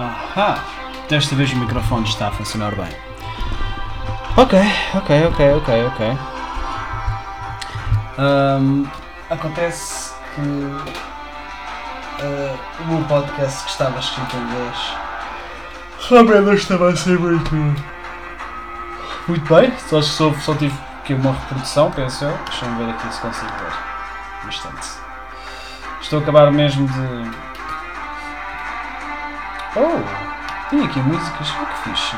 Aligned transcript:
Ahá! 0.00 0.64
Desta 1.10 1.36
vez 1.36 1.52
o 1.52 1.56
microfone 1.56 2.08
está 2.08 2.28
a 2.28 2.30
funcionar 2.30 2.74
bem. 2.74 2.88
Ok, 4.34 4.58
ok, 4.94 5.26
ok, 5.26 5.54
ok, 5.56 5.86
ok. 5.88 6.18
Ahm, 8.16 8.86
acontece 9.28 10.14
que 10.34 10.40
ah, 12.22 12.56
o 12.80 12.84
meu 12.86 13.04
podcast 13.04 13.64
que 13.64 13.70
estava 13.72 13.98
escrito 13.98 14.36
em 14.36 14.40
inglês 14.40 14.94
realmente 16.08 16.40
não 16.46 16.54
estava 16.54 16.88
a 16.88 16.96
ser 16.96 17.18
muito. 17.18 17.54
Muito 19.28 19.54
bem, 19.54 19.70
só, 19.80 20.00
só, 20.00 20.32
só 20.32 20.54
tive 20.54 20.74
aqui 21.02 21.12
uma 21.12 21.32
reprodução, 21.32 21.90
penso 21.90 22.24
eu. 22.24 22.38
Deixa-me 22.46 22.84
ver 22.84 22.90
aqui 22.92 23.12
se 23.12 23.20
consigo 23.20 23.52
ver. 23.52 24.46
Um 24.46 24.48
instante. 24.48 24.88
Estou 26.00 26.20
a 26.20 26.22
acabar 26.22 26.50
mesmo 26.50 26.88
de. 26.88 27.49
Oh! 29.76 30.68
Tem 30.70 30.84
aqui 30.84 30.98
músicas. 31.00 31.48
Oh, 31.60 31.66
que 31.66 31.90
fixe. 31.90 32.16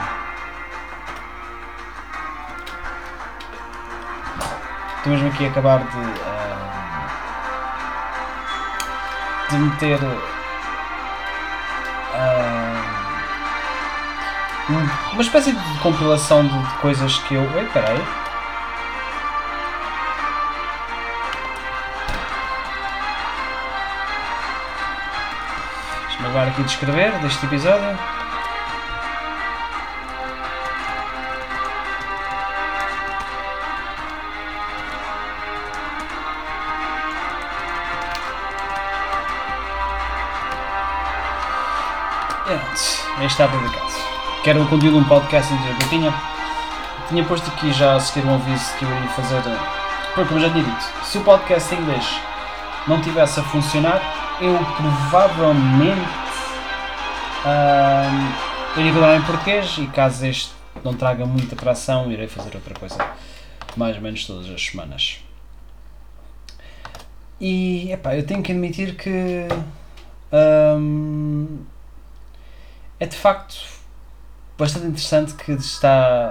Estou 4.97 5.13
mesmo 5.13 5.29
aqui 5.29 5.47
a 5.47 5.49
acabar 5.51 5.79
de. 5.81 5.99
ah, 6.25 7.09
de 9.51 9.57
meter. 9.57 9.99
um- 14.71 15.13
uma 15.13 15.23
espécie 15.23 15.53
de 15.53 15.79
compilação 15.81 16.47
de 16.47 16.75
coisas 16.81 17.19
que 17.19 17.35
eu. 17.35 17.43
Ei, 17.59 17.67
peraí. 17.67 18.01
Agora 26.33 26.49
aqui 26.49 26.63
descrever 26.63 27.13
deste 27.19 27.45
episódio. 27.45 27.95
Aí 43.19 43.27
está 43.27 43.47
publicado. 43.47 43.93
Quero 44.43 44.63
o 44.63 44.67
conteúdo 44.69 44.95
de 44.99 45.05
um 45.05 45.05
podcast 45.05 45.53
anterior 45.53 45.77
que 45.77 45.85
eu 45.85 45.89
tinha. 45.91 46.15
Tinha 47.09 47.25
posto 47.25 47.51
aqui 47.51 47.71
já 47.75 47.97
a 47.97 48.01
seguir 48.01 48.27
um 48.27 48.35
aviso 48.35 48.75
que 48.79 48.87
eu 48.87 48.91
iria 48.91 49.09
fazer. 49.11 49.37
eh, 49.37 49.59
Porque, 50.15 50.29
como 50.31 50.41
já 50.41 50.49
tinha 50.49 50.65
dito, 50.65 50.85
se 51.05 51.19
o 51.19 51.21
podcast 51.21 51.75
em 51.75 51.79
inglês 51.79 52.21
não 52.87 53.01
tivesse 53.03 53.39
a 53.39 53.43
funcionar, 53.43 54.01
eu 54.41 54.59
provavelmente 54.77 56.22
ahm, 57.45 58.33
iria 58.79 58.93
continuar 58.93 59.17
em 59.17 59.23
português 59.23 59.77
e 59.79 59.87
caso 59.89 60.25
este 60.27 60.53
não 60.85 60.95
traga 60.95 61.25
muita 61.27 61.55
atração, 61.55 62.11
irei 62.11 62.27
fazer 62.29 62.55
outra 62.55 62.75
coisa 62.75 62.97
mais 63.77 63.97
ou 63.97 64.03
menos 64.03 64.27
todas 64.27 64.49
as 64.51 64.63
semanas. 64.65 65.21
E 67.41 67.91
epá, 67.93 68.15
eu 68.17 68.25
tenho 68.25 68.43
que 68.43 68.53
admitir 68.53 68.97
que 68.97 69.47
ahm, 70.33 71.47
é 73.01 73.07
de 73.07 73.17
facto 73.17 73.57
bastante 74.59 74.87
interessante 74.87 75.35
que 75.35 75.53
está. 75.53 76.31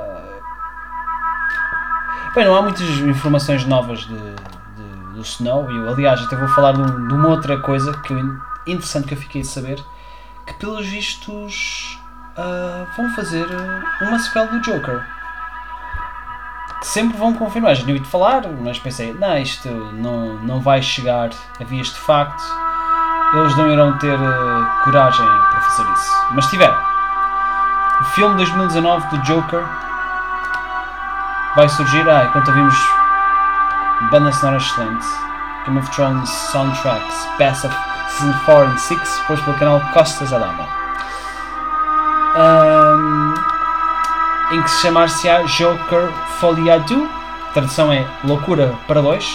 Bem, 2.34 2.46
não 2.46 2.56
há 2.56 2.62
muitas 2.62 2.82
informações 3.00 3.66
novas 3.66 4.00
de, 4.02 4.14
de- 4.16 5.14
do 5.16 5.22
Snow. 5.22 5.70
Eu, 5.70 5.90
aliás, 5.90 6.22
até 6.22 6.36
vou 6.38 6.48
falar 6.48 6.72
de, 6.74 6.82
um- 6.82 7.08
de 7.10 7.14
uma 7.14 7.28
outra 7.28 7.60
coisa 7.60 7.92
que 7.98 8.14
eu, 8.14 8.20
interessante 8.66 9.08
que 9.08 9.14
eu 9.16 9.18
fiquei 9.18 9.42
de 9.42 9.48
saber: 9.48 9.84
pelos 10.62 10.86
vistos 10.86 12.00
ah, 12.38 12.86
vão 12.96 13.10
fazer 13.16 13.46
ah, 13.52 14.06
uma 14.06 14.20
sequela 14.20 14.46
do 14.46 14.62
Joker. 14.62 15.04
Que 16.80 16.88
sempre 16.88 17.18
vão 17.18 17.34
confirmar. 17.34 17.76
Já 17.76 17.82
tinha 17.82 17.96
ouvido 17.96 18.10
falar, 18.10 18.44
mas 18.48 18.80
pensei: 18.80 19.14
não, 19.14 19.38
isto 19.38 19.68
não, 19.68 20.36
não 20.40 20.62
vai 20.62 20.82
chegar 20.82 21.32
a 21.60 21.64
vias 21.64 21.88
de 21.88 22.00
facto. 22.00 22.44
Eles 23.34 23.56
não 23.58 23.72
irão 23.72 23.98
ter 23.98 24.16
ah, 24.16 24.82
coragem 24.84 25.26
para 25.26 25.62
fazer 25.62 25.92
isso. 25.92 26.12
Mas 26.32 26.46
tiveram. 26.48 26.92
O 28.00 28.04
filme 28.16 28.32
de 28.38 28.46
2019 28.46 29.08
do 29.10 29.18
Joker 29.24 29.64
vai 31.56 31.68
surgir. 31.68 32.08
Ah, 32.08 32.26
enquanto 32.26 32.48
ouvimos 32.50 32.76
banda 34.12 34.32
sonora 34.32 34.58
excelente, 34.58 35.06
Game 35.66 35.78
of 35.80 35.90
Thrones 35.92 36.30
Soundtracks, 36.30 37.28
Best 37.38 37.66
of 37.66 37.91
Season 38.18 38.34
4 38.46 38.64
and 38.66 38.78
6, 38.78 39.18
depois 39.22 39.42
pelo 39.42 39.58
canal 39.58 39.82
Costas 39.94 40.34
Alama. 40.34 40.68
Ahm, 42.36 43.34
em 44.52 44.62
que 44.62 44.70
se 44.70 44.82
chamar-se-á 44.82 45.44
Joker 45.44 46.10
Foliado, 46.40 47.10
tradução 47.54 47.92
é 47.92 48.06
Loucura 48.24 48.76
para 48.88 49.02
dois, 49.02 49.26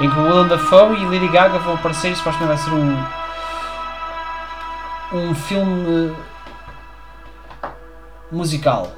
em 0.00 0.10
que 0.10 0.18
o 0.18 0.22
Willem 0.24 0.48
Dafoe 0.48 0.96
e 0.96 1.04
Lady 1.04 1.28
Gaga 1.28 1.58
vão 1.58 1.74
aparecer 1.74 2.12
e 2.12 2.16
supostamente 2.16 2.48
vai 2.48 2.58
ser 2.58 2.70
um 2.70 3.22
um 5.12 5.34
filme 5.34 6.16
musical. 8.30 8.90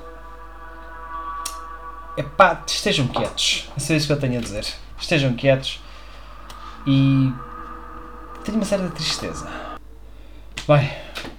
Epá, 2.16 2.62
estejam 2.66 3.08
quietos. 3.08 3.68
É 3.76 3.96
isso 3.96 4.06
que 4.06 4.12
eu 4.12 4.20
tenho 4.20 4.38
a 4.38 4.42
dizer. 4.42 4.64
Estejam 4.98 5.34
quietos. 5.34 5.80
E. 6.86 7.32
Tenho 8.44 8.56
uma 8.58 8.64
certa 8.64 8.88
tristeza. 8.88 9.48
Bem, 10.68 10.90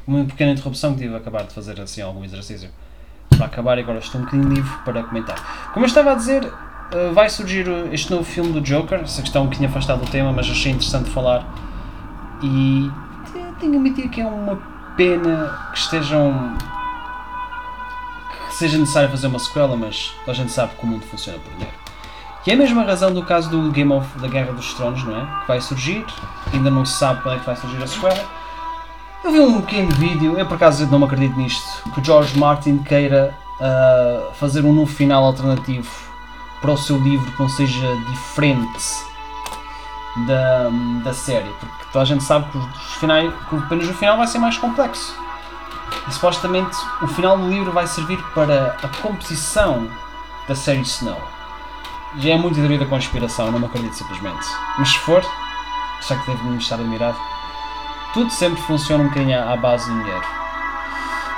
uma 0.08 0.24
pequena 0.26 0.52
interrupção 0.52 0.94
que 0.94 1.02
tive 1.02 1.14
a 1.14 1.18
acabar 1.18 1.44
de 1.44 1.54
fazer 1.54 1.80
assim 1.82 2.02
algum 2.02 2.24
exercício 2.24 2.70
para 3.30 3.46
acabar 3.46 3.78
e 3.78 3.82
agora 3.82 4.00
estou 4.00 4.22
um 4.22 4.26
bocadinho 4.26 4.50
livre 4.50 4.78
para 4.84 5.04
comentar. 5.04 5.72
Como 5.74 5.86
eu 5.86 5.88
estava 5.88 6.12
a 6.12 6.16
dizer, 6.16 6.52
eh, 6.92 7.12
vai 7.12 7.30
surgir 7.30 7.68
eh, 7.68 7.90
este 7.94 8.12
novo 8.12 8.24
filme 8.24 8.52
do 8.54 8.62
Joker. 8.62 9.00
Essa 9.02 9.22
questão 9.22 9.44
um 9.44 9.46
bocadinho 9.46 9.70
afastado 9.70 10.04
do 10.06 10.10
tema, 10.12 10.32
mas 10.32 10.50
achei 10.50 10.72
interessante 10.72 11.10
falar. 11.10 11.46
E 12.42 12.90
te- 13.32 13.60
tenho 13.60 13.74
a 13.74 13.76
admitir 13.76 14.10
que 14.10 14.22
é 14.22 14.26
uma 14.28 14.56
pena 14.96 15.70
que 15.74 15.78
estejam. 15.80 16.56
que 18.48 18.56
seja 18.56 18.78
necessário 18.78 19.10
fazer 19.10 19.28
uma 19.28 19.40
sequela, 19.40 19.76
mas 19.76 20.14
a 20.28 20.34
gente 20.34 20.52
sabe 20.52 20.74
que 20.76 20.84
o 20.84 20.88
mundo 20.88 21.04
funciona 21.06 21.38
por 21.40 21.52
dinheiro. 21.54 21.76
E 22.46 22.52
é 22.52 22.54
a 22.54 22.58
mesma 22.58 22.84
razão 22.84 23.12
do 23.12 23.24
caso 23.24 23.50
do 23.50 23.72
Game 23.72 23.92
of 23.92 24.20
da 24.20 24.28
Guerra 24.28 24.54
dos 24.54 24.74
Tronos, 24.76 25.04
não 25.04 25.18
é? 25.18 25.26
Que 25.42 25.48
vai 25.48 25.62
surgir, 25.62 26.06
ainda 26.54 26.70
não 26.70 26.86
se 26.86 26.94
sabe 27.00 27.22
quando 27.24 27.38
é 27.38 27.40
que 27.40 27.46
vai 27.46 27.56
surgir 27.56 27.82
a 27.82 27.88
sequela. 27.88 28.24
Eu 29.24 29.32
vi 29.32 29.40
um 29.40 29.62
pequeno 29.62 29.92
vídeo, 29.94 30.38
eu 30.38 30.46
por 30.46 30.56
acaso 30.56 30.86
não 30.88 31.00
me 31.00 31.06
acredito 31.06 31.36
nisto, 31.36 31.90
que 31.92 32.04
George 32.04 32.38
Martin 32.38 32.78
queira 32.78 33.36
ah, 33.60 34.30
fazer 34.36 34.64
um 34.64 34.72
novo 34.72 34.92
final 34.92 35.24
alternativo 35.24 35.90
para 36.62 36.72
o 36.72 36.78
seu 36.78 36.98
livro 36.98 37.32
que 37.32 37.40
não 37.40 37.50
seja 37.50 37.96
diferente 38.12 39.06
da, 40.28 40.70
da 41.04 41.14
série, 41.14 41.50
porque 41.60 41.86
toda 41.92 42.04
a 42.04 42.06
gente 42.06 42.24
sabe 42.24 42.52
que 42.52 42.58
os 42.60 42.94
finais, 43.00 43.34
que 43.50 43.56
apenas 43.56 43.90
o 43.90 43.94
final 43.94 44.18
vai 44.18 44.28
ser 44.28 44.38
mais 44.38 44.58
complexo. 44.58 45.18
E 46.08 46.12
supostamente 46.14 46.78
o 47.02 47.08
final 47.08 47.38
do 47.38 47.50
livro 47.50 47.72
vai 47.72 47.88
servir 47.88 48.22
para 48.34 48.78
a 48.84 48.88
composição 49.02 49.90
da 50.48 50.56
série 50.56 50.82
Snow. 50.82 51.20
Já 52.18 52.32
é 52.32 52.38
muito 52.38 52.56
teoria 52.56 52.80
da 52.80 52.86
conspiração, 52.86 53.52
não 53.52 53.60
me 53.60 53.66
acredito 53.66 53.94
simplesmente. 53.94 54.46
Mas 54.78 54.90
se 54.90 55.00
for, 55.00 55.22
já 56.08 56.16
que 56.16 56.32
devo-me 56.32 56.58
estar 56.58 56.76
admirado, 56.76 57.18
tudo 58.14 58.32
sempre 58.32 58.62
funciona 58.62 59.04
um 59.04 59.08
bocadinho 59.10 59.48
à 59.48 59.58
base 59.58 59.92
do 59.92 60.00
dinheiro. 60.00 60.26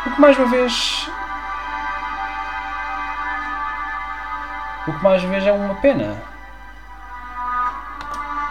O 0.05 0.11
que 0.11 0.21
mais 0.21 0.37
uma 0.37 0.47
vez. 0.47 1.09
O 4.87 4.93
que 4.93 5.03
mais 5.03 5.23
uma 5.23 5.31
vez 5.31 5.47
é 5.47 5.51
uma 5.51 5.73
pena. 5.75 6.23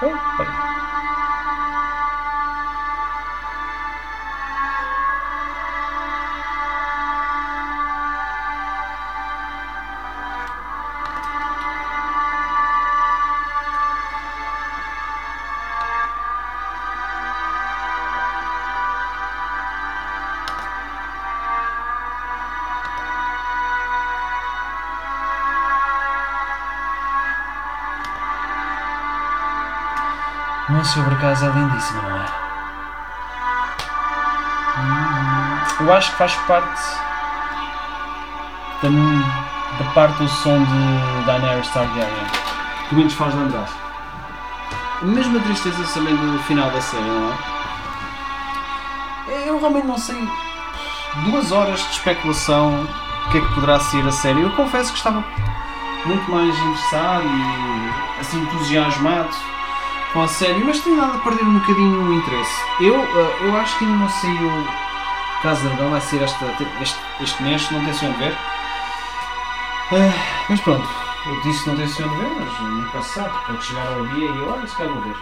Oh, 0.02 0.36
peraí. 0.36 0.65
Por 30.94 31.12
acaso 31.12 31.44
é 31.46 31.50
lindíssima, 31.50 32.02
não 32.02 32.16
é? 32.16 32.26
Hum, 34.78 35.58
Eu 35.80 35.92
acho 35.92 36.10
que 36.12 36.16
faz 36.16 36.34
parte 36.46 36.80
da, 38.82 38.88
da 39.84 39.90
parte 39.92 40.16
do 40.22 40.28
som 40.28 40.64
de 40.64 41.24
Daenerys 41.26 41.68
Targaryen. 41.68 42.26
Que 42.88 42.94
menos 42.94 43.12
faz 43.14 43.34
lembrar. 43.34 43.68
A 45.02 45.04
mesma 45.04 45.40
tristeza 45.40 45.82
também 45.92 46.16
do 46.16 46.38
final 46.44 46.70
da 46.70 46.80
série, 46.80 47.02
não 47.02 47.32
é? 47.32 47.36
Eu 49.48 49.58
realmente 49.58 49.86
não 49.86 49.98
sei 49.98 50.16
duas 51.24 51.50
horas 51.50 51.80
de 51.80 51.90
especulação 51.90 52.84
do 52.84 53.30
que 53.32 53.38
é 53.38 53.40
que 53.40 53.54
poderá 53.54 53.80
ser 53.80 54.06
a 54.06 54.12
série. 54.12 54.40
Eu 54.40 54.50
confesso 54.52 54.92
que 54.92 54.98
estava 54.98 55.22
muito 56.04 56.30
mais 56.30 56.56
interessado 56.56 57.24
e 57.26 58.20
assim 58.20 58.38
entusiasmado 58.40 59.28
com 60.16 60.22
a 60.22 60.28
série, 60.28 60.64
mas 60.64 60.80
tenho 60.80 60.96
nada 60.96 61.18
a 61.18 61.20
perder 61.20 61.44
um 61.44 61.58
bocadinho 61.58 62.08
o 62.08 62.14
interesse. 62.14 62.64
Eu, 62.80 62.98
uh, 62.98 63.44
eu 63.44 63.54
acho 63.54 63.78
que 63.78 63.84
ainda 63.84 63.98
não 63.98 64.08
saiu 64.08 64.66
Casa 65.42 65.68
Dragão, 65.68 65.90
vai 65.90 66.00
ser 66.00 66.22
esta, 66.22 66.56
este, 66.80 66.98
este 67.20 67.42
mês, 67.42 67.70
não 67.70 67.84
tenciono 67.84 68.16
ver. 68.16 68.32
Uh, 68.32 70.14
mas 70.48 70.58
pronto, 70.62 70.88
eu 71.26 71.42
disse 71.42 71.62
que 71.62 71.68
não 71.68 71.76
tenciono 71.76 72.16
ver, 72.16 72.30
mas 72.94 73.04
se 73.04 73.12
sabe, 73.12 73.46
pode 73.46 73.62
chegar 73.62 73.86
ao 73.88 74.06
dia 74.06 74.24
e 74.24 74.40
olha, 74.40 74.66
se 74.66 74.74
calhar 74.74 74.94
vou 74.94 75.02
ver. 75.02 75.16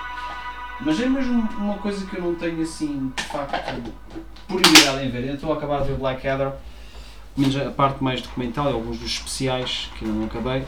Mas 0.81 1.01
é 1.01 1.07
mesmo 1.07 1.49
uma 1.59 1.79
coisa 1.79 2.07
que 2.07 2.17
eu 2.17 2.23
não 2.23 2.37
tenho 2.37 2.63
assim, 2.63 3.13
de 3.17 3.23
facto, 3.25 3.93
prioridade 4.47 5.07
em 5.07 5.11
ver. 5.11 5.25
Eu 5.27 5.35
estou 5.35 5.53
a 5.53 5.57
acabar 5.57 5.81
de 5.81 5.89
ver 5.89 5.99
Blackadder, 5.99 6.53
menos 7.37 7.57
a 7.57 7.69
parte 7.73 8.01
mais 8.01 8.23
documental 8.23 8.71
e 8.71 8.73
alguns 8.73 8.99
dos 8.99 9.11
especiais 9.11 9.91
que 9.99 10.05
ainda 10.05 10.17
não 10.17 10.27
acabei. 10.27 10.65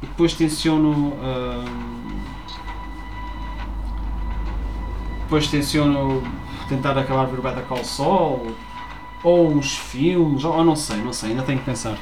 E 0.00 0.06
depois 0.06 0.32
tenciono. 0.32 0.92
Hum, 0.92 2.37
depois 5.28 5.46
tenciono 5.46 6.22
tentar 6.70 6.96
acabar 6.96 7.26
ver 7.26 7.38
Better 7.42 7.62
Call 7.64 7.84
Saul 7.84 8.56
ou 9.22 9.52
uns 9.52 9.76
filmes, 9.76 10.42
ou 10.42 10.64
não 10.64 10.74
sei, 10.74 10.96
não 11.02 11.12
sei, 11.12 11.30
ainda 11.30 11.42
tenho 11.42 11.58
que 11.58 11.66
pensar. 11.66 11.98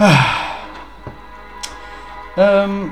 Ah. 0.00 0.56
Um, 2.36 2.90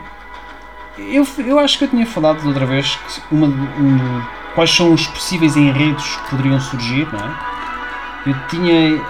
eu, 0.97 1.27
eu 1.39 1.59
acho 1.59 1.77
que 1.77 1.85
eu 1.85 1.89
tinha 1.89 2.07
falado 2.07 2.47
outra 2.47 2.67
vez 2.67 2.95
que 2.95 3.35
uma, 3.35 3.49
um, 3.49 4.23
quais 4.55 4.71
são 4.71 4.95
os 4.95 5.05
possíveis 5.09 5.57
enredos 5.57 6.05
que 6.05 6.31
poderiam 6.31 6.61
surgir, 6.61 7.13
não 7.13 7.19
é? 7.19 8.31
Eu 8.31 8.47
tinha. 8.47 9.05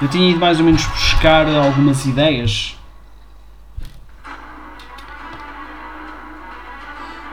Eu 0.00 0.08
tinha 0.08 0.30
ido 0.30 0.38
mais 0.38 0.60
ou 0.60 0.64
menos 0.64 0.86
buscar 0.86 1.48
algumas 1.48 2.06
ideias 2.06 2.76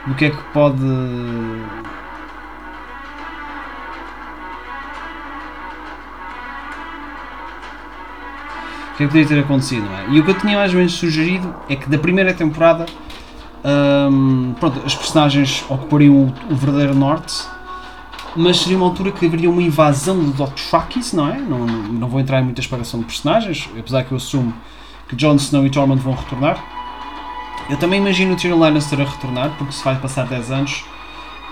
do 0.08 0.14
que 0.14 0.24
é 0.24 0.30
que 0.30 0.42
pode 0.52 0.78
que 8.96 9.04
é 9.04 9.06
que 9.06 9.12
podia 9.12 9.26
ter 9.26 9.38
acontecido, 9.38 9.84
não 9.84 9.96
é? 9.96 10.06
E 10.10 10.20
o 10.20 10.24
que 10.24 10.30
eu 10.32 10.34
tinha 10.34 10.58
mais 10.58 10.72
ou 10.72 10.78
menos 10.78 10.94
sugerido 10.94 11.54
é 11.68 11.76
que 11.76 11.88
da 11.88 11.96
primeira 11.96 12.34
temporada 12.34 12.84
hum, 14.10 14.54
pronto, 14.58 14.82
as 14.84 14.94
personagens 14.94 15.64
ocupariam 15.68 16.14
o, 16.14 16.52
o, 16.52 16.56
verdadeiro 16.56 16.96
norte, 16.96 17.44
mas 18.34 18.58
seria 18.58 18.76
uma 18.76 18.86
altura 18.86 19.12
que 19.12 19.24
haveria 19.24 19.48
uma 19.48 19.62
invasão 19.62 20.18
do 20.18 20.32
Dothrakis, 20.32 21.12
não 21.12 21.28
é? 21.28 21.38
Não, 21.38 21.64
não 21.64 22.08
vou 22.08 22.18
entrar 22.18 22.40
em 22.40 22.44
muita 22.44 22.60
exploração 22.60 22.98
de 22.98 23.06
personagens, 23.06 23.70
apesar 23.78 24.02
que 24.02 24.10
eu 24.10 24.16
assumo 24.16 24.52
que 25.08 25.14
Jon 25.14 25.36
Snow 25.36 25.64
e 25.64 25.70
Tormund 25.70 26.02
vão 26.02 26.14
retornar. 26.14 26.77
Eu 27.68 27.76
também 27.76 28.00
imagino 28.00 28.32
o 28.32 28.36
Tyrion 28.36 28.58
Lannister 28.58 29.00
a 29.00 29.04
retornar, 29.04 29.50
porque 29.58 29.72
se 29.72 29.84
vai 29.84 29.96
passar 29.96 30.26
10 30.26 30.50
anos, 30.50 30.84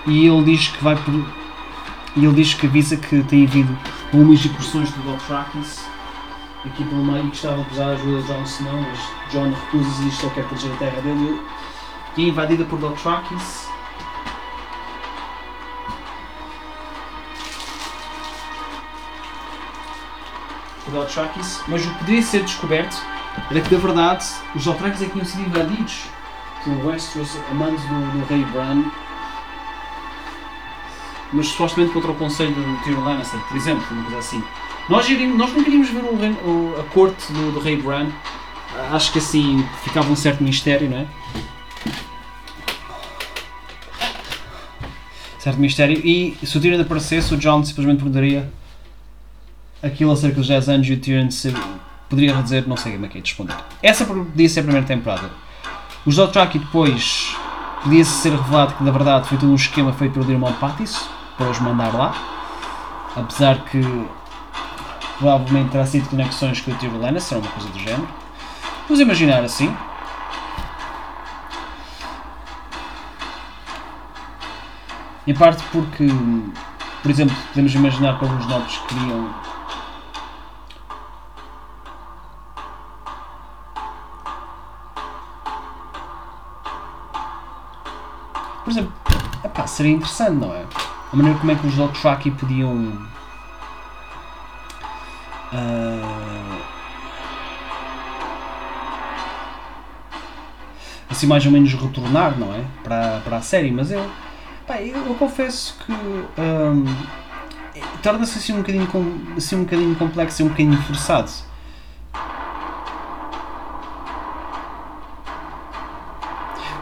e 0.05 0.27
ele 0.27 0.43
diz 0.43 0.67
que 0.69 0.83
vai 0.83 0.95
por... 0.95 1.13
E 2.15 2.25
ele 2.25 2.33
diz 2.33 2.55
que 2.55 2.65
avisa 2.65 2.97
que 2.97 3.21
tem 3.23 3.45
havido 3.45 3.77
umas 4.11 4.43
incursões 4.43 4.91
do 4.91 5.01
Dothrakis 5.03 5.85
aqui 6.65 6.83
pelo 6.83 7.03
meio 7.03 7.29
que 7.29 7.35
estava 7.35 7.61
a 7.61 7.71
usar 7.71 7.85
a 7.85 7.91
ajuda 7.91 8.21
de 8.21 8.27
Jon 8.27 8.43
Snow, 8.43 8.81
mas 8.81 8.99
Jon 9.31 9.51
recusa 9.51 10.03
e 10.03 10.11
só 10.11 10.29
quer 10.29 10.43
proteger 10.45 10.71
a 10.73 10.77
terra 10.77 11.01
dele. 11.01 11.41
E 12.15 12.25
é 12.25 12.27
invadida 12.29 12.65
por 12.65 12.79
Dothrakis. 12.79 13.67
Por 20.83 20.93
Dothrakis, 20.93 21.61
mas 21.67 21.85
o 21.85 21.89
que 21.89 21.97
poderia 21.99 22.21
ser 22.21 22.43
descoberto 22.43 23.16
era 23.49 23.61
que, 23.61 23.73
na 23.73 23.81
verdade, 23.81 24.25
os 24.55 24.65
Dothrakis 24.65 25.01
é 25.01 25.05
que 25.05 25.11
tinham 25.11 25.25
sido 25.25 25.41
invadidos 25.41 26.05
por 26.63 26.85
Westeros 26.85 27.37
a 27.49 27.53
mando 27.53 27.77
do, 27.77 28.19
do 28.19 28.25
rei 28.25 28.43
Bran 28.45 28.83
mas 31.31 31.47
supostamente 31.47 31.91
contra 31.93 32.11
o 32.11 32.15
conselho 32.15 32.53
de 32.53 32.83
Tyrion 32.83 33.03
Lannister, 33.03 33.39
por 33.41 33.57
exemplo, 33.57 33.85
uma 33.91 34.03
coisa 34.03 34.19
assim. 34.19 34.43
Nós, 34.89 35.09
iríamos, 35.09 35.37
nós 35.37 35.53
nunca 35.53 35.67
iríamos 35.67 35.89
ver 35.89 36.03
o, 36.03 36.15
o, 36.49 36.79
a 36.79 36.83
corte 36.85 37.31
do, 37.33 37.51
do, 37.51 37.59
rei 37.59 37.75
Bran. 37.75 38.07
Acho 38.91 39.11
que 39.11 39.19
assim 39.19 39.65
ficava 39.83 40.09
um 40.09 40.15
certo 40.15 40.43
mistério, 40.43 40.89
não 40.89 40.99
é? 40.99 41.07
Certo 45.39 45.59
mistério. 45.59 45.99
E 46.05 46.37
se 46.43 46.57
o 46.57 46.61
Tyrion 46.61 46.81
aparecesse, 46.81 47.33
o 47.33 47.37
Jon 47.37 47.63
simplesmente 47.65 47.97
perguntaria 47.97 48.49
aquilo 49.83 50.11
acerca 50.11 50.37
dos 50.37 50.47
10 50.47 50.69
anos 50.69 50.87
e 50.87 50.93
o 50.93 50.99
Tyrion 50.99 51.29
poderia 52.09 52.33
dizer, 52.41 52.67
não 52.67 52.77
sei 52.77 52.93
como 52.93 53.05
é 53.05 53.09
que 53.09 53.17
é 53.17 53.21
de 53.21 53.29
responder. 53.29 53.55
Essa 53.81 54.05
podia 54.05 54.49
ser 54.49 54.61
a 54.61 54.63
primeira 54.63 54.87
temporada. 54.87 55.29
Os 56.05 56.15
Dothraki 56.15 56.59
depois 56.59 57.35
podia-se 57.83 58.11
ser 58.11 58.31
revelado 58.31 58.75
que 58.75 58.83
na 58.83 58.91
verdade 58.91 59.27
foi 59.27 59.37
todo 59.37 59.51
um 59.51 59.55
esquema 59.55 59.93
feito 59.93 60.13
pelo 60.13 60.25
Dirmon 60.25 60.53
Pattis 60.53 61.07
para 61.37 61.49
os 61.49 61.59
mandar 61.59 61.93
lá. 61.93 62.15
Apesar 63.15 63.59
que 63.65 63.81
provavelmente 65.17 65.71
terá 65.71 65.85
sido 65.85 66.07
conexões 66.09 66.61
com 66.61 66.71
o 66.71 66.75
Tyrion 66.75 66.99
Lannister, 66.99 67.37
uma 67.37 67.47
coisa 67.49 67.69
do 67.69 67.79
género. 67.79 68.07
Vamos 68.87 68.99
imaginar 68.99 69.43
assim. 69.43 69.75
Em 75.25 75.33
parte 75.33 75.61
porque, 75.71 76.07
por 77.01 77.11
exemplo, 77.11 77.35
podemos 77.49 77.75
imaginar 77.75 78.17
que 78.17 78.23
alguns 78.23 78.47
nobres 78.47 78.77
queriam 78.87 79.29
por 88.67 88.71
exemplo, 88.71 88.93
epá, 89.45 89.65
seria 89.65 89.93
interessante, 89.93 90.33
não 90.33 90.53
é? 90.53 90.65
A 91.13 91.15
maneira 91.15 91.39
como 91.39 91.49
é 91.49 91.55
que 91.55 91.65
os 91.67 91.75
Dothraki 91.75 92.31
podiam. 92.31 92.75
Uh, 95.53 96.61
assim, 101.09 101.27
mais 101.27 101.45
ou 101.45 101.51
menos 101.53 101.73
retornar, 101.73 102.37
não 102.37 102.53
é? 102.53 102.65
Para, 102.83 103.21
para 103.21 103.37
a 103.37 103.41
série, 103.41 103.71
mas 103.71 103.89
eu. 103.89 104.05
Pá, 104.67 104.81
eu, 104.81 104.97
eu 104.97 105.15
confesso 105.15 105.77
que. 105.85 105.93
Um, 105.93 106.83
torna-se 108.03 108.37
assim 108.37 108.51
um 108.51 108.57
bocadinho, 108.57 108.85
assim 109.37 109.55
um 109.55 109.63
bocadinho 109.63 109.95
complexo 109.95 110.41
e 110.41 110.45
um 110.45 110.49
bocadinho 110.49 110.81
forçado 110.81 111.31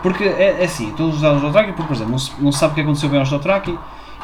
Porque 0.06 0.24
é, 0.24 0.58
é 0.60 0.66
assim, 0.66 0.92
todos 0.92 1.16
os 1.16 1.22
dados 1.22 1.42
do 1.42 1.48
Dothraki, 1.48 1.72
por 1.72 1.92
exemplo, 1.92 2.12
não 2.12 2.20
se, 2.20 2.32
não 2.38 2.52
se 2.52 2.60
sabe 2.60 2.74
o 2.74 2.76
que 2.76 2.82
aconteceu 2.82 3.10
bem 3.10 3.18
aos 3.18 3.28
Dothraki, 3.28 3.76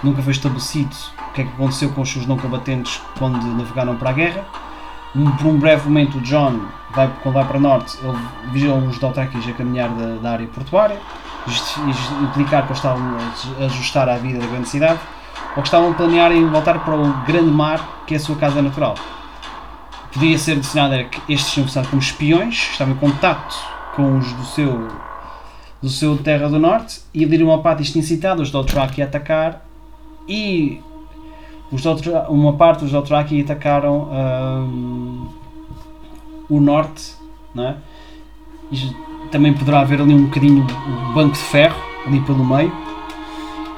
nunca 0.04 0.22
foi 0.22 0.32
estabelecido 0.32 0.96
o 1.28 1.34
que 1.34 1.42
é 1.42 1.44
que 1.44 1.50
aconteceu 1.50 1.90
com 1.90 2.02
os 2.02 2.12
seus 2.12 2.28
não 2.28 2.38
combatentes 2.38 3.02
quando 3.18 3.42
navegaram 3.58 3.96
para 3.96 4.12
a 4.12 4.14
guerra. 4.14 4.46
Por 5.40 5.48
um 5.48 5.58
breve 5.58 5.86
momento, 5.86 6.20
o 6.20 6.22
John, 6.22 6.68
vai, 6.92 7.12
quando 7.24 7.34
vai 7.34 7.46
para 7.46 7.60
norte, 7.60 7.98
ele 8.54 8.68
os 8.70 9.00
Dothrakis 9.00 9.48
a 9.50 9.54
caminhar 9.54 9.90
da, 9.90 10.18
da 10.18 10.32
área 10.34 10.46
portuária, 10.46 11.00
implicar 12.26 12.62
que 12.62 12.68
eles 12.68 12.78
estavam 12.78 13.18
a 13.18 13.66
ajustar 13.66 14.08
à 14.08 14.18
vida 14.18 14.38
da 14.38 14.46
grande 14.46 14.70
cidade, 14.70 15.00
ou 15.56 15.64
que 15.64 15.68
estavam 15.68 15.90
a 15.90 15.94
planear 15.96 16.32
em 16.32 16.48
voltar 16.48 16.78
para 16.78 16.94
o 16.94 17.12
grande 17.26 17.50
mar, 17.50 18.04
que 18.06 18.14
é 18.14 18.18
a 18.18 18.20
sua 18.20 18.36
casa 18.36 18.62
natural. 18.62 18.94
Podia 20.14 20.38
ser 20.38 20.52
adicionado 20.52 21.04
que 21.06 21.34
estes 21.34 21.52
tinham 21.52 21.86
como 21.90 22.00
espiões, 22.00 22.70
estavam 22.72 22.94
em 22.94 22.98
contato 22.98 23.58
com 23.96 24.20
os 24.20 24.32
do 24.34 24.46
seu 24.46 25.11
do 25.82 25.90
seu 25.90 26.18
Terra 26.18 26.48
do 26.48 26.60
Norte 26.60 27.02
e 27.14 27.26
Lirimapatis 27.26 27.92
tinha 27.92 28.04
citado 28.04 28.42
os 28.42 28.52
Dothraki 28.52 29.02
a 29.02 29.06
atacar 29.06 29.66
e 30.28 30.80
os 31.72 31.82
Dothra 31.82 32.30
uma 32.30 32.54
parte 32.54 32.82
dos 32.82 32.92
Dothraki 32.92 33.42
atacaram 33.42 34.10
um, 34.12 35.28
o 36.50 36.60
Norte 36.60 37.16
não 37.56 37.68
é? 37.68 37.76
e 38.72 38.78
também 39.32 39.54
poderá 39.54 39.80
haver 39.80 40.02
ali 40.02 40.14
um 40.14 40.26
bocadinho 40.26 40.64
o 40.64 41.14
banco 41.14 41.34
de 41.34 41.40
ferro 41.40 41.82
ali 42.06 42.20
pelo 42.22 42.46
meio 42.46 42.72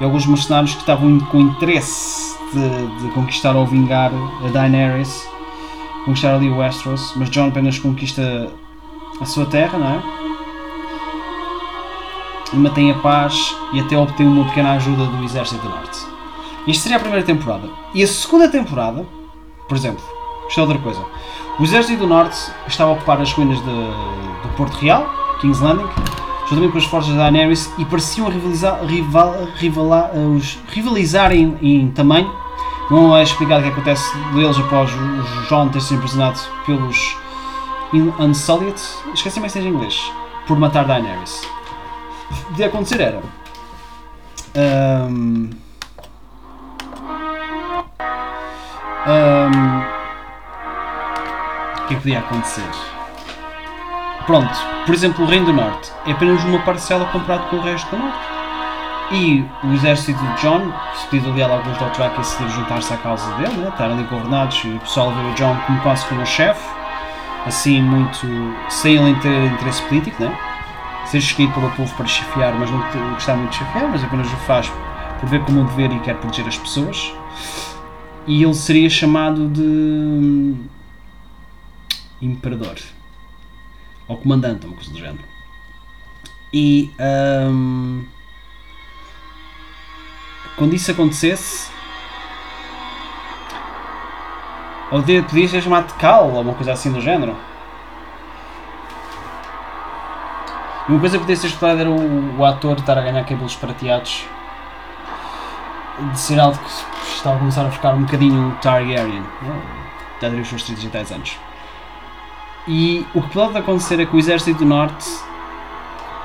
e 0.01 0.03
alguns 0.03 0.25
mercenários 0.25 0.73
que 0.73 0.81
estavam 0.81 1.19
com 1.19 1.39
interesse 1.39 2.37
de, 2.51 3.03
de 3.03 3.13
conquistar 3.13 3.55
ou 3.55 3.65
vingar 3.65 4.11
a 4.45 4.49
Daenerys 4.49 5.25
conquistar 6.03 6.35
ali 6.35 6.49
o 6.49 6.57
Westeros 6.57 7.13
mas 7.15 7.29
John 7.29 7.47
apenas 7.47 7.79
conquista 7.79 8.51
a 9.21 9.25
sua 9.25 9.45
terra 9.45 9.77
não 9.77 9.87
é? 9.87 10.22
E 12.53 12.57
mantém 12.57 12.91
a 12.91 12.95
paz 12.95 13.55
e 13.73 13.79
até 13.79 13.97
obtém 13.97 14.27
uma 14.27 14.45
pequena 14.45 14.73
ajuda 14.73 15.05
do 15.05 15.23
Exército 15.23 15.61
do 15.61 15.69
Norte. 15.69 15.99
Isto 16.67 16.83
seria 16.83 16.97
a 16.97 16.99
primeira 16.99 17.25
temporada. 17.25 17.69
E 17.93 18.03
a 18.03 18.07
segunda 18.07 18.47
temporada, 18.47 19.05
por 19.67 19.75
exemplo, 19.75 20.03
isto 20.47 20.59
é 20.59 20.63
outra 20.63 20.77
coisa. 20.77 21.03
O 21.59 21.63
Exército 21.63 21.99
do 21.99 22.07
Norte 22.07 22.37
estava 22.67 22.91
a 22.91 22.93
ocupar 22.93 23.19
as 23.21 23.31
ruínas 23.33 23.57
de, 23.59 23.65
do 23.65 24.55
Porto 24.55 24.75
Real, 24.75 25.09
King's 25.41 25.59
Landing. 25.59 25.87
Juntamente 26.49 26.71
com 26.73 26.77
as 26.77 26.85
forças 26.85 27.13
da 27.13 27.23
Daenerys, 27.23 27.71
e 27.77 27.85
pareciam 27.85 28.27
rivalizar, 28.27 28.85
rival, 28.85 29.33
rivala, 29.55 30.11
os, 30.13 30.59
rivalizarem 30.67 31.57
em 31.61 31.89
tamanho. 31.89 32.31
Não 32.91 33.15
é 33.15 33.23
explicado 33.23 33.61
o 33.61 33.63
que 33.63 33.71
acontece 33.71 34.15
deles 34.33 34.59
após 34.59 34.91
o 34.93 35.47
John 35.47 35.69
ter 35.69 35.81
sido 35.81 35.97
impressionado 35.97 36.39
pelos 36.65 37.15
Unsullied, 37.93 38.81
esqueci-me 39.13 39.49
se 39.49 39.59
em 39.59 39.67
inglês, 39.67 40.11
por 40.47 40.57
matar 40.57 40.85
Daenerys. 40.85 41.41
Podia 42.47 42.67
acontecer 42.67 43.01
era. 43.01 43.21
Um, 44.55 45.49
um, 49.07 49.79
o 51.77 51.87
que 51.87 51.93
é 51.93 51.95
que 51.95 51.95
podia 51.95 52.19
acontecer? 52.19 52.69
Pronto, 54.25 54.53
por 54.85 54.93
exemplo, 54.93 55.25
o 55.25 55.27
Reino 55.27 55.47
do 55.47 55.53
Norte 55.53 55.91
é 56.05 56.11
apenas 56.11 56.43
uma 56.43 56.59
parcela 56.59 57.05
comparado 57.05 57.49
com 57.49 57.57
o 57.57 57.61
resto 57.61 57.89
do 57.89 57.97
Norte. 57.97 58.33
E 59.11 59.45
o 59.63 59.73
exército 59.73 60.17
de 60.17 60.41
John, 60.41 60.71
pedido 61.11 61.31
ali 61.31 61.43
a 61.43 61.47
alguns 61.47 61.77
Dothraki 61.77 62.17
decidiram 62.17 62.49
juntar-se 62.51 62.93
à 62.93 62.97
causa 62.97 63.29
dele, 63.35 63.57
né? 63.57 63.69
estar 63.69 63.85
ali 63.85 64.03
governados 64.03 64.61
e 64.63 64.69
o 64.69 64.79
pessoal 64.79 65.11
vê 65.11 65.21
o 65.21 65.33
John 65.33 65.55
como 65.67 65.79
quase 65.81 66.05
como 66.05 66.21
um 66.21 66.25
chefe, 66.25 66.65
assim 67.45 67.81
muito 67.81 68.27
sem 68.69 68.95
ele 68.95 69.19
ter 69.19 69.45
interesse 69.45 69.81
político, 69.83 70.23
né? 70.23 70.52
Ser 71.13 71.19
escolhido 71.19 71.53
pelo 71.53 71.69
povo 71.71 71.95
para 71.95 72.07
chefiar, 72.07 72.57
mas 72.57 72.71
não 72.71 72.79
gostar 73.13 73.35
muito 73.35 73.51
de 73.51 73.57
chefiar, 73.57 73.87
mas 73.87 74.03
apenas 74.03 74.27
o 74.33 74.35
faz 74.37 74.71
por 75.19 75.29
ver 75.29 75.43
como 75.43 75.61
um 75.61 75.65
dever 75.65 75.91
e 75.91 75.99
quer 75.99 76.15
proteger 76.15 76.47
as 76.47 76.57
pessoas. 76.57 77.13
E 78.25 78.43
ele 78.43 78.53
seria 78.55 78.89
chamado 78.89 79.47
de 79.49 80.55
Imperador 82.19 82.77
ou 84.07 84.17
Comandante, 84.17 84.65
uma 84.65 84.75
coisa 84.75 84.91
do 84.91 84.97
género. 84.97 85.23
E 86.51 86.91
um, 87.51 88.05
quando 90.55 90.73
isso 90.73 90.89
acontecesse, 90.89 91.71
ou 94.89 95.03
podia 95.03 95.47
ser 95.47 95.61
chamado 95.61 95.87
de 95.87 95.93
Cal 95.95 96.31
ou 96.31 96.41
uma 96.41 96.53
coisa 96.55 96.73
assim 96.73 96.91
do 96.91 97.01
género. 97.01 97.35
Uma 100.89 100.99
coisa 100.99 101.17
que 101.17 101.23
podia 101.23 101.35
ser 101.35 101.47
explorada 101.47 101.81
era 101.81 101.89
o, 101.89 102.37
o, 102.37 102.45
ator 102.45 102.77
estar 102.77 102.97
a 102.97 103.01
ganhar 103.01 103.23
cabelos 103.23 103.55
prateados 103.55 104.25
de 106.11 106.19
ser 106.19 106.39
algo 106.39 106.57
que 106.57 107.15
estava 107.15 107.37
a 107.37 107.39
começar 107.39 107.65
a 107.65 107.71
ficar 107.71 107.93
um 107.93 108.03
bocadinho 108.03 108.57
Targaryen, 108.61 109.23
já 110.21 110.29
teria 110.29 110.41
os 110.41 110.49
seus 110.49 110.63
30 110.63 110.81
e 110.81 110.87
10 110.87 111.11
anos. 111.11 111.39
E 112.67 113.05
o 113.13 113.21
que 113.21 113.29
pode 113.29 113.57
acontecer 113.57 113.99
é 113.99 114.05
que 114.05 114.15
o 114.15 114.19
Exército 114.19 114.59
do 114.59 114.65
Norte 114.65 115.05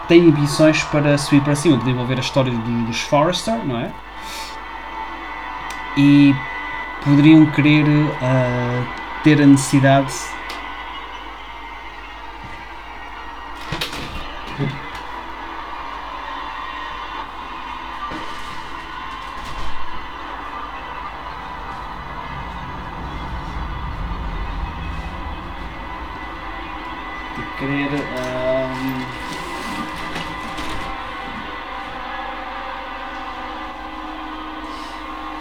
tem 0.08 0.26
ambições 0.26 0.82
para 0.84 1.18
subir 1.18 1.42
para 1.42 1.54
cima, 1.54 1.76
de 1.76 1.90
envolver 1.90 2.16
a 2.16 2.20
história 2.20 2.52
dos 2.52 3.00
Forrester, 3.02 3.64
não 3.64 3.78
é? 3.78 3.92
E 5.96 6.34
poderiam 7.04 7.46
querer 7.46 7.84
uh, 7.86 8.86
ter 9.22 9.40
a 9.42 9.46
necessidade 9.46 10.12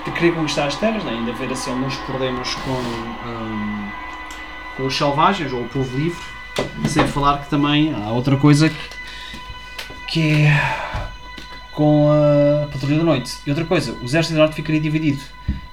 de 0.07 0.13
querer 0.13 0.33
conquistar 0.33 0.67
as 0.67 0.75
terras, 0.77 1.03
né? 1.03 1.11
ainda 1.11 1.31
haver 1.31 1.51
assim 1.51 1.69
alguns 1.69 1.95
problemas 1.97 2.55
com, 2.55 2.71
um, 2.71 3.89
com 4.77 4.85
os 4.85 4.95
selvagens 4.95 5.51
ou 5.51 5.61
o 5.61 5.69
povo 5.69 5.97
livre, 5.97 6.21
sem 6.87 7.05
falar 7.07 7.39
que 7.39 7.49
também 7.49 7.93
há 7.93 8.09
outra 8.11 8.37
coisa 8.37 8.69
que, 8.69 8.77
que 10.07 10.31
é 10.45 11.07
com 11.73 12.09
a 12.09 12.67
Patrulha 12.67 12.97
da 12.97 13.03
Noite. 13.03 13.37
E 13.45 13.49
outra 13.49 13.65
coisa, 13.65 13.93
o 14.01 14.05
Exército 14.05 14.37
Norte 14.37 14.55
ficaria 14.55 14.79
dividido 14.79 15.21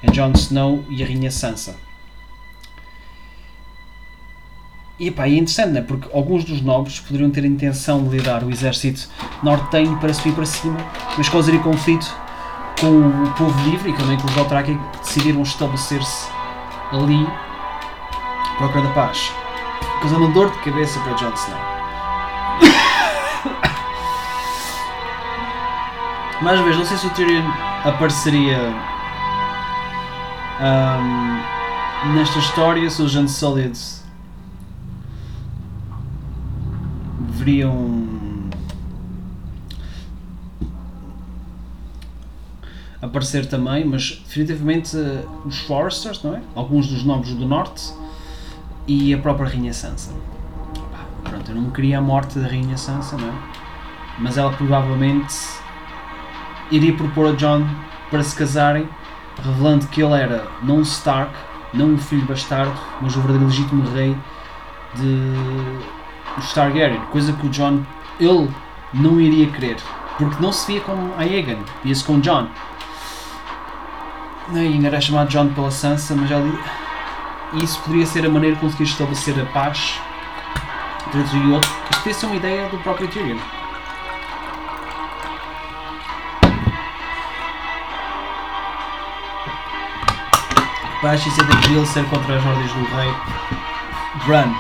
em 0.03 0.11
Jon 0.11 0.33
Snow 0.33 0.85
e 0.89 1.03
a 1.03 1.07
Rainha 1.07 1.31
Sansa. 1.31 1.77
E 4.99 5.11
pá, 5.11 5.27
é 5.27 5.31
interessante, 5.31 5.73
né? 5.73 5.81
porque 5.81 6.09
alguns 6.13 6.45
dos 6.45 6.61
nobres 6.61 6.99
poderiam 6.99 7.31
ter 7.31 7.45
a 7.45 7.47
intenção 7.47 8.03
de 8.05 8.17
liderar 8.17 8.45
o 8.45 8.51
exército 8.51 9.09
nortenho 9.43 9.97
para 9.99 10.13
subir 10.13 10.35
para 10.35 10.47
cima, 10.47 10.77
mas 11.17 11.29
causaria 11.29 11.61
conflito 11.61 12.24
com 12.85 13.25
o 13.25 13.31
povo 13.31 13.71
livre 13.71 13.91
e 13.91 13.93
também 13.95 14.19
com 14.19 14.27
os 14.27 14.35
Dothraki 14.35 14.75
que 14.75 14.99
decidiram 14.99 15.43
estabelecer-se 15.43 16.29
ali 16.93 17.27
à 18.53 18.57
procura 18.59 18.83
da 18.83 18.91
paz. 18.91 19.33
Causando 20.03 20.29
dor 20.29 20.51
de 20.51 20.59
cabeça 20.59 21.01
para 21.01 21.15
Jon 21.15 21.33
Snow. 21.33 21.59
Mais 26.43 26.59
uma 26.59 26.67
vez, 26.67 26.77
não 26.77 26.85
sei 26.85 26.99
se 26.99 27.07
o 27.07 27.11
Tyrion 27.11 27.51
apareceria 27.85 28.59
um, 30.61 31.41
nesta 32.13 32.39
história, 32.39 32.91
se 32.91 33.01
os 33.01 33.17
Unsullied 33.17 33.81
deveriam 37.31 38.14
aparecer 43.05 43.47
também, 43.47 43.85
mas 43.85 44.23
definitivamente 44.25 44.97
uh, 44.97 45.29
os 45.45 45.59
Foresters, 45.61 46.23
não 46.23 46.37
é? 46.37 46.43
Alguns 46.55 46.89
dos 46.89 47.05
nobres 47.05 47.35
do 47.35 47.47
Norte 47.47 47.93
e 48.87 49.13
a 49.13 49.19
própria 49.19 49.49
Rainha 49.49 49.73
Sansa. 49.73 50.13
Pronto, 51.23 51.51
eu 51.51 51.55
não 51.55 51.71
queria 51.71 51.99
a 51.99 52.01
morte 52.01 52.39
da 52.39 52.47
Rainha 52.47 52.77
Sansa, 52.77 53.17
não 53.17 53.29
é? 53.29 53.33
Mas 54.19 54.39
ela 54.39 54.53
provavelmente 54.53 55.35
iria 56.71 56.95
propor 56.95 57.29
a 57.29 57.33
John 57.33 57.67
para 58.11 58.23
se 58.23 58.35
casarem, 58.37 58.89
revelando 59.43 59.87
que 59.89 60.03
ele 60.03 60.15
era 60.15 60.47
não 60.63 60.81
Stark, 60.83 61.33
não 61.73 61.91
um 61.95 61.99
filho 61.99 62.25
bastardo, 62.25 62.79
mas 63.01 63.17
o 63.17 63.21
verdadeiro 63.21 63.47
legítimo 63.47 63.89
rei 63.91 64.17
de 64.95 65.33
os 66.39 66.53
Targaryen, 66.53 67.01
coisa 67.13 67.33
que 67.33 67.47
o 67.47 67.51
John 67.51 67.83
ele 68.21 68.49
não 68.93 69.21
iria 69.21 69.51
querer, 69.51 69.77
porque 70.17 70.41
não 70.41 70.53
se 70.53 70.73
via 70.73 70.81
com 70.81 71.13
Aegon, 71.19 71.63
via-se 71.83 72.05
com 72.05 72.21
John. 72.21 72.49
Ainda 74.53 74.89
era 74.89 75.01
chamado 75.01 75.31
John 75.31 75.49
pela 75.49 75.71
Sansa, 75.71 76.15
mas 76.15 76.31
ali 76.31 76.59
isso 77.63 77.81
poderia 77.81 78.07
ser 78.07 78.27
a 78.27 78.29
maneira 78.29 78.57
de 78.57 78.61
conseguir 78.61 78.85
estabelecer 78.85 79.41
a 79.41 79.47
paz 79.47 80.01
entre 81.15 81.39
um 81.39 81.51
e 81.51 81.53
outro. 81.55 81.71
Isto 81.91 82.15
ser 82.15 82.27
uma 82.27 82.37
ideia 82.37 82.69
do 82.69 82.79
próprio 82.79 83.09
Tyrion. 83.09 83.39
Paz 91.01 91.27
e 91.27 91.31
ser 91.31 91.45
daquilo 91.45 91.87
ser 91.87 92.05
contra 92.07 92.37
as 92.37 92.45
ordens 92.45 92.73
do 92.73 92.85
rei 92.97 93.15
Bran. 94.27 94.55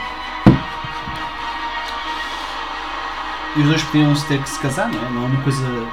E 3.56 3.60
os 3.60 3.66
dois 3.66 3.82
podiam 3.84 4.14
ter 4.14 4.42
que 4.42 4.48
se 4.48 4.58
casar, 4.60 4.88
não 4.88 4.98
é? 4.98 5.10
Não 5.10 5.22
é 5.24 5.26
uma 5.26 5.42
coisa. 5.42 5.86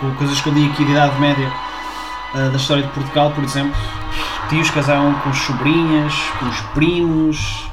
Com 0.00 0.14
coisas 0.14 0.40
que 0.40 0.48
eu 0.48 0.52
li 0.52 0.70
aqui 0.70 0.84
de 0.84 0.90
Idade 0.90 1.20
Média 1.20 1.52
uh, 2.34 2.50
da 2.50 2.56
história 2.56 2.82
de 2.82 2.88
Portugal, 2.90 3.30
por 3.32 3.44
exemplo. 3.44 3.74
Tios 4.48 4.70
casavam 4.70 5.14
com 5.20 5.32
sobrinhas, 5.32 6.14
com 6.38 6.46
os 6.46 6.60
primos, 6.74 7.70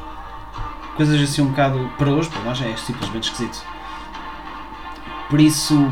coisas 0.96 1.22
assim 1.22 1.42
um 1.42 1.48
bocado. 1.48 1.90
Para 1.98 2.10
hoje, 2.10 2.30
para 2.30 2.42
nós 2.44 2.62
é 2.62 2.76
simplesmente 2.78 3.24
esquisito. 3.24 3.62
Por 5.30 5.40
isso, 5.40 5.90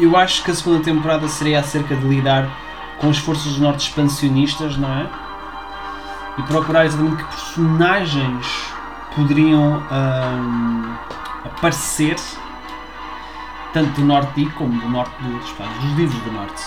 eu 0.00 0.16
acho 0.16 0.42
que 0.42 0.50
a 0.50 0.54
segunda 0.54 0.82
temporada 0.82 1.28
seria 1.28 1.60
acerca 1.60 1.94
de 1.94 2.06
lidar 2.06 2.48
com 2.98 3.08
as 3.08 3.18
forças 3.18 3.54
do 3.54 3.62
norte 3.62 3.88
expansionistas, 3.88 4.76
não 4.76 4.90
é? 4.90 5.06
E 6.38 6.42
procurar 6.42 6.84
exatamente 6.84 7.16
que 7.16 7.24
personagens 7.24 8.46
poderiam. 9.14 9.82
Um, 9.90 10.96
aparecer 11.46 12.16
tanto 13.72 14.00
do 14.00 14.06
Norte 14.06 14.44
de 14.44 14.50
como 14.52 14.80
do 14.80 14.88
Norte 14.88 15.14
dos, 15.22 15.50
dos 15.50 15.92
livros 15.96 16.20
do 16.22 16.32
Norte. 16.32 16.64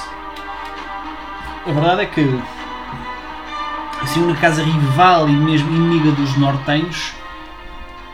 A 1.69 1.71
verdade 1.71 2.01
é 2.01 2.05
que 2.07 2.21
assim, 4.01 4.23
uma 4.23 4.35
casa 4.35 4.63
rival 4.63 5.29
e 5.29 5.33
mesmo 5.33 5.69
inimiga 5.69 6.11
dos 6.13 6.35
nortenhos 6.35 7.13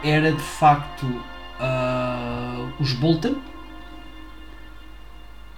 era 0.04 0.30
de 0.34 0.42
facto 0.42 1.06
uh, 1.06 2.70
os 2.78 2.92
Bolton, 2.92 3.36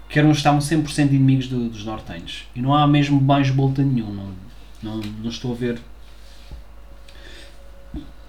que 0.08 0.20
eram, 0.20 0.30
estavam 0.30 0.60
100% 0.60 1.08
inimigos 1.08 1.48
do, 1.48 1.70
dos 1.70 1.84
nortenhos. 1.84 2.48
E 2.56 2.62
não 2.62 2.72
há 2.72 2.86
mesmo 2.86 3.20
mais 3.20 3.50
Bolton 3.50 3.82
nenhum. 3.82 4.14
Não, 4.14 4.32
não, 4.84 5.02
não 5.02 5.30
estou 5.32 5.52
a 5.54 5.56
ver 5.56 5.82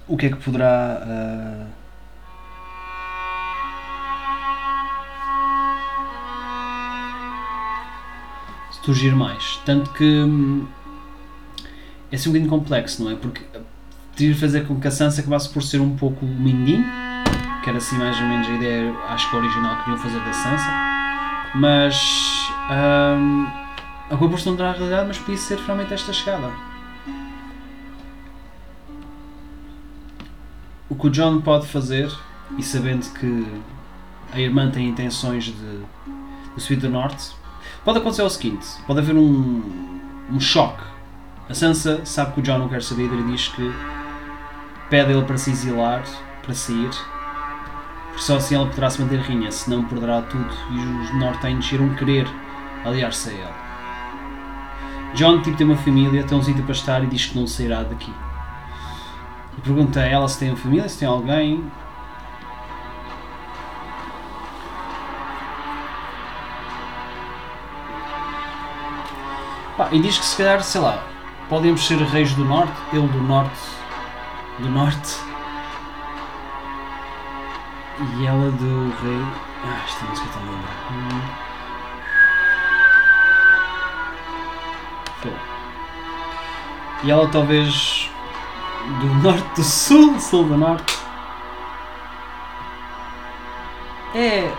o 0.06 0.16
que 0.16 0.26
é 0.26 0.30
que 0.30 0.36
poderá. 0.36 1.02
Uh, 1.04 1.77
surgir 8.82 9.14
mais. 9.14 9.60
Tanto 9.64 9.90
que 9.90 10.04
hum, 10.04 10.66
é 12.10 12.16
assim 12.16 12.28
um 12.28 12.32
bocadinho 12.32 12.50
complexo, 12.50 13.04
não 13.04 13.10
é? 13.10 13.14
Porque 13.14 13.42
teria 14.16 14.34
de 14.34 14.40
fazer 14.40 14.66
com 14.66 14.80
que 14.80 14.88
a 14.88 14.90
Sansa 14.90 15.20
acabasse 15.20 15.48
por 15.48 15.62
ser 15.62 15.80
um 15.80 15.96
pouco 15.96 16.24
mindinho, 16.24 16.84
que 17.62 17.68
era 17.68 17.78
assim 17.78 17.96
mais 17.96 18.18
ou 18.18 18.26
menos 18.26 18.48
a 18.48 18.52
ideia, 18.52 18.92
acho 19.08 19.30
que 19.30 19.36
original 19.36 19.76
que 19.76 19.84
queriam 19.84 19.98
fazer 19.98 20.18
da 20.20 20.32
Sansa, 20.32 20.70
mas 21.54 22.48
hum, 22.70 23.46
acabou 24.06 24.30
por 24.30 24.40
se 24.40 24.48
a 24.48 24.72
realidade, 24.72 25.08
mas 25.08 25.18
podia 25.18 25.36
ser 25.36 25.58
realmente 25.58 25.92
esta 25.92 26.12
chegada. 26.12 26.50
O 30.88 30.94
que 30.94 31.06
o 31.06 31.10
John 31.10 31.42
pode 31.42 31.66
fazer, 31.66 32.10
e 32.56 32.62
sabendo 32.62 33.06
que 33.12 33.46
a 34.32 34.40
irmã 34.40 34.70
tem 34.70 34.88
intenções 34.88 35.44
de, 35.44 35.52
de 35.52 36.62
subir 36.62 36.76
do 36.76 36.88
norte, 36.88 37.32
pode 37.88 38.00
acontecer 38.00 38.20
o 38.20 38.28
seguinte: 38.28 38.66
pode 38.86 39.00
haver 39.00 39.16
um, 39.16 39.62
um 40.30 40.38
choque. 40.38 40.84
A 41.48 41.54
Sansa 41.54 42.04
sabe 42.04 42.34
que 42.34 42.40
o 42.40 42.42
John 42.42 42.58
não 42.58 42.68
quer 42.68 42.82
saber 42.82 43.10
e 43.10 43.22
diz 43.28 43.48
que 43.48 43.72
pede 44.90 45.12
ele 45.12 45.22
para 45.22 45.38
se 45.38 45.50
exilar, 45.50 46.04
para 46.42 46.52
sair, 46.52 46.90
porque 48.08 48.20
só 48.20 48.36
assim 48.36 48.56
ela 48.56 48.66
poderá 48.66 48.90
se 48.90 49.00
manter 49.00 49.20
rainha, 49.20 49.50
senão 49.50 49.84
perderá 49.84 50.20
tudo 50.20 50.50
e 50.70 50.78
os 51.02 51.14
nortenhos 51.18 51.72
irão 51.72 51.88
querer 51.94 52.28
aliar-se 52.84 53.30
a 53.30 53.32
ela. 53.32 53.56
John 55.14 55.40
tipo, 55.40 55.56
tem 55.56 55.66
uma 55.66 55.76
família, 55.76 56.22
tem 56.24 56.36
um 56.36 56.42
sítio 56.42 56.62
para 56.64 56.72
estar 56.72 57.02
e 57.02 57.06
diz 57.06 57.24
que 57.24 57.38
não 57.38 57.46
sairá 57.46 57.84
daqui. 57.84 58.12
E 59.56 59.60
pergunta 59.62 60.00
a 60.00 60.04
ela 60.04 60.28
se 60.28 60.38
tem 60.38 60.50
uma 60.50 60.58
família, 60.58 60.86
se 60.90 60.98
tem 60.98 61.08
alguém. 61.08 61.64
Pá, 69.78 69.88
e 69.92 70.00
diz 70.00 70.18
que 70.18 70.24
se 70.24 70.36
calhar, 70.36 70.60
sei 70.60 70.80
lá, 70.80 71.06
podemos 71.48 71.86
ser 71.86 71.98
reis 71.98 72.34
do 72.34 72.44
norte, 72.44 72.74
ele 72.92 73.06
do 73.06 73.22
norte, 73.22 73.60
do 74.58 74.68
norte 74.68 75.16
e 78.18 78.26
ela 78.26 78.50
do 78.50 78.90
rei. 79.00 79.22
Ah, 79.64 79.84
esta 79.84 80.04
música 80.04 80.26
está 80.26 80.40
linda. 80.40 80.68
Hum. 80.90 81.48
E 87.04 87.10
ela 87.12 87.28
talvez 87.28 88.10
do 89.00 89.06
norte 89.22 89.54
do 89.54 89.62
sul, 89.62 90.18
sul 90.18 90.42
do 90.42 90.56
norte. 90.56 90.98
É. 94.12 94.52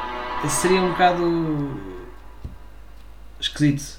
Seria 0.47 0.81
um 0.81 0.91
bocado. 0.91 1.77
esquisito. 3.37 3.98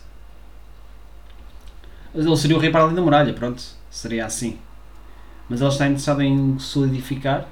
Ele 2.15 2.37
seria 2.37 2.57
o 2.57 2.61
rei 2.61 2.71
para 2.71 2.83
além 2.83 2.95
da 2.95 3.03
muralha, 3.03 3.33
pronto. 3.33 3.63
Seria 3.89 4.27
assim. 4.27 4.59
Mas 5.49 5.61
ele 5.61 5.71
está 5.71 5.87
interessado 5.87 6.23
em 6.23 6.59
solidificar. 6.59 7.47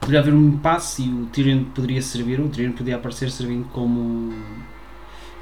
Poderia 0.00 0.20
haver 0.20 0.34
um 0.34 0.48
impasse 0.48 1.02
e 1.02 1.08
o 1.08 1.26
Tyrion 1.26 1.64
poderia 1.64 2.02
servir, 2.02 2.38
o 2.38 2.48
Tyrion 2.48 2.72
poderia 2.72 2.96
aparecer 2.96 3.30
servindo 3.30 3.66
como 3.70 4.34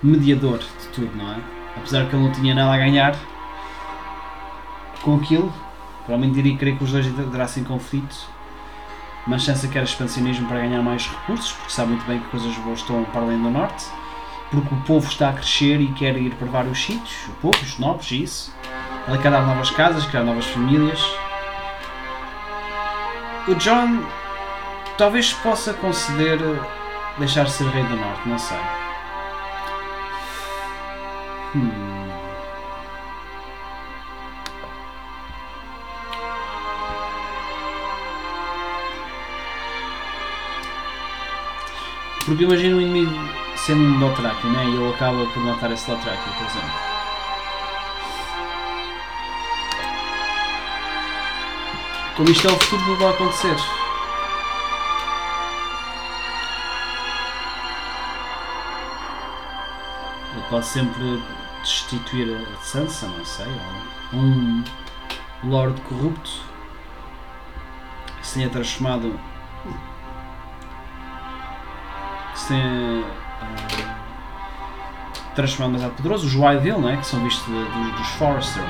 mediador 0.01 0.59
de 0.59 0.89
tudo, 0.93 1.11
não 1.17 1.33
é? 1.33 1.41
Apesar 1.77 2.09
que 2.09 2.15
ele 2.15 2.25
não 2.25 2.33
tinha 2.33 2.55
nada 2.55 2.73
a 2.73 2.79
ganhar 2.79 3.17
com 5.03 5.17
aquilo, 5.17 5.53
provavelmente 6.05 6.39
iria 6.39 6.57
querer 6.57 6.77
que 6.77 6.85
os 6.85 6.93
dois 6.93 7.07
entrassem 7.07 7.65
em 7.65 7.67
conflito, 7.67 8.15
mas 9.27 9.43
Sansa 9.43 9.67
quer 9.67 9.83
expansionismo 9.83 10.47
para 10.47 10.61
ganhar 10.61 10.83
mais 10.83 11.09
recursos, 11.09 11.53
porque 11.53 11.73
sabe 11.73 11.91
muito 11.91 12.07
bem 12.07 12.21
que 12.21 12.29
coisas 12.29 12.55
boas 12.59 12.79
estão 12.79 13.03
para 13.05 13.23
além 13.23 13.43
do 13.43 13.51
norte, 13.51 13.85
porque 14.53 14.75
o 14.75 14.81
povo 14.83 15.09
está 15.09 15.31
a 15.31 15.33
crescer 15.33 15.81
e 15.81 15.91
quer 15.93 16.15
ir 16.19 16.35
para 16.35 16.47
vários 16.47 16.85
sítios, 16.85 17.27
o 17.29 17.33
povo, 17.41 17.57
os 17.63 17.79
nobres 17.79 18.13
isso. 18.13 18.55
Ela 19.09 19.19
quer 19.19 19.31
dar 19.31 19.47
novas 19.47 19.71
casas, 19.71 20.05
criar 20.05 20.23
novas 20.23 20.45
famílias. 20.45 21.03
O 23.49 23.55
John 23.55 24.07
talvez 24.99 25.33
possa 25.33 25.73
conceder 25.73 26.39
deixar 27.19 27.45
de 27.45 27.51
ser 27.51 27.67
rei 27.69 27.83
do 27.85 27.97
norte, 27.97 28.29
não 28.29 28.39
sei. 28.39 28.59
Hmm. 31.55 31.93
Porque 42.27 42.45
imagina 42.45 42.77
um 42.77 42.81
inimigo 42.81 43.42
sendo 43.65 43.83
um 43.85 44.01
Dothraki, 44.01 44.47
né? 44.49 44.65
E 44.65 44.75
ele 44.75 44.93
acaba 44.93 45.25
por 45.27 45.43
matar 45.45 45.71
esse 45.71 45.89
Dothraki, 45.89 46.31
por 46.31 46.47
exemplo. 46.47 46.93
Como 52.17 52.31
isto 52.31 52.49
é 52.49 52.51
o 52.51 52.59
futuro 52.59 52.97
que 52.97 53.03
vai 53.05 53.15
acontecer. 53.15 53.57
Ele 60.33 60.45
pode 60.51 60.67
sempre 60.67 61.23
destituir 61.63 62.37
a 62.37 62.63
Sansa, 62.63 63.07
não 63.07 63.25
sei, 63.25 63.47
ou 64.13 64.19
um 64.19 64.65
Lord 65.45 65.81
corrupto 65.83 66.31
que 68.21 68.27
se 68.27 68.35
tenha 68.35 68.51
transformado 68.51 69.19
que 72.33 72.39
se 72.39 72.49
tenha 72.49 73.22
transformado 75.35 75.81
mais 75.81 75.93
poderoso, 75.95 76.27
os 76.27 76.35
Whiteville, 76.35 76.79
não 76.79 76.89
é? 76.89 76.97
que 76.97 77.07
são 77.07 77.23
vistos 77.25 77.47
dos 77.47 78.09
Forrester 78.19 78.63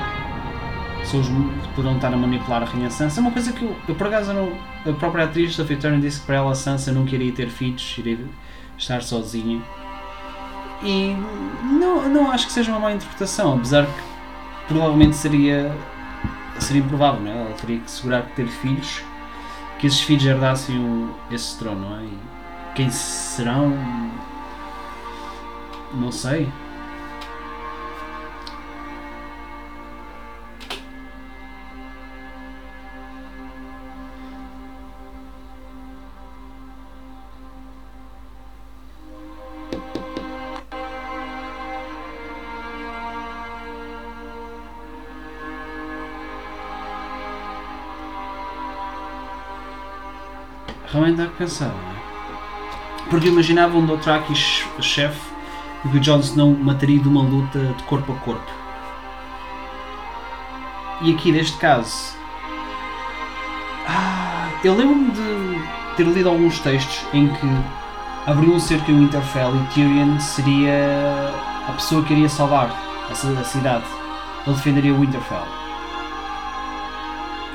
são 1.05 1.19
os 1.19 1.27
que 1.27 1.73
poderão 1.75 1.95
estar 1.95 2.13
a 2.13 2.17
manipular 2.17 2.63
a 2.63 2.65
Rainha 2.65 2.89
Sansa. 2.89 3.19
É 3.19 3.21
uma 3.21 3.31
coisa 3.31 3.51
que 3.51 3.63
eu, 3.63 3.95
por 3.95 4.07
acaso, 4.07 4.33
não, 4.33 4.53
a 4.85 4.93
própria 4.93 5.25
atriz 5.25 5.55
Sophie 5.55 5.75
Turner 5.75 5.99
disse 5.99 6.21
que 6.21 6.25
para 6.25 6.35
ela 6.35 6.55
Sansa 6.55 6.91
não 6.91 7.05
queria 7.05 7.31
ter 7.31 7.49
filhos, 7.49 7.95
iria 7.97 8.19
estar 8.77 9.01
sozinha. 9.01 9.61
E 10.81 11.15
não, 11.63 12.09
não 12.09 12.31
acho 12.31 12.47
que 12.47 12.53
seja 12.53 12.71
uma 12.71 12.79
má 12.79 12.91
interpretação, 12.93 13.55
apesar 13.55 13.85
que 13.85 14.67
provavelmente 14.67 15.15
seria, 15.15 15.71
seria 16.59 16.81
improvável, 16.81 17.21
não 17.21 17.31
é? 17.31 17.37
Ela 17.37 17.53
teria 17.53 17.79
que 17.79 17.91
segurar 17.91 18.23
que 18.23 18.35
ter 18.35 18.47
filhos, 18.47 19.03
que 19.79 19.87
esses 19.87 20.01
filhos 20.01 20.25
herdassem 20.25 20.77
o, 20.77 21.13
esse 21.31 21.57
trono, 21.57 21.89
não 21.89 21.99
é? 21.99 22.03
E 22.03 22.17
quem 22.75 22.89
serão? 22.89 23.77
Não 25.93 26.11
sei. 26.11 26.51
Realmente 50.91 51.17
dá 51.17 51.27
que 51.27 51.37
pensar, 51.37 51.69
não 51.69 51.73
é? 51.73 53.09
Porque 53.09 53.27
imaginava 53.27 53.77
um 53.77 53.85
Dothraki 53.85 54.35
chefe 54.35 55.32
e 55.85 55.89
que 55.89 55.97
o 55.97 55.99
Jon 55.99 56.19
Snow 56.19 56.55
mataria 56.57 56.99
de 56.99 57.07
uma 57.07 57.21
luta 57.21 57.59
de 57.59 57.83
corpo 57.83 58.13
a 58.13 58.15
corpo. 58.17 58.51
E 61.01 61.13
aqui 61.13 61.31
neste 61.31 61.57
caso. 61.57 62.15
Ah, 63.87 64.49
eu 64.63 64.75
lembro-me 64.75 65.11
de 65.11 65.95
ter 65.97 66.05
lido 66.05 66.29
alguns 66.29 66.59
textos 66.59 67.05
em 67.13 67.27
que 67.27 67.47
abriu 68.25 68.53
um 68.53 68.59
cerco 68.59 68.89
em 68.89 68.99
Winterfell 68.99 69.55
e 69.55 69.73
Tyrion 69.73 70.19
seria 70.19 71.33
a 71.67 71.71
pessoa 71.73 72.03
que 72.03 72.13
iria 72.13 72.29
salvar 72.29 72.69
a 73.09 73.43
cidade. 73.43 73.83
Ele 74.47 74.55
defenderia 74.55 74.93
Winterfell. 74.93 75.45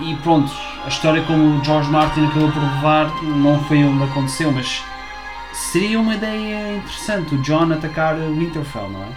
E 0.01 0.15
pronto, 0.17 0.53
a 0.85 0.89
história 0.89 1.23
como 1.23 1.59
o 1.59 1.65
George 1.65 1.91
Martin 1.91 2.27
acabou 2.27 2.53
por 2.53 2.63
levar 2.63 3.11
não 3.23 3.59
foi 3.65 3.83
onde 3.85 4.05
aconteceu, 4.05 4.53
mas 4.53 4.85
seria 5.59 6.01
uma 6.01 6.15
ideia 6.15 6.77
interessante 6.77 7.35
o 7.35 7.43
John 7.43 7.73
atacar 7.73 8.15
Winterfell, 8.15 8.89
não 8.89 9.03
é? 9.03 9.09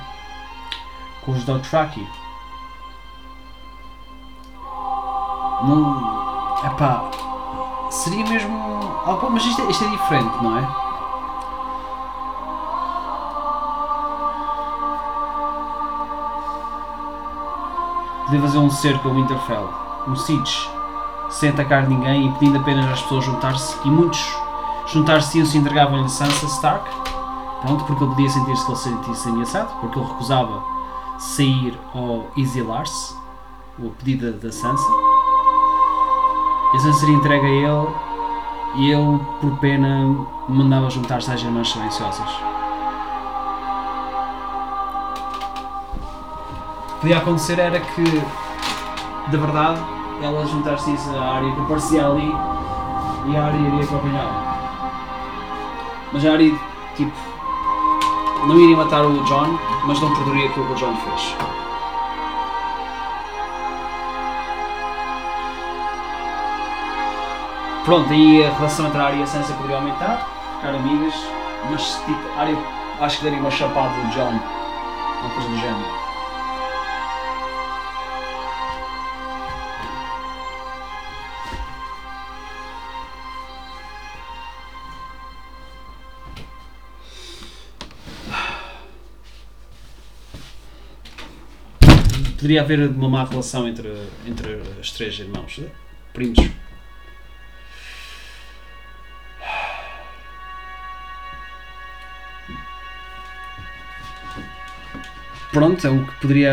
Com 1.24 1.32
os 1.34 1.44
Dothraki. 1.46 2.06
Não. 5.64 6.66
Epá. 6.66 7.10
Seria 7.90 8.26
mesmo. 8.26 8.58
algo 9.06 9.30
mas 9.32 9.46
isto 9.46 9.62
é, 9.62 9.70
isto 9.70 9.86
é 9.86 9.90
diferente, 9.90 10.44
não 10.44 10.58
é? 10.58 10.62
Podia 18.26 18.42
fazer 18.42 18.58
um 18.58 18.70
cerco 18.70 19.10
a 19.10 19.14
Winterfell. 19.14 19.70
Um 20.08 20.16
siege. 20.16 20.70
Sem 21.30 21.50
atacar 21.50 21.88
ninguém 21.88 22.28
e 22.28 22.32
pedindo 22.34 22.58
apenas 22.60 22.92
às 22.92 23.02
pessoas 23.04 23.26
juntar-se. 23.26 23.78
E 23.86 23.90
muitos 23.92 24.20
juntar-se 24.88 25.40
e 25.40 25.46
se 25.46 25.58
entregavam 25.58 26.00
em 26.00 26.10
Sansa 26.10 26.46
Stark 26.46 26.90
Pronto, 27.62 27.84
porque 27.84 28.04
ele 28.04 28.12
podia 28.12 28.30
sentir-se 28.30 28.66
que 28.66 28.72
ele 28.72 28.78
se 28.78 28.90
sentisse 28.90 29.30
ameaçado, 29.30 29.80
porque 29.80 30.00
ele 30.00 30.08
recusava 30.08 30.64
sair 31.20 31.80
ao 31.94 32.26
exilar-se, 32.36 33.16
o 33.78 33.92
pedido 33.92 34.34
da 34.34 34.52
Sansa. 34.52 34.88
E 36.74 36.78
a 36.78 36.80
Sansa 36.80 37.00
seria 37.00 37.16
entregue 37.16 37.46
a 37.46 37.50
ele 37.50 37.88
e 38.78 38.92
ele, 38.92 39.20
por 39.40 39.60
pena, 39.60 39.88
mandava 40.50 40.90
juntar-se 40.90 41.32
às 41.32 41.40
irmãs 41.40 41.72
silenciosas. 41.72 42.30
O 46.80 46.94
que 46.94 47.02
podia 47.02 47.18
acontecer 47.20 47.60
era 47.60 47.80
que, 47.80 48.04
de 48.04 49.38
verdade, 49.38 49.80
ela 50.24 50.48
juntar-se 50.48 50.90
à 51.16 51.22
área 51.22 51.52
que 51.54 51.62
aparecia 51.62 52.08
ali 52.08 52.36
e 53.28 53.38
a 53.38 53.46
área 53.46 53.58
iria 53.58 53.84
acompanhá-la. 53.84 54.51
Mas 56.12 56.26
a 56.26 56.34
área, 56.34 56.52
tipo, 56.96 57.12
não 58.46 58.60
iria 58.60 58.76
matar 58.76 59.06
o 59.06 59.24
John, 59.24 59.58
mas 59.86 60.00
não 60.02 60.14
perdoaria 60.14 60.50
aquilo 60.50 60.66
que 60.66 60.74
o 60.74 60.76
John 60.76 60.96
fez. 60.98 61.36
Pronto, 67.86 68.12
aí 68.12 68.46
a 68.46 68.52
relação 68.52 68.88
entre 68.88 69.00
a 69.00 69.06
Arya 69.06 69.20
e 69.20 69.24
a 69.24 69.28
Sansa 69.28 69.54
poderia 69.54 69.78
aumentar, 69.78 70.28
ficar 70.58 70.76
amigas, 70.76 71.14
mas 71.70 71.96
tipo, 72.06 72.22
a 72.38 72.42
Arya 72.42 72.58
acho 73.00 73.18
que 73.18 73.24
daria 73.24 73.40
uma 73.40 73.50
chapada 73.50 73.90
do 73.90 74.10
John, 74.10 74.40
uma 75.22 75.30
coisa 75.34 75.50
do 75.50 75.58
género. 75.58 76.01
Poderia 92.42 92.62
haver 92.62 92.90
uma 92.90 93.08
má 93.08 93.24
relação 93.24 93.68
entre, 93.68 93.88
entre 94.26 94.56
os 94.82 94.90
três 94.90 95.20
irmãos, 95.20 95.62
primos. 96.12 96.40
Pronto, 105.52 105.86
é 105.86 105.90
o 105.92 106.04
que 106.04 106.16
poderia. 106.16 106.50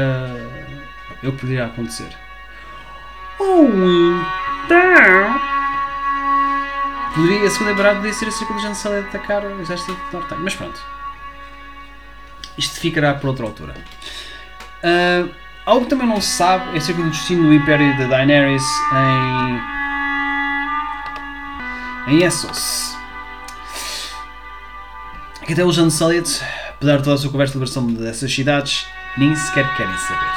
É 1.22 1.26
o 1.26 1.32
que 1.32 1.38
poderia 1.38 1.64
acontecer. 1.64 2.14
Ou 3.38 3.64
então. 3.64 5.40
Poderia, 7.14 7.46
a 7.46 7.50
segunda 7.50 7.70
temporada 7.70 7.94
poderia 7.96 8.12
ser 8.12 8.26
a 8.26 8.30
circunstância 8.30 8.90
de 8.90 9.08
atacar 9.08 9.42
o 9.42 9.58
exército 9.62 9.94
de 9.94 10.12
Nortenho. 10.12 10.42
Mas 10.42 10.54
pronto. 10.54 10.78
Isto 12.58 12.78
ficará 12.78 13.14
para 13.14 13.30
outra 13.30 13.46
altura. 13.46 13.74
Uh, 14.84 15.47
algo 15.68 15.84
que 15.84 15.90
também 15.90 16.06
não 16.06 16.20
se 16.20 16.30
sabe 16.30 16.74
é 16.74 16.78
acerca 16.78 17.02
do 17.02 17.10
destino 17.10 17.42
do 17.44 17.54
Império 17.54 17.94
de 17.96 18.06
Daenerys 18.06 18.64
em. 22.08 22.14
em 22.14 22.22
Essos. 22.24 22.96
Que 25.44 25.52
até 25.52 25.64
os 25.64 25.78
Unsullied 25.78 26.40
apesar 26.74 26.98
de 26.98 27.02
toda 27.02 27.16
a 27.16 27.18
sua 27.18 27.30
conversa 27.30 27.52
de 27.52 27.58
liberação 27.58 27.86
dessas 27.86 28.32
cidades, 28.32 28.86
nem 29.16 29.34
sequer 29.34 29.66
querem 29.76 29.96
saber. 29.98 30.30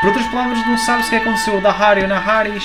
Por 0.00 0.08
outras 0.08 0.26
palavras, 0.28 0.66
não 0.66 0.78
sabe 0.78 1.02
o 1.02 1.08
que 1.08 1.16
aconteceu 1.16 1.60
da 1.60 1.72
Harry 1.72 2.02
ou 2.02 2.08
na 2.08 2.18
Haris, 2.18 2.64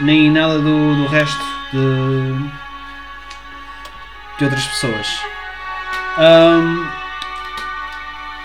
nem 0.00 0.30
nada 0.30 0.58
do, 0.58 0.96
do 0.96 1.06
resto 1.06 1.44
de, 1.72 2.50
de 4.38 4.44
outras 4.44 4.66
pessoas. 4.66 5.20
Um, 6.18 6.88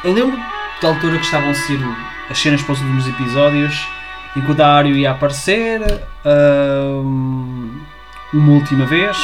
eu 0.04 0.14
lembro 0.14 0.40
da 0.82 0.88
altura 0.88 1.17
que 1.20 1.26
estavam 1.26 1.52
a 1.52 1.54
ser 1.54 1.80
as 2.30 2.39
cenas 2.39 2.62
para 2.63 2.74
os 2.74 2.82
últimos 2.82 3.08
episódios, 3.08 3.88
em 4.36 4.41
que 4.41 4.52
o 4.52 4.56
Dario 4.56 4.96
ia 4.96 5.12
aparecer 5.12 5.82
um, 6.26 7.82
uma 8.34 8.54
última 8.54 8.86
vez. 8.86 9.17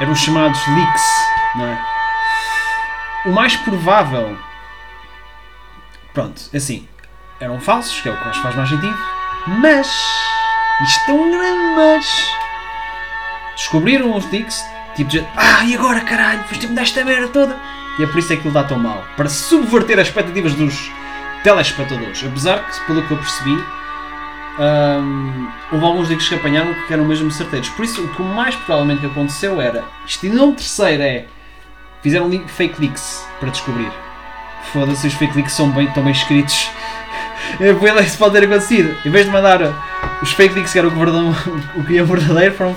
Eram 0.00 0.12
os 0.12 0.18
chamados 0.18 0.58
leaks, 0.66 1.02
não 1.54 1.66
é? 1.66 1.78
O 3.26 3.30
mais 3.30 3.54
provável. 3.56 4.36
Pronto, 6.12 6.42
assim. 6.54 6.88
Eram 7.38 7.60
falsos, 7.60 8.00
que 8.00 8.08
é 8.08 8.12
o 8.12 8.16
que 8.16 8.42
faz 8.42 8.54
mais 8.54 8.68
sentido. 8.68 8.96
Mas. 9.46 9.88
Isto 10.82 11.10
é 11.10 11.14
um 11.14 11.30
grande 11.30 11.76
mas. 11.76 12.34
Descobriram 13.54 14.16
os 14.16 14.28
leaks. 14.30 14.64
Tipo, 14.96 15.10
de, 15.10 15.26
ah, 15.36 15.64
e 15.64 15.74
agora 15.74 16.00
caralho? 16.00 16.42
Foste-me 16.44 16.74
desta 16.74 17.04
merda 17.04 17.28
toda. 17.28 17.56
E 17.98 18.04
é 18.04 18.06
por 18.06 18.18
isso 18.18 18.32
é 18.32 18.36
que 18.36 18.46
ele 18.46 18.54
dá 18.54 18.64
tão 18.64 18.78
mal. 18.78 19.04
Para 19.16 19.28
subverter 19.28 19.98
as 19.98 20.08
expectativas 20.08 20.54
dos 20.54 20.90
telespectadores. 21.44 22.24
Apesar 22.24 22.66
que, 22.66 22.80
pelo 22.86 23.02
que 23.02 23.10
eu 23.10 23.18
percebi, 23.18 23.64
um, 24.58 25.48
houve 25.72 25.84
alguns 25.84 26.08
leaks 26.08 26.28
que 26.28 26.34
apanharam 26.34 26.74
que 26.86 26.92
eram 26.92 27.04
mesmo 27.04 27.30
certeiros. 27.30 27.68
Por 27.70 27.84
isso, 27.84 28.02
o 28.02 28.08
que 28.08 28.22
mais 28.22 28.54
provavelmente 28.54 29.04
aconteceu 29.04 29.60
era. 29.60 29.84
Isto 30.06 30.26
um 30.26 30.54
terceiro 30.54 31.02
é 31.02 31.26
Fizeram 32.02 32.28
fake 32.48 32.80
leaks 32.80 33.24
para 33.38 33.50
descobrir. 33.50 33.90
Foda-se, 34.72 35.06
os 35.06 35.14
fake 35.14 35.36
leaks 35.36 35.52
são 35.52 35.70
bem, 35.70 35.86
tão 35.92 36.02
bem 36.02 36.12
escritos. 36.12 36.68
Isso 38.04 38.18
pode 38.18 38.32
ter 38.32 38.44
acontecido. 38.44 38.96
Em 39.06 39.10
vez 39.10 39.26
de 39.26 39.30
mandar 39.30 39.60
os 40.20 40.32
fake 40.32 40.54
leaks 40.54 40.72
que 40.72 40.78
eram 40.80 40.88
o, 40.88 41.30
o 41.78 41.82
guião 41.84 42.04
verdadeiro, 42.04 42.54
foram 42.56 42.74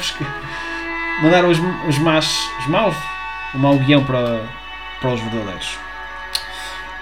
mandaram 1.23 1.49
os, 1.49 1.57
os, 1.87 1.97
más, 1.97 2.37
os 2.59 2.67
maus, 2.67 2.95
o 3.55 3.57
mau 3.57 3.77
guião 3.79 4.03
para, 4.03 4.43
para 4.99 5.13
os 5.13 5.21
verdadeiros. 5.21 5.77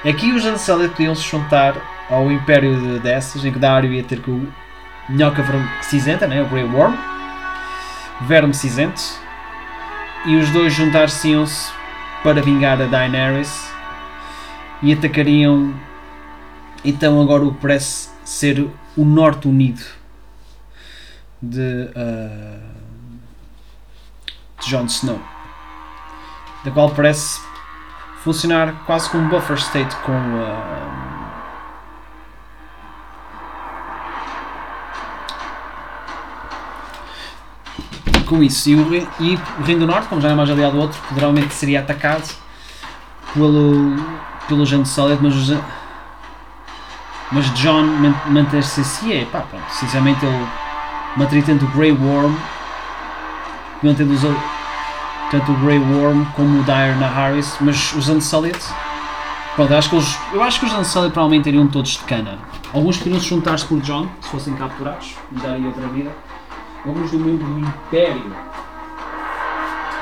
Aqui 0.06 0.32
os 0.34 0.44
Unsullied 0.44 0.90
podiam 0.90 1.16
se 1.16 1.24
juntar 1.24 1.76
ao 2.10 2.32
Império 2.32 2.80
de 2.80 3.00
Dessas, 3.00 3.46
em 3.46 3.52
que 3.52 3.60
Dario 3.60 3.94
ia 3.94 4.04
ter 4.04 4.22
com 4.22 4.32
o 4.32 4.54
Minhoca 5.10 5.44
Cinzenta, 5.82 6.28
né, 6.28 6.42
o 6.42 6.48
Grey 6.48 6.64
Worm, 6.64 6.96
Verme 8.22 8.54
Cinzento, 8.54 9.02
e 10.26 10.36
os 10.36 10.50
dois 10.50 10.74
juntar-se-iam-se 10.74 11.72
para 12.22 12.42
vingar 12.42 12.82
a 12.82 12.86
Daenerys 12.86 13.72
e 14.82 14.94
atacariam 14.94 15.74
então 16.84 17.22
agora 17.22 17.44
o 17.44 17.54
que 17.54 17.62
parece 17.62 18.10
ser 18.24 18.70
o 18.96 19.06
Norte 19.06 19.48
Unido 19.48 19.84
de, 21.42 21.90
uh, 21.96 22.62
de 24.62 24.70
Jon 24.70 24.86
Snow, 24.86 25.22
da 26.64 26.72
qual 26.72 26.90
parece 26.90 27.42
funcionar 28.24 28.74
quase 28.86 29.10
como 29.10 29.26
um 29.26 29.28
buffer 29.28 29.58
state 29.58 29.96
com 29.98 30.12
uh, 30.14 31.04
com 38.26 38.42
isso. 38.42 38.70
E 38.70 38.76
o, 38.76 38.96
e 39.20 39.36
o 39.60 39.64
Reino 39.64 39.82
do 39.82 39.88
Norte, 39.88 40.08
como 40.08 40.22
já 40.22 40.30
é 40.30 40.34
mais 40.34 40.50
aliado 40.50 40.78
do 40.78 40.82
outro, 40.82 41.00
provavelmente 41.08 41.54
seria 41.54 41.82
atacado 41.82 42.28
pelo, 43.34 43.96
pelo 44.48 44.66
Jean 44.66 44.86
Solid, 44.86 45.22
mas, 45.22 45.34
mas 47.32 47.54
John 47.56 47.84
manter-se 48.28 48.82
assim 48.82 49.14
é, 49.14 49.26
pá, 49.26 49.42
pronto, 49.42 49.70
sinceramente 49.70 50.26
ele 50.26 50.48
mataria 51.18 51.44
tanto 51.44 51.68
Grey 51.68 51.92
Worm, 51.92 52.34
mantendo 53.84 54.14
os 54.14 54.24
tanto 55.34 55.52
o 55.52 55.56
Grey 55.56 55.80
Worm 55.80 56.26
como 56.36 56.60
o 56.60 56.64
Dire 56.64 56.94
na 57.00 57.08
Harris, 57.08 57.58
mas 57.60 57.92
os 57.94 58.08
Unsullied, 58.08 58.60
pronto, 59.56 59.74
acho 59.74 59.90
que 59.90 59.96
eu 60.32 60.44
acho 60.44 60.60
que 60.60 60.68
os 60.68 60.74
Unsullied 60.74 61.12
provavelmente 61.12 61.50
iriam 61.50 61.68
todos 61.68 61.94
de 61.94 62.04
cana. 62.04 62.38
Alguns 62.72 62.98
poderiam 62.98 63.20
se 63.20 63.30
juntar-se 63.30 63.66
por 63.66 63.80
John, 63.82 64.08
se 64.22 64.30
fossem 64.30 64.54
capturados, 64.54 65.16
e 65.32 65.40
darem 65.40 65.66
outra 65.66 65.88
vida. 65.88 66.12
Vamos 66.86 67.10
do 67.10 67.18
membro 67.18 67.48
do 67.48 67.60
Império. 67.62 68.36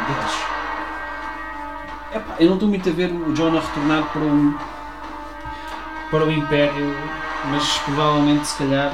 Deus. 0.08 0.34
Epá, 2.14 2.36
eu 2.38 2.48
não 2.48 2.56
estou 2.56 2.68
muito 2.68 2.90
a 2.90 2.92
ver 2.92 3.10
o 3.10 3.32
John 3.32 3.56
a 3.56 3.62
retornar 3.62 4.04
para 4.12 4.22
o, 4.22 4.56
para 6.12 6.26
o 6.26 6.32
Império, 6.32 6.94
mas 7.50 7.78
provavelmente, 7.86 8.48
se 8.48 8.58
calhar, 8.58 8.92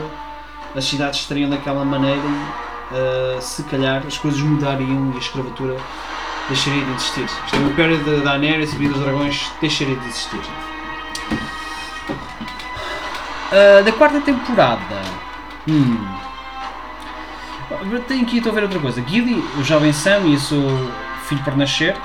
as 0.76 0.86
cidades 0.86 1.22
estariam 1.22 1.50
daquela 1.50 1.84
maneira 1.84 2.22
e, 2.22 3.38
uh, 3.38 3.42
se 3.42 3.64
calhar, 3.64 4.04
as 4.06 4.20
coisas 4.20 4.40
mudariam 4.40 5.12
e 5.14 5.16
a 5.16 5.20
escravatura 5.20 5.78
deixaria 6.48 6.84
de 6.84 6.92
existir. 6.92 7.24
Isto 7.24 7.56
é 7.56 7.60
Império 7.60 7.98
da 8.04 8.24
Daenerys 8.24 8.74
e 8.74 8.88
dos 8.88 9.00
Dragões 9.00 9.52
deixaria 9.62 9.96
de 9.96 10.08
existir. 10.08 10.42
Uh, 13.52 13.84
da 13.84 13.92
quarta 13.94 14.20
temporada. 14.22 15.02
Hum. 15.68 15.98
Tenho 18.08 18.24
aqui, 18.24 18.38
estou 18.38 18.52
a 18.52 18.56
ver 18.56 18.64
outra 18.64 18.80
coisa. 18.80 19.04
Gilly, 19.06 19.44
o 19.58 19.64
jovem 19.64 19.92
Sam 19.92 20.20
e 20.26 20.36
o 20.36 20.40
seu 20.40 20.92
filho 21.26 21.44
por 21.44 21.56
nascer, 21.58 21.96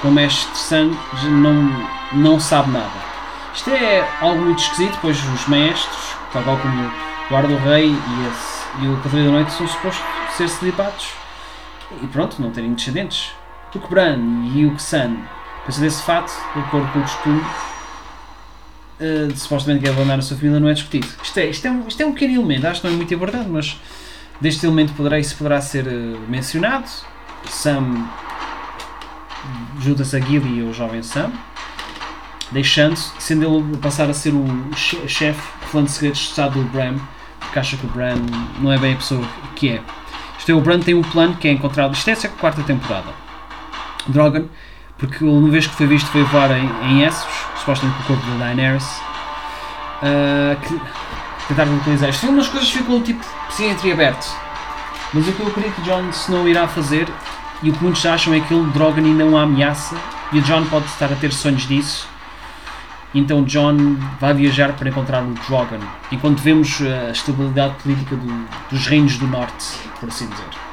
com 0.00 0.08
o 0.08 0.12
mestre 0.12 0.56
Sam, 0.56 0.90
não, 1.24 1.86
não 2.12 2.40
sabe 2.40 2.70
nada. 2.70 3.10
Isto 3.54 3.70
é 3.70 4.08
algo 4.20 4.42
muito 4.42 4.62
esquisito, 4.62 4.98
pois 5.02 5.18
os 5.18 5.46
mestres, 5.46 6.16
tal 6.32 6.42
como 6.42 6.86
o 6.86 6.92
Guarda 7.28 7.48
do 7.48 7.56
Rei 7.58 7.88
e, 7.90 8.26
esse, 8.28 8.84
e 8.84 8.88
o 8.88 8.96
Cavaleiro 9.02 9.30
da 9.30 9.38
Noite, 9.38 9.52
são 9.52 9.68
supostos 9.68 10.02
ser 10.36 10.48
celibatos 10.48 11.20
e 12.02 12.06
pronto, 12.06 12.40
não 12.40 12.50
terem 12.50 12.72
descendentes. 12.72 13.32
Bran 13.78 14.18
e 14.54 14.68
que 14.70 14.82
Sam 14.82 15.16
pensam 15.64 15.82
desse 15.82 16.02
fato, 16.02 16.32
de 16.54 16.60
acordo 16.60 16.92
com 16.92 16.98
o 16.98 17.02
costume, 17.02 17.40
uh, 19.00 19.36
supostamente 19.36 19.82
que 19.82 19.88
é 19.88 19.92
abandonar 19.92 20.18
a 20.18 20.22
sua 20.22 20.36
família, 20.36 20.58
não 20.58 20.68
é 20.68 20.74
discutido. 20.74 21.06
Isto 21.22 21.38
é, 21.38 21.46
isto, 21.46 21.66
é 21.66 21.70
um, 21.70 21.86
isto 21.86 22.02
é 22.02 22.06
um 22.06 22.12
pequeno 22.12 22.34
elemento, 22.34 22.66
acho 22.66 22.80
que 22.80 22.86
não 22.86 22.94
é 22.94 22.96
muito 22.96 23.14
importante, 23.14 23.48
mas 23.48 23.80
deste 24.40 24.66
elemento 24.66 24.92
poderá, 24.94 25.18
isso 25.18 25.36
poderá 25.36 25.60
ser 25.60 25.86
uh, 25.86 26.20
mencionado. 26.28 26.88
Sam 27.46 28.08
junta-se 29.80 30.16
a 30.16 30.20
Gilly 30.20 30.60
e 30.60 30.66
ao 30.66 30.72
jovem 30.72 31.02
Sam, 31.02 31.30
deixando, 32.50 32.96
sendo 32.96 33.44
ele 33.44 33.76
passar 33.78 34.10
a 34.10 34.14
ser 34.14 34.34
o 34.34 34.74
chefe, 34.74 35.40
falando 35.66 35.86
de 35.86 35.92
segredos 35.92 36.18
de 36.18 36.26
Estado 36.26 36.62
do 36.62 36.68
Bram, 36.70 36.96
porque 37.38 37.58
acha 37.58 37.76
que 37.76 37.86
o 37.86 37.88
Bran 37.88 38.16
não 38.60 38.72
é 38.72 38.78
bem 38.78 38.94
a 38.94 38.96
pessoa 38.96 39.26
que 39.56 39.70
é. 39.70 39.82
Isto 40.38 40.52
é, 40.52 40.54
o 40.54 40.60
Bran 40.60 40.80
tem 40.80 40.94
um 40.94 41.02
plano 41.02 41.36
que 41.36 41.48
é 41.48 41.52
encontrado, 41.52 41.94
isto 41.94 42.08
é 42.08 42.12
a 42.12 42.28
quarta 42.28 42.62
temporada. 42.62 43.29
Drogon, 44.10 44.46
porque 44.98 45.24
uma 45.24 45.48
vez 45.48 45.66
que 45.66 45.74
foi 45.74 45.86
visto 45.86 46.08
foi 46.10 46.22
voar 46.24 46.50
em, 46.50 46.68
em 46.90 47.02
Essos, 47.04 47.28
supostamente 47.58 47.96
com 47.98 48.02
o 48.02 48.06
corpo 48.16 48.30
da 48.32 48.44
Daenerys, 48.44 48.84
uh, 50.02 50.56
que 50.60 50.80
tentaram 51.48 51.80
isto. 52.08 52.28
Umas 52.28 52.48
coisas 52.48 52.70
ficam 52.70 53.00
tipo 53.02 53.24
assim 53.48 53.70
entreaberto. 53.70 54.26
Mas 55.12 55.26
o 55.26 55.32
que 55.32 55.40
eu 55.40 55.48
acredito 55.48 55.74
que 55.74 55.82
Jon 55.82 56.08
Snow 56.10 56.48
irá 56.48 56.68
fazer, 56.68 57.08
e 57.62 57.70
o 57.70 57.72
que 57.72 57.82
muitos 57.82 58.04
acham 58.06 58.32
é 58.32 58.40
que 58.40 58.54
ele, 58.54 58.70
Drogon, 58.70 59.00
e 59.00 59.14
não 59.14 59.36
a 59.36 59.42
ameaça, 59.42 59.96
e 60.32 60.38
o 60.38 60.42
Jon 60.42 60.64
pode 60.66 60.86
estar 60.86 61.12
a 61.12 61.16
ter 61.16 61.32
sonhos 61.32 61.66
disso, 61.66 62.08
então 63.12 63.42
John 63.42 63.96
vai 64.20 64.32
viajar 64.34 64.72
para 64.74 64.88
encontrar 64.88 65.22
o 65.22 65.34
Drogon, 65.48 65.80
enquanto 66.12 66.38
vemos 66.38 66.80
eh, 66.80 67.08
a 67.08 67.10
estabilidade 67.10 67.74
política 67.82 68.14
do, 68.14 68.48
dos 68.70 68.86
reinos 68.86 69.18
do 69.18 69.26
norte, 69.26 69.66
por 69.98 70.08
assim 70.08 70.28
dizer. 70.28 70.69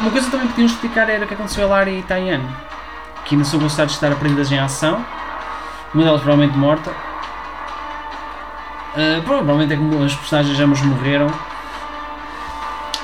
Uma 0.00 0.10
coisa 0.10 0.30
também 0.30 0.46
que 0.46 0.52
podíamos 0.52 0.72
explicar 0.72 1.08
era 1.08 1.24
o 1.24 1.28
que 1.28 1.34
aconteceu 1.34 1.64
a 1.64 1.68
Lara 1.68 1.90
e 1.90 2.02
Tyann, 2.02 2.42
que 3.24 3.34
ainda 3.34 3.44
são 3.44 3.58
gostados 3.58 3.92
de 3.92 3.96
estar 3.96 4.12
aprendidas 4.12 4.50
em 4.52 4.58
ação, 4.58 5.04
uma 5.92 6.04
delas 6.04 6.20
provavelmente 6.20 6.56
morta. 6.56 6.90
Uh, 8.94 9.22
provavelmente 9.22 9.72
é 9.74 9.76
como 9.76 10.02
as 10.02 10.14
personagens 10.14 10.58
ambas 10.58 10.80
morreram 10.82 11.26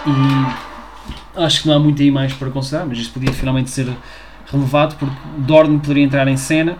e 0.06 1.42
acho 1.42 1.62
que 1.62 1.68
não 1.68 1.76
há 1.76 1.78
muito 1.78 2.00
aí 2.00 2.10
mais 2.10 2.32
para 2.32 2.50
considerar, 2.50 2.86
mas 2.86 2.98
isto 2.98 3.12
podia 3.12 3.32
finalmente 3.32 3.70
ser 3.70 3.92
relevado 4.50 4.96
porque 4.96 5.14
Dorne 5.36 5.78
poderia 5.78 6.04
entrar 6.04 6.26
em 6.26 6.36
cena 6.36 6.78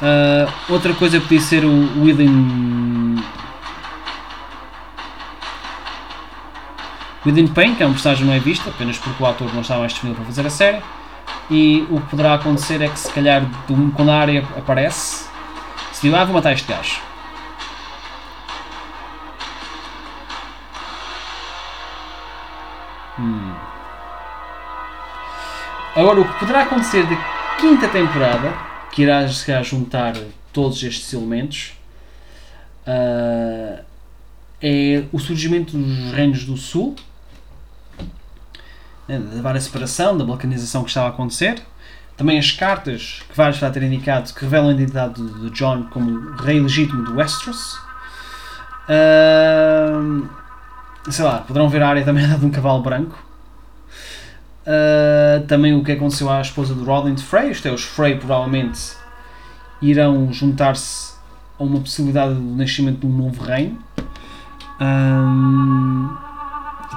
Uh, 0.00 0.50
outra 0.72 0.94
coisa 0.94 1.20
podia 1.20 1.40
ser 1.40 1.62
o 1.62 2.02
Within. 2.02 3.22
Within 7.24 7.48
Pain, 7.48 7.74
que 7.74 7.82
é 7.82 7.86
um 7.86 7.92
personagem 7.92 8.26
não 8.26 8.32
é 8.32 8.38
visto, 8.38 8.68
apenas 8.68 8.96
porque 8.96 9.22
o 9.22 9.26
ator 9.26 9.52
não 9.52 9.60
está 9.60 9.78
mais 9.78 9.92
disponível 9.92 10.22
para 10.22 10.32
fazer 10.32 10.46
a 10.46 10.50
série. 10.50 10.82
E 11.50 11.86
o 11.90 12.00
que 12.00 12.06
poderá 12.08 12.34
acontecer 12.34 12.80
é 12.80 12.88
que, 12.88 12.98
se 12.98 13.12
calhar, 13.12 13.42
quando 13.94 14.10
a 14.10 14.16
área 14.16 14.46
aparece, 14.56 15.28
se 15.92 16.02
diz, 16.02 16.14
ah, 16.14 16.24
vou 16.24 16.34
matar 16.34 16.52
este 16.52 16.66
gajo. 16.66 17.00
Hum. 23.18 23.54
Agora, 25.94 26.20
o 26.20 26.24
que 26.24 26.38
poderá 26.38 26.62
acontecer 26.62 27.04
da 27.04 27.16
quinta 27.60 27.88
temporada 27.88 28.54
que 28.90 29.02
irá 29.02 29.26
juntar 29.62 30.14
todos 30.52 30.82
estes 30.82 31.12
elementos 31.12 31.74
uh, 32.86 33.84
é 34.62 35.04
o 35.12 35.18
surgimento 35.18 35.76
dos 35.76 36.12
reinos 36.12 36.44
do 36.44 36.56
sul 36.56 36.96
né, 39.10 39.18
da 39.18 39.42
várias 39.42 39.64
separação, 39.64 40.16
da 40.16 40.24
balcanização 40.24 40.84
que 40.84 40.90
estava 40.90 41.06
a 41.06 41.10
acontecer. 41.10 41.60
Também 42.16 42.38
as 42.38 42.52
cartas 42.52 43.22
que 43.28 43.36
vários 43.36 43.58
já 43.58 43.70
ter 43.70 43.82
indicado 43.82 44.32
que 44.32 44.42
revelam 44.42 44.68
a 44.68 44.72
identidade 44.72 45.22
de 45.22 45.50
John 45.50 45.84
como 45.90 46.32
rei 46.36 46.60
legítimo 46.60 47.04
de 47.04 47.12
Westeros. 47.12 47.78
Uh, 48.86 50.28
sei 51.10 51.24
lá, 51.24 51.38
poderão 51.38 51.68
ver 51.68 51.82
a 51.82 51.88
área 51.88 52.04
também 52.04 52.26
de 52.38 52.44
um 52.44 52.50
cavalo 52.50 52.82
branco. 52.82 53.18
Uh, 54.62 55.46
também 55.46 55.74
o 55.74 55.82
que 55.82 55.92
aconteceu 55.92 56.30
à 56.30 56.40
esposa 56.40 56.74
do 56.74 56.84
Rodin 56.84 57.16
Frey, 57.16 57.50
isto 57.50 57.66
é, 57.66 57.72
os 57.72 57.82
Frey 57.82 58.16
provavelmente 58.16 58.92
irão 59.80 60.30
juntar-se 60.32 61.14
a 61.58 61.62
uma 61.64 61.80
possibilidade 61.80 62.34
do 62.34 62.56
nascimento 62.56 63.00
de 63.00 63.06
um 63.06 63.16
novo 63.16 63.42
reino. 63.42 63.78
Um, 64.80 65.49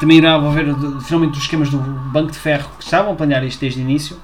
também 0.03 0.17
irá 0.17 0.35
haver 0.35 0.75
finalmente 0.99 1.37
os 1.37 1.43
esquemas 1.43 1.69
do 1.69 1.77
Banco 1.77 2.29
de 2.29 2.37
Ferro 2.37 2.69
que 2.77 2.83
estavam 2.83 3.13
a 3.13 3.15
planear 3.15 3.41
isto 3.45 3.61
desde 3.61 3.79
o 3.79 3.83
início. 3.83 4.19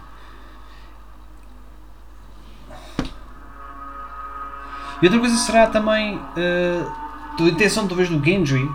E 5.02 5.06
outra 5.06 5.18
coisa 5.22 5.38
será 5.38 5.68
também 5.68 6.18
uh, 6.18 6.92
a 7.40 7.44
intenção 7.44 7.88
talvez 7.88 8.10
do 8.10 8.22
Gendry 8.22 8.70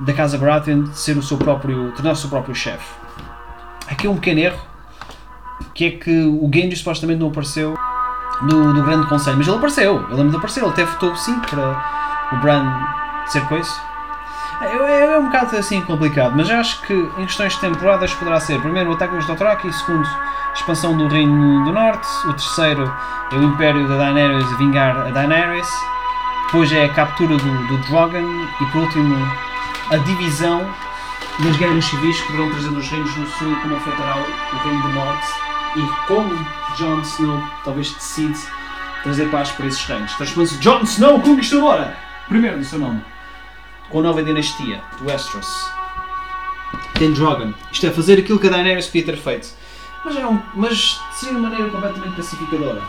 da 0.00 0.14
Casa 0.14 0.38
Baratheon 0.38 0.84
de 0.84 0.98
ser 0.98 1.18
o 1.18 1.22
seu 1.22 1.36
próprio, 1.36 1.92
tornar 1.92 2.12
o 2.12 2.16
seu 2.16 2.30
próprio 2.30 2.54
chefe. 2.54 2.94
Aqui 3.86 4.06
é 4.06 4.10
um 4.10 4.14
pequeno 4.14 4.40
erro, 4.40 4.60
que 5.74 5.84
é 5.84 5.90
que 5.90 6.22
o 6.22 6.50
Genji 6.50 6.76
supostamente 6.76 7.20
não 7.20 7.28
apareceu 7.28 7.76
no, 8.40 8.72
no 8.72 8.82
grande 8.84 9.06
conselho, 9.06 9.36
mas 9.36 9.46
ele 9.46 9.56
apareceu, 9.58 10.02
ele 10.06 10.14
lembro 10.14 10.40
de 10.40 10.58
ele 10.58 10.66
até 10.66 10.86
votou 10.86 11.14
sim 11.14 11.38
para 11.40 12.32
o 12.32 12.36
Bran 12.36 12.64
ser 13.26 13.46
coisa. 13.48 13.87
É, 15.18 15.20
um 15.20 15.24
bocado 15.24 15.56
assim 15.56 15.80
complicado, 15.80 16.36
mas 16.36 16.48
acho 16.48 16.80
que 16.82 16.92
em 16.92 17.26
questões 17.26 17.52
de 17.54 17.60
temporadas 17.60 18.14
poderá 18.14 18.38
ser 18.38 18.60
primeiro 18.60 18.90
o 18.90 18.92
ataque 18.92 19.16
dos 19.16 19.26
Dothraki, 19.26 19.72
segundo 19.72 20.06
a 20.06 20.52
expansão 20.54 20.96
do 20.96 21.08
Reino 21.08 21.64
do 21.64 21.72
Norte, 21.72 22.06
o 22.24 22.32
terceiro 22.34 22.88
é 23.32 23.34
o 23.34 23.42
Império 23.42 23.88
da 23.88 23.96
Daenerys 23.96 24.56
vingar 24.58 24.96
a 24.96 25.10
Daenerys, 25.10 25.68
depois 26.46 26.70
é 26.70 26.84
a 26.84 26.88
captura 26.90 27.36
do, 27.36 27.66
do 27.66 27.78
Drogon 27.88 28.46
e 28.60 28.66
por 28.66 28.82
último 28.82 29.16
a 29.90 29.96
divisão 29.96 30.64
das 31.40 31.56
guerras 31.56 31.84
civis 31.84 32.20
que 32.20 32.26
poderão 32.28 32.50
trazer 32.52 32.70
nos 32.70 32.88
reinos 32.88 33.14
do 33.14 33.26
sul 33.26 33.56
como 33.60 33.74
afetará 33.74 34.18
o 34.18 34.56
reino 34.68 34.82
do 34.82 34.88
norte 34.90 35.26
e 35.74 36.06
como 36.06 36.46
Jon 36.76 37.00
Snow 37.00 37.42
talvez 37.64 37.92
decide 37.92 38.38
trazer 39.02 39.28
paz 39.30 39.50
para 39.50 39.66
esses 39.66 39.84
reinos. 39.84 40.12
Transformando-se 40.14 40.58
Jon 40.58 40.82
Snow 40.82 41.20
Conquistadora, 41.20 41.96
primeiro 42.28 42.58
do 42.58 42.64
seu 42.64 42.78
nome, 42.78 43.02
com 43.90 44.00
a 44.00 44.02
nova 44.02 44.22
dinastia 44.22 44.82
de 44.98 45.04
Westeros. 45.04 45.48
Tem 46.98 47.12
Drogon. 47.12 47.52
Isto 47.72 47.86
é 47.86 47.90
fazer 47.90 48.18
aquilo 48.18 48.38
que 48.38 48.46
a 48.46 48.50
Daenerys 48.50 48.86
podia 48.86 49.04
ter 49.04 49.16
feito. 49.16 49.48
Mas, 50.04 50.16
é 50.16 50.26
um, 50.26 50.40
mas 50.54 51.00
seria 51.12 51.34
de 51.34 51.40
maneira 51.40 51.70
completamente 51.70 52.16
pacificadora. 52.16 52.82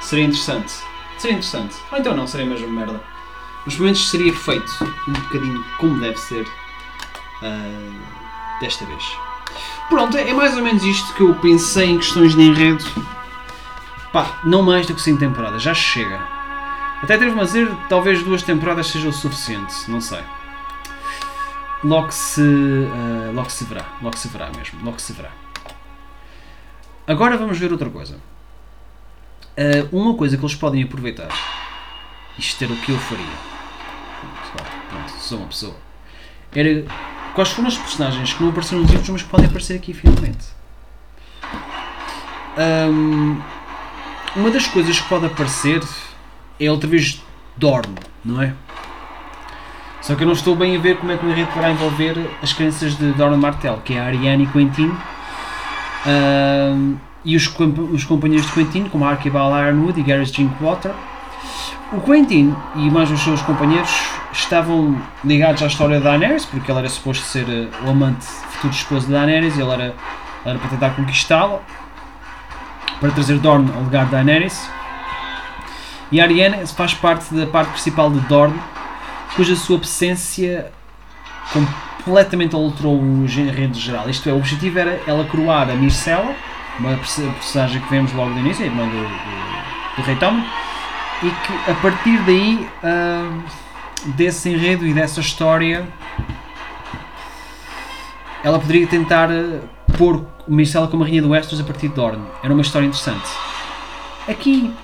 Seria 0.00 0.24
interessante. 0.24 0.72
Seria 1.18 1.36
interessante. 1.36 1.76
Ou 1.92 1.98
então 1.98 2.16
não, 2.16 2.26
seria 2.26 2.46
mesmo 2.46 2.68
merda. 2.68 3.00
Mas 3.64 3.74
pelo 3.74 3.84
menos 3.84 4.10
seria 4.10 4.32
feito 4.32 4.72
um 5.06 5.12
bocadinho 5.12 5.64
como 5.78 6.00
deve 6.00 6.16
ser 6.16 6.44
uh, 7.42 8.60
desta 8.60 8.84
vez. 8.86 9.29
Pronto, 9.90 10.16
é 10.16 10.32
mais 10.32 10.56
ou 10.56 10.62
menos 10.62 10.84
isto 10.84 11.12
que 11.14 11.22
eu 11.22 11.34
pensei 11.34 11.90
em 11.90 11.98
questões 11.98 12.36
de 12.36 12.40
enredo. 12.40 12.84
Pá, 14.12 14.40
não 14.44 14.62
mais 14.62 14.86
do 14.86 14.94
que 14.94 15.02
5 15.02 15.18
temporadas, 15.18 15.60
já 15.60 15.74
chega. 15.74 16.20
Até 17.02 17.18
teve-me 17.18 17.40
a 17.40 17.44
dizer 17.44 17.68
talvez 17.88 18.22
duas 18.22 18.44
temporadas 18.44 18.86
seja 18.86 19.08
o 19.08 19.12
suficiente, 19.12 19.74
não 19.90 20.00
sei. 20.00 20.22
Logo 21.82 22.12
se, 22.12 22.40
uh, 22.40 23.32
logo 23.34 23.50
se 23.50 23.64
verá, 23.64 23.84
logo 24.00 24.16
se 24.16 24.28
verá 24.28 24.50
mesmo, 24.56 24.78
logo 24.84 25.00
se 25.00 25.12
verá. 25.12 25.30
Agora 27.04 27.36
vamos 27.36 27.58
ver 27.58 27.72
outra 27.72 27.90
coisa. 27.90 28.16
Uh, 29.58 29.96
uma 29.96 30.14
coisa 30.14 30.36
que 30.36 30.44
eles 30.44 30.54
podem 30.54 30.84
aproveitar, 30.84 31.30
isto 32.38 32.62
era 32.62 32.72
o 32.72 32.76
que 32.76 32.92
eu 32.92 32.98
faria, 32.98 33.26
pronto, 34.88 35.10
sou 35.18 35.38
uma 35.38 35.48
pessoa, 35.48 35.76
era 36.54 36.84
quais 37.34 37.50
foram 37.50 37.68
os 37.68 37.78
personagens 37.78 38.32
que 38.32 38.42
não 38.42 38.50
apareceram 38.50 38.82
nos 38.82 38.90
livros, 38.90 39.10
mas 39.10 39.22
podem 39.22 39.46
aparecer 39.46 39.76
aqui 39.76 39.92
finalmente. 39.92 40.46
Um, 42.58 43.40
uma 44.36 44.50
das 44.50 44.66
coisas 44.66 45.00
que 45.00 45.08
pode 45.08 45.26
aparecer 45.26 45.82
é 46.58 46.70
outra 46.70 46.88
vez 46.88 47.22
Dorn, 47.56 47.94
não 48.24 48.42
é? 48.42 48.54
Só 50.00 50.14
que 50.14 50.22
eu 50.22 50.26
não 50.26 50.34
estou 50.34 50.56
bem 50.56 50.76
a 50.76 50.78
ver 50.78 50.96
como 50.96 51.12
é 51.12 51.16
que 51.16 51.24
o 51.24 51.30
enredo 51.30 51.48
poderá 51.48 51.70
envolver 51.70 52.30
as 52.42 52.52
crenças 52.52 52.96
de 52.96 53.12
Dorn 53.12 53.36
Martel, 53.36 53.80
que 53.84 53.94
é 53.94 54.00
a 54.00 54.04
Ariane 54.06 54.44
e 54.44 54.46
Quentin. 54.46 54.92
Um, 56.06 56.96
e 57.24 57.36
os, 57.36 57.46
os 57.92 58.04
companheiros 58.04 58.46
de 58.46 58.52
Quentin, 58.52 58.88
como 58.88 59.04
Archibald 59.04 59.54
Ironwood 59.54 60.00
e 60.00 60.02
Gareth 60.02 60.32
Drinkwater. 60.32 60.92
O 61.92 62.00
Quentin 62.00 62.54
e 62.76 62.90
mais 62.90 63.10
os 63.10 63.20
seus 63.20 63.42
companheiros 63.42 63.90
estavam 64.32 65.00
ligados 65.24 65.62
à 65.62 65.66
história 65.66 65.98
de 65.98 66.04
Daenerys, 66.04 66.44
porque 66.44 66.70
ele 66.70 66.78
era 66.78 66.88
suposto 66.88 67.24
ser 67.24 67.44
uh, 67.44 67.86
o 67.86 67.90
amante 67.90 68.24
futuro 68.24 68.72
esposo 68.72 69.06
de 69.06 69.12
Daenerys 69.12 69.56
e 69.56 69.60
ele 69.60 69.72
era, 69.72 69.94
era 70.44 70.58
para 70.58 70.68
tentar 70.68 70.90
conquistá-la, 70.90 71.60
para 73.00 73.10
trazer 73.10 73.38
Dorne 73.38 73.70
ao 73.74 73.82
lugar 73.82 74.06
de 74.06 74.12
Daenerys. 74.12 74.70
E 76.12 76.20
a 76.20 76.66
faz 76.66 76.92
parte 76.92 77.32
da 77.32 77.46
parte 77.46 77.70
principal 77.70 78.10
de 78.10 78.18
Dorne, 78.20 78.58
cuja 79.36 79.54
sua 79.54 79.76
absência 79.76 80.72
completamente 81.52 82.54
alterou 82.54 83.00
o 83.00 83.24
enredo 83.24 83.78
geral. 83.78 84.08
Isto 84.08 84.28
é, 84.28 84.32
o 84.32 84.38
objetivo 84.38 84.78
era 84.78 85.00
ela 85.06 85.24
coroar 85.24 85.70
a 85.70 85.74
Myrcella, 85.74 86.34
uma 86.78 86.96
personagem 86.96 87.80
que 87.80 87.90
vemos 87.90 88.12
logo 88.12 88.30
no 88.30 88.40
início, 88.40 88.64
a 88.64 88.66
irmã 88.66 88.84
do, 88.86 88.90
do, 88.90 89.96
do 89.96 90.02
Rei 90.02 90.16
Tommen, 90.16 90.44
e 91.22 91.30
que 91.30 91.70
a 91.70 91.74
partir 91.74 92.18
daí, 92.22 92.68
uh, 92.82 93.42
desse 94.08 94.50
enredo 94.50 94.86
e 94.86 94.92
dessa 94.92 95.20
história, 95.20 95.88
ela 98.42 98.58
poderia 98.58 98.86
tentar 98.86 99.30
uh, 99.30 99.60
pôr 99.96 100.24
Myrcella 100.48 100.88
como 100.88 101.02
a 101.02 101.06
rainha 101.06 101.22
do 101.22 101.30
Westeros 101.30 101.60
a 101.60 101.64
partir 101.64 101.88
de 101.88 101.94
Dorne. 101.94 102.24
Era 102.42 102.52
uma 102.52 102.62
história 102.62 102.86
interessante. 102.86 103.28
Aqui 104.28 104.74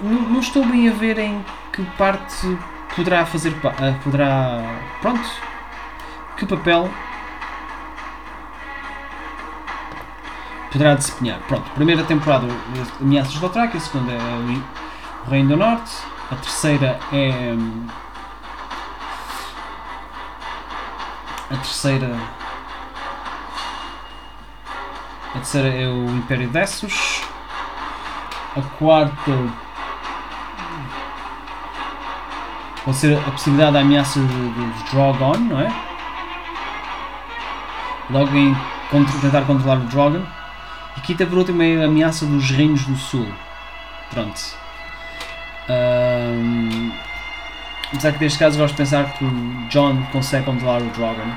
não 0.00 0.40
estou 0.40 0.64
bem 0.64 0.88
a 0.88 0.92
ver 0.92 1.18
em 1.18 1.44
que 1.72 1.82
parte 1.96 2.58
poderá 2.94 3.24
fazer 3.24 3.50
uh, 3.50 4.02
poderá 4.02 4.60
pronto 5.00 5.28
que 6.36 6.46
papel 6.46 6.90
poderá 10.70 10.94
desempenhar. 10.94 11.38
Pronto, 11.46 11.70
primeira 11.72 12.02
temporada 12.04 12.46
Ameaças 13.00 13.34
do 13.34 13.40
Dothraki, 13.40 13.76
a 13.76 13.80
segunda 13.80 14.12
é 14.12 14.16
o 15.26 15.30
Reino 15.30 15.50
do 15.50 15.56
Norte, 15.56 15.92
a 16.30 16.36
terceira 16.36 16.98
é 17.12 17.54
a 21.52 21.56
terceira 21.56 22.16
a 25.30 25.32
terceira 25.34 25.68
é 25.68 25.86
o 25.86 26.06
Império 26.16 26.48
de 26.48 26.58
Essos 26.58 27.22
a 28.56 28.62
quarta 28.78 29.32
pode 32.84 32.96
ser 32.96 33.16
a 33.16 33.30
possibilidade 33.30 33.72
da 33.72 33.80
ameaça 33.80 34.20
dos 34.20 34.90
Drogon, 34.90 35.38
não 35.38 35.60
é? 35.60 35.72
Logo 38.10 38.36
em 38.36 38.54
contra, 38.90 39.18
tentar 39.20 39.42
controlar 39.42 39.76
o 39.76 39.84
Drogon. 39.84 40.22
E 40.96 41.00
quinta 41.00 41.24
por 41.26 41.38
último 41.38 41.62
é 41.62 41.82
a 41.82 41.86
ameaça 41.86 42.26
dos 42.26 42.50
Reinos 42.50 42.84
do 42.84 42.96
Sul. 42.96 43.26
Pronto. 44.10 44.40
Um, 45.68 45.91
apesar 47.92 48.12
que 48.12 48.20
neste 48.20 48.38
caso 48.38 48.58
gosto 48.58 48.74
de 48.74 48.78
pensar 48.78 49.12
que 49.12 49.24
o 49.24 49.68
John 49.68 50.02
consegue 50.12 50.46
controlar 50.46 50.80
o 50.80 50.90
Drogon. 50.90 51.30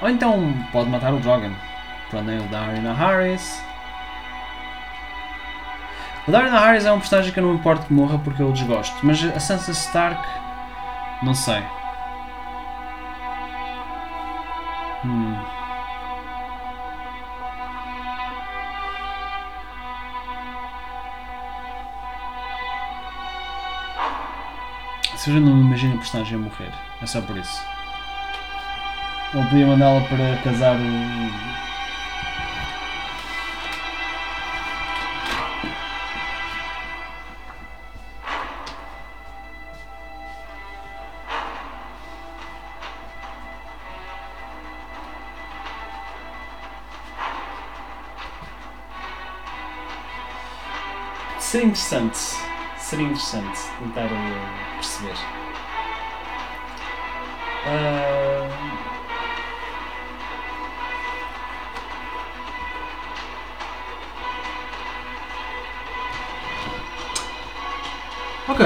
Ou 0.00 0.08
então 0.08 0.54
pode 0.72 0.88
matar 0.88 1.12
o 1.12 1.18
Drogon. 1.18 1.52
Pronto, 2.10 2.30
é 2.30 2.38
o 2.38 2.42
Daryna 2.44 2.94
Harris. 2.94 3.62
O 6.28 6.30
Daryna 6.30 6.60
Harris 6.60 6.84
é 6.84 6.92
um 6.92 7.00
personagem 7.00 7.32
que 7.32 7.38
eu 7.40 7.44
não 7.44 7.54
importo 7.54 7.86
que 7.86 7.92
morra 7.92 8.18
porque 8.18 8.42
eu 8.42 8.52
desgosto. 8.52 8.96
Mas 9.02 9.22
a 9.24 9.40
Sansa 9.40 9.72
Stark, 9.72 10.22
não 11.22 11.34
sei. 11.34 11.62
Imagino 25.76 25.96
a 25.96 25.98
personagem 25.98 26.36
a 26.36 26.38
morrer. 26.38 26.72
É 27.02 27.06
só 27.06 27.20
por 27.20 27.36
isso. 27.36 27.62
Ou 29.34 29.44
podia 29.44 29.66
mandá-la 29.66 30.00
para 30.08 30.42
casar 30.42 30.74
o. 30.74 31.56
Seria 51.38 51.66
interessante. 51.66 52.16
Seria 52.78 53.04
interessante 53.04 53.60
tentar 53.78 54.06
uh, 54.06 54.74
perceber. 54.76 55.45
Ok, 68.48 68.64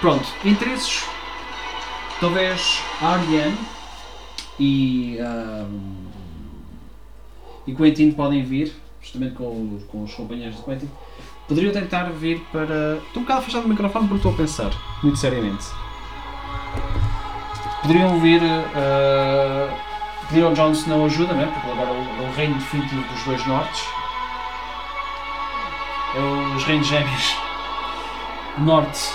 pronto. 0.00 0.26
Interesses. 0.44 1.04
Talvez 2.18 2.82
Ariane 3.00 3.56
e, 4.58 5.18
um, 5.20 6.06
e 7.66 7.74
Quentin 7.74 8.10
podem 8.12 8.42
vir, 8.42 8.74
justamente 9.00 9.34
com, 9.34 9.78
com 9.88 10.02
os 10.02 10.14
companheiros 10.14 10.56
de 10.56 10.62
Quentin, 10.62 10.90
poderiam 11.46 11.72
tentar 11.72 12.04
vir 12.10 12.40
para. 12.50 12.96
Estou 13.06 13.20
um 13.20 13.24
bocado 13.24 13.40
afastado 13.40 13.62
do 13.62 13.68
microfone 13.68 14.08
porque 14.08 14.26
estou 14.26 14.32
a 14.32 14.36
pensar, 14.36 14.72
muito 15.02 15.18
seriamente. 15.18 15.83
Poderiam 17.84 18.18
vir. 18.18 18.42
Uh, 18.42 19.94
pedir 20.28 20.44
ao 20.44 20.54
Jon 20.54 20.72
Snow 20.72 21.06
ajuda, 21.06 21.34
né? 21.34 21.50
porque 21.52 21.70
agora 21.70 21.90
é 21.90 22.28
o 22.28 22.32
reino 22.34 22.54
definitivo 22.54 23.02
dos 23.02 23.22
dois 23.24 23.46
nortes. 23.46 23.84
É 26.14 26.18
os 26.56 26.64
reinos 26.64 26.86
gêmeos. 26.86 27.36
Norte, 28.58 29.10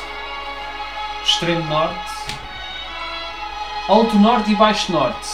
extremo 1.23 1.63
norte, 1.63 2.11
alto 3.87 4.17
norte 4.17 4.51
e 4.51 4.55
baixo 4.55 4.91
norte. 4.91 5.27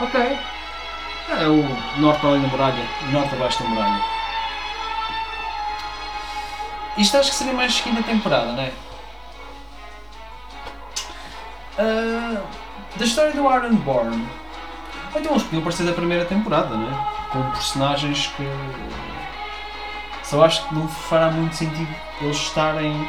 Ok. 0.00 0.38
É 1.40 1.46
o 1.46 2.00
norte 2.00 2.24
além 2.24 2.42
da 2.42 2.48
muralha, 2.48 2.88
norte 3.10 3.34
abaixo 3.34 3.62
da 3.62 3.68
muralha. 3.68 4.04
Isto 6.96 7.18
acho 7.18 7.30
que 7.30 7.36
seria 7.36 7.52
mais 7.52 7.80
quinta 7.80 8.02
temporada, 8.02 8.52
não 8.52 8.62
é? 8.62 8.72
Uh, 11.78 12.67
da 12.98 13.04
história 13.04 13.32
do 13.32 13.42
Ironborn. 13.42 14.28
Então 15.14 15.32
eles 15.32 15.42
podiam 15.44 15.62
parecer 15.62 15.84
da 15.84 15.92
primeira 15.92 16.24
temporada, 16.24 16.76
não 16.76 16.88
é? 16.88 17.30
Com 17.30 17.50
personagens 17.52 18.26
que. 18.36 18.44
Só 20.24 20.44
acho 20.44 20.68
que 20.68 20.74
não 20.74 20.86
fará 20.88 21.30
muito 21.30 21.54
sentido 21.54 21.88
eles 22.20 22.36
estarem. 22.36 23.08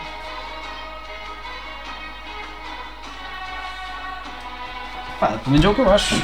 Pá, 5.19 5.27
pelo 5.27 5.49
menos 5.49 5.65
é 5.65 5.69
o 5.69 5.75
que 5.75 5.81
eu 5.81 5.91
acho. 5.91 6.15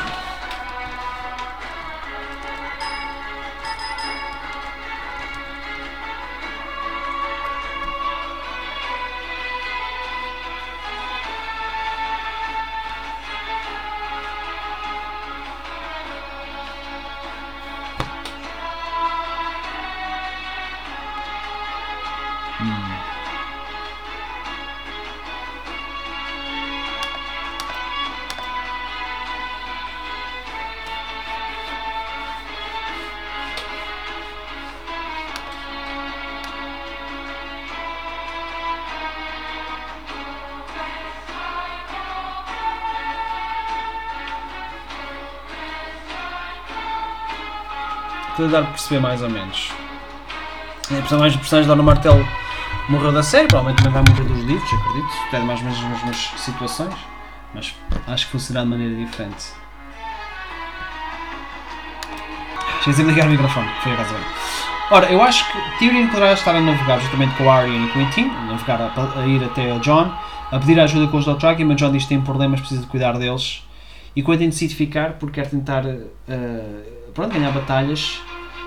A 48.38 48.48
dar 48.48 48.64
a 48.64 48.66
perceber 48.66 49.00
mais 49.00 49.22
ou 49.22 49.30
menos. 49.30 49.72
É, 50.92 51.00
personagem, 51.00 51.38
o 51.38 51.40
personagem 51.40 51.70
da 51.70 51.74
Dona 51.74 51.84
Martelo 51.84 52.28
morreu 52.90 53.12
da 53.12 53.24
série, 53.24 53.48
provavelmente 53.48 53.82
também 53.82 54.02
vai 54.02 54.14
morrer 54.14 54.34
dos 54.34 54.44
livros, 54.44 54.74
acredito. 54.74 55.08
Tem 55.32 55.46
mais 55.46 55.60
ou 55.60 55.66
menos 55.66 55.80
as 55.80 55.90
mesmas 55.90 56.18
situações, 56.38 56.94
mas 57.54 57.74
acho 58.08 58.26
que 58.26 58.32
funcionará 58.34 58.66
de 58.66 58.72
maneira 58.72 58.96
diferente. 58.96 59.46
Esqueci 62.80 63.04
de 63.04 63.10
ligar 63.10 63.28
o 63.28 63.32
microfone, 63.32 63.70
foi 63.82 63.94
a 63.94 63.96
razão. 63.96 64.20
Ora, 64.92 65.12
eu 65.12 65.22
acho 65.24 65.52
que 65.52 65.80
Tyrion 65.80 66.08
poderá 66.10 66.34
estar 66.34 66.56
a 66.56 66.62
navegar 66.62 67.00
justamente 67.00 67.36
com 67.38 67.50
Arya 67.50 67.74
e 67.74 67.92
Quentin, 67.92 68.30
a 68.30 68.46
navegar 68.46 68.82
a, 68.82 69.22
a, 69.22 69.26
ir 69.26 69.44
até 69.44 69.72
a 69.72 69.80
John, 69.80 70.14
a 70.52 70.60
pedir 70.60 70.80
ajuda 70.80 71.08
com 71.08 71.18
os 71.18 71.26
Dothraki, 71.26 71.64
mas 71.64 71.78
John 71.78 71.92
diz 71.92 72.04
que 72.04 72.10
tem 72.10 72.22
problemas, 72.22 72.60
precisa 72.60 72.82
de 72.82 72.88
cuidar 72.88 73.18
deles. 73.18 73.64
E 74.16 74.22
Quentin 74.22 74.50
decide 74.50 74.76
ficar 74.76 75.14
porque 75.14 75.42
quer 75.42 75.50
tentar 75.50 75.84
uh, 75.86 77.05
pronto, 77.16 77.34
ganhar 77.34 77.52
batalhas 77.52 78.22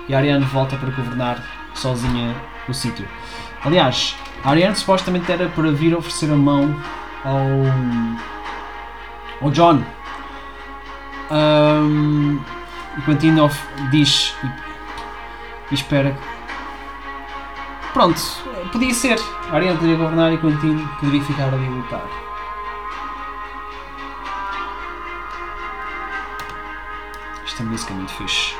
e 0.09 0.15
Ariane 0.15 0.43
volta 0.43 0.75
para 0.75 0.89
governar 0.89 1.41
sozinha 1.73 2.35
o 2.67 2.73
sítio. 2.73 3.07
Aliás, 3.63 4.17
Ariane 4.43 4.75
supostamente 4.75 5.31
era 5.31 5.47
para 5.49 5.71
vir 5.71 5.95
oferecer 5.95 6.31
a 6.31 6.35
mão 6.35 6.75
ao, 7.23 7.39
ao 9.41 9.51
John. 9.51 9.83
Um, 11.31 12.41
e 12.97 13.01
Quentin 13.03 13.39
of, 13.39 13.55
diz 13.91 14.35
e, 14.43 14.47
e 15.71 15.73
espera. 15.75 16.17
Pronto, 17.93 18.19
podia 18.71 18.93
ser. 18.93 19.19
Ariane 19.51 19.77
poderia 19.77 19.97
governar 19.97 20.33
e 20.33 20.37
Quentin 20.37 20.87
poderia 20.99 21.23
ficar 21.23 21.53
ali 21.53 21.67
a 21.67 21.69
lutar. 21.69 22.28
Esta 27.59 27.69
música 27.69 27.91
é 27.91 27.95
muito 27.97 28.13
fixe. 28.13 28.55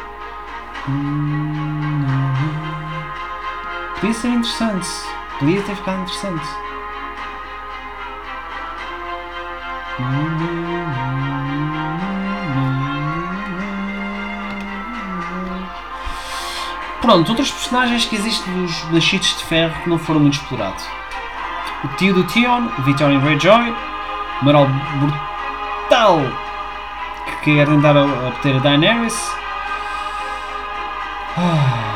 Podia 3.96 4.14
ser 4.14 4.28
interessante. 4.28 4.90
Podia 5.40 5.62
ter 5.62 5.76
ficado 5.78 6.02
interessante. 6.02 6.48
Pronto, 17.00 17.30
outros 17.30 17.52
personagens 17.52 18.04
que 18.04 18.18
existem 18.18 18.54
dos 18.54 18.92
Nascidos 18.92 19.38
de 19.38 19.46
Ferro 19.46 19.82
que 19.82 19.90
não 19.90 19.98
foram 19.98 20.20
muito 20.20 20.34
explorados. 20.34 20.86
O 21.86 21.88
tio 21.96 22.14
do 22.14 22.26
Tion, 22.26 22.68
Victorian 22.80 23.20
o 24.42 24.46
Maral 24.46 24.68
Brutal, 25.00 26.49
que 27.42 27.56
quer 27.56 27.68
tentar 27.68 27.96
obter 27.96 28.56
a 28.56 28.60
Daenerys. 28.60 29.36
Ah. 31.38 31.96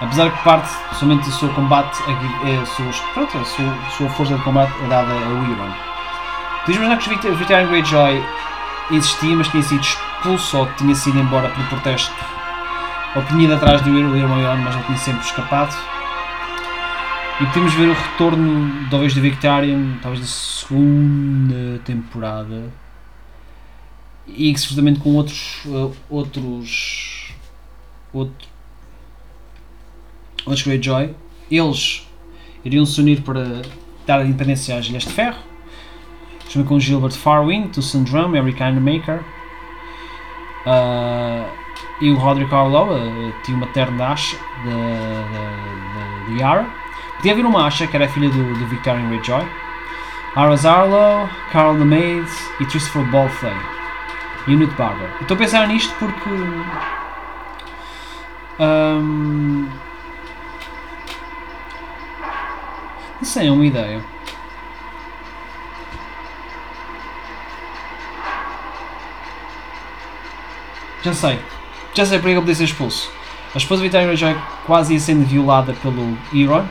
Apesar 0.00 0.30
que 0.30 0.42
parte 0.42 0.68
somente 0.96 1.24
do 1.24 1.32
seu 1.32 1.48
combate, 1.50 1.98
a, 2.02 2.62
a, 2.62 2.66
sua, 2.66 2.86
pronto, 3.14 3.38
a 3.38 3.44
sua, 3.44 3.72
a 3.86 3.90
sua 3.90 4.08
força 4.10 4.34
de 4.34 4.42
combate 4.42 4.72
é 4.84 4.88
dada 4.88 5.12
a 5.12 5.16
Euron. 5.16 5.72
Imaginar 6.66 6.98
que 6.98 7.28
o 7.28 7.36
Victorian 7.36 7.68
Greyjoy 7.68 8.24
existia, 8.90 9.36
mas 9.36 9.48
tinha 9.48 9.62
sido 9.62 9.80
expulso 9.80 10.58
ou 10.58 10.66
tinha 10.76 10.94
sido 10.94 11.18
embora 11.18 11.48
por 11.50 11.64
protesto 11.68 12.14
ou 13.14 13.22
tinha 13.24 13.44
ido 13.44 13.54
atrás 13.54 13.80
irmão 13.86 14.38
Euron, 14.38 14.56
mas 14.56 14.74
ele 14.74 14.84
tinha 14.84 14.98
sempre 14.98 15.24
escapado. 15.24 15.74
E 17.40 17.46
podemos 17.46 17.74
ver 17.74 17.88
o 17.88 17.92
retorno, 17.92 18.88
talvez, 18.90 19.14
do 19.14 19.20
Victorian, 19.20 19.98
talvez 20.00 20.20
da 20.20 20.26
segunda 20.26 21.80
temporada. 21.84 22.72
E 24.26 24.56
certamente 24.56 25.00
com 25.00 25.14
outros. 25.14 25.64
Uh, 25.66 25.92
outros. 26.08 27.32
outros 28.12 28.54
outros 30.46 30.62
Greyjoy. 30.62 31.14
Eles 31.50 32.06
iriam 32.64 32.86
se 32.86 33.00
unir 33.00 33.22
para 33.22 33.62
dar 34.06 34.20
a 34.20 34.24
independência 34.24 34.78
às 34.78 34.86
Ilhas 34.86 35.04
de 35.04 35.12
Ferro. 35.12 35.38
Junto 36.48 36.68
com 36.68 36.78
Gilbert 36.78 37.14
Farwin, 37.14 37.68
Tucson 37.68 38.04
Drum, 38.04 38.36
Eric 38.36 38.60
Maker 38.62 39.20
uh, 40.66 41.48
e 42.00 42.10
o 42.10 42.16
Roderick 42.16 42.54
Arlo, 42.54 42.94
uh, 42.94 43.32
tio 43.42 43.56
materno 43.56 43.98
da 43.98 44.12
Asha, 44.12 44.36
de, 46.28 46.38
Yara. 46.38 46.83
Podia 47.24 47.32
haver 47.32 47.46
uma 47.46 47.66
Asha, 47.66 47.86
que 47.86 47.96
era 47.96 48.06
filha 48.06 48.28
do, 48.28 48.52
do 48.52 48.66
Victorian 48.66 49.08
Greyjoy. 49.08 49.48
Aras 50.36 50.66
Arlo, 50.66 51.26
Carl 51.50 51.74
the 51.78 51.82
Maid 51.82 52.28
e 52.60 52.66
Christopher 52.66 53.02
Balfley. 53.04 53.56
O 54.46 54.50
Newt 54.50 54.74
Barber. 54.74 55.08
Estou 55.22 55.34
a 55.34 55.38
pensar 55.38 55.66
nisto 55.66 55.94
porque. 55.98 56.28
Um, 58.60 59.70
não 63.16 63.24
sei, 63.24 63.48
é 63.48 63.50
uma 63.50 63.64
ideia. 63.64 64.04
Já 71.02 71.14
sei. 71.14 71.40
Já 71.94 72.04
sei 72.04 72.18
porque 72.18 72.32
ele 72.32 72.40
podia 72.40 72.54
ser 72.54 72.64
expulso. 72.64 73.10
A 73.54 73.56
esposa 73.56 73.80
Vitória 73.80 74.14
já 74.14 74.34
quase 74.66 74.92
ia 74.92 75.00
sendo 75.00 75.24
violada 75.24 75.72
pelo 75.72 76.18
Euron, 76.34 76.66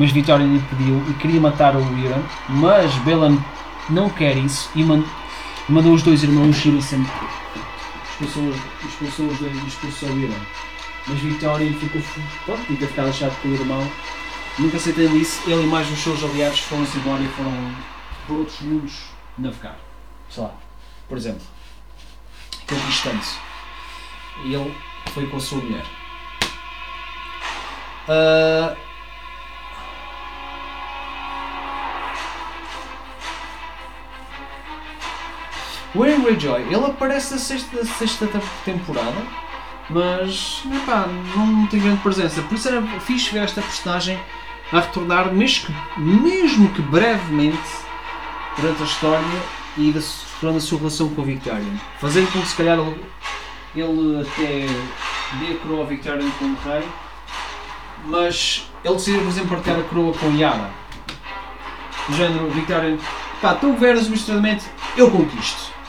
mas 0.00 0.12
Vitória 0.12 0.46
lhe 0.46 0.58
pediu 0.60 1.04
e 1.10 1.12
queria 1.12 1.38
matar 1.38 1.76
o 1.76 1.80
Euron, 1.80 2.22
mas 2.48 2.90
Belan 3.00 3.36
não 3.90 4.08
quer 4.08 4.34
isso 4.34 4.70
e 4.74 4.82
mandou 4.82 5.92
os 5.92 6.02
dois 6.02 6.22
irmãos 6.22 6.64
ir 6.64 6.80
sempre. 6.80 7.12
Expulsou, 8.14 9.26
os 9.28 9.38
dois 9.38 9.62
e 9.62 9.66
expulsou 9.66 10.08
o 10.08 10.22
Euron. 10.22 10.40
Mas 11.06 11.18
Vitória 11.18 11.70
ficou, 11.74 12.00
pronto, 12.46 12.62
fica 12.62 12.86
ficado 12.86 13.12
chato 13.12 13.38
com 13.42 13.48
o 13.48 13.52
irmão. 13.52 13.86
Nunca 14.58 14.78
aceitando 14.78 15.18
isso, 15.18 15.42
ele 15.46 15.64
e 15.64 15.66
mais 15.66 15.90
os 15.90 15.98
seus 15.98 16.24
aliados 16.24 16.60
foram-se 16.60 16.96
embora 16.96 17.22
e 17.22 17.28
foram 17.28 17.74
por 18.26 18.38
outros 18.38 18.60
mundos 18.62 19.02
navegar. 19.36 19.76
Sei 20.30 20.42
lá, 20.42 20.54
por 21.10 21.18
exemplo, 21.18 21.42
conquistando-se 22.66 23.36
e 24.46 24.54
ele 24.54 24.74
foi 25.12 25.26
com 25.26 25.36
a 25.36 25.40
sua 25.40 25.58
mulher. 25.58 25.84
Uh, 28.08 28.89
o 35.94 36.04
Aaron 36.04 36.22
Greyjoy, 36.22 36.62
ele 36.62 36.86
aparece 36.86 37.32
na 37.32 37.40
sexta, 37.40 37.84
sexta 37.84 38.28
temporada, 38.64 39.22
mas 39.88 40.62
epá, 40.72 41.06
não 41.34 41.66
tem 41.66 41.80
grande 41.80 42.00
presença. 42.00 42.42
Por 42.42 42.54
isso 42.54 42.68
era 42.68 42.82
fixe 43.00 43.32
ver 43.32 43.40
esta 43.40 43.60
personagem 43.60 44.18
a 44.72 44.80
retornar, 44.80 45.32
mesmo 45.32 45.66
que, 45.66 46.00
mesmo 46.00 46.68
que 46.70 46.82
brevemente, 46.82 47.58
durante 48.56 48.82
a 48.82 48.84
história 48.84 49.42
e 49.76 49.92
durante 50.40 50.58
a 50.58 50.60
sua 50.60 50.78
relação 50.78 51.08
com 51.08 51.22
o 51.22 51.24
Victorian. 51.24 51.76
Fazendo 51.98 52.32
com 52.32 52.40
que 52.40 52.46
se 52.46 52.56
calhar 52.56 52.78
ele 53.74 54.20
até 54.20 54.66
dê 55.38 55.52
a 55.52 55.58
coroa 55.58 55.84
a 55.84 55.86
Victorian 55.86 56.30
como 56.38 56.56
rei, 56.64 56.88
mas 58.04 58.70
ele 58.84 58.94
decidiu, 58.94 59.22
por 59.22 59.28
exemplo, 59.28 59.50
partilhar 59.50 59.80
a 59.80 59.82
coroa 59.82 60.14
com 60.14 60.36
Yara. 60.36 60.70
Do 62.08 62.16
género, 62.16 62.48
Victorian, 62.50 62.96
pá, 63.42 63.54
tu 63.54 63.72
administrativamente, 63.72 64.66
eu 64.96 65.10
conquisto. 65.10 65.79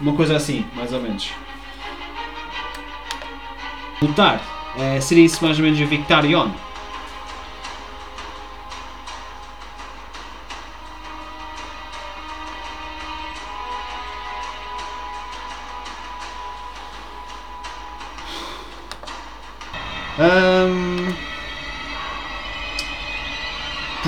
Uma 0.00 0.14
coisa 0.14 0.36
assim, 0.36 0.66
mais 0.74 0.92
ou 0.92 1.00
menos. 1.00 1.30
Lutar, 4.00 4.40
é, 4.78 5.00
seria 5.00 5.24
isso 5.24 5.44
mais 5.44 5.58
ou 5.58 5.64
menos 5.64 5.78
o 5.80 5.86
Victorion. 5.86 6.50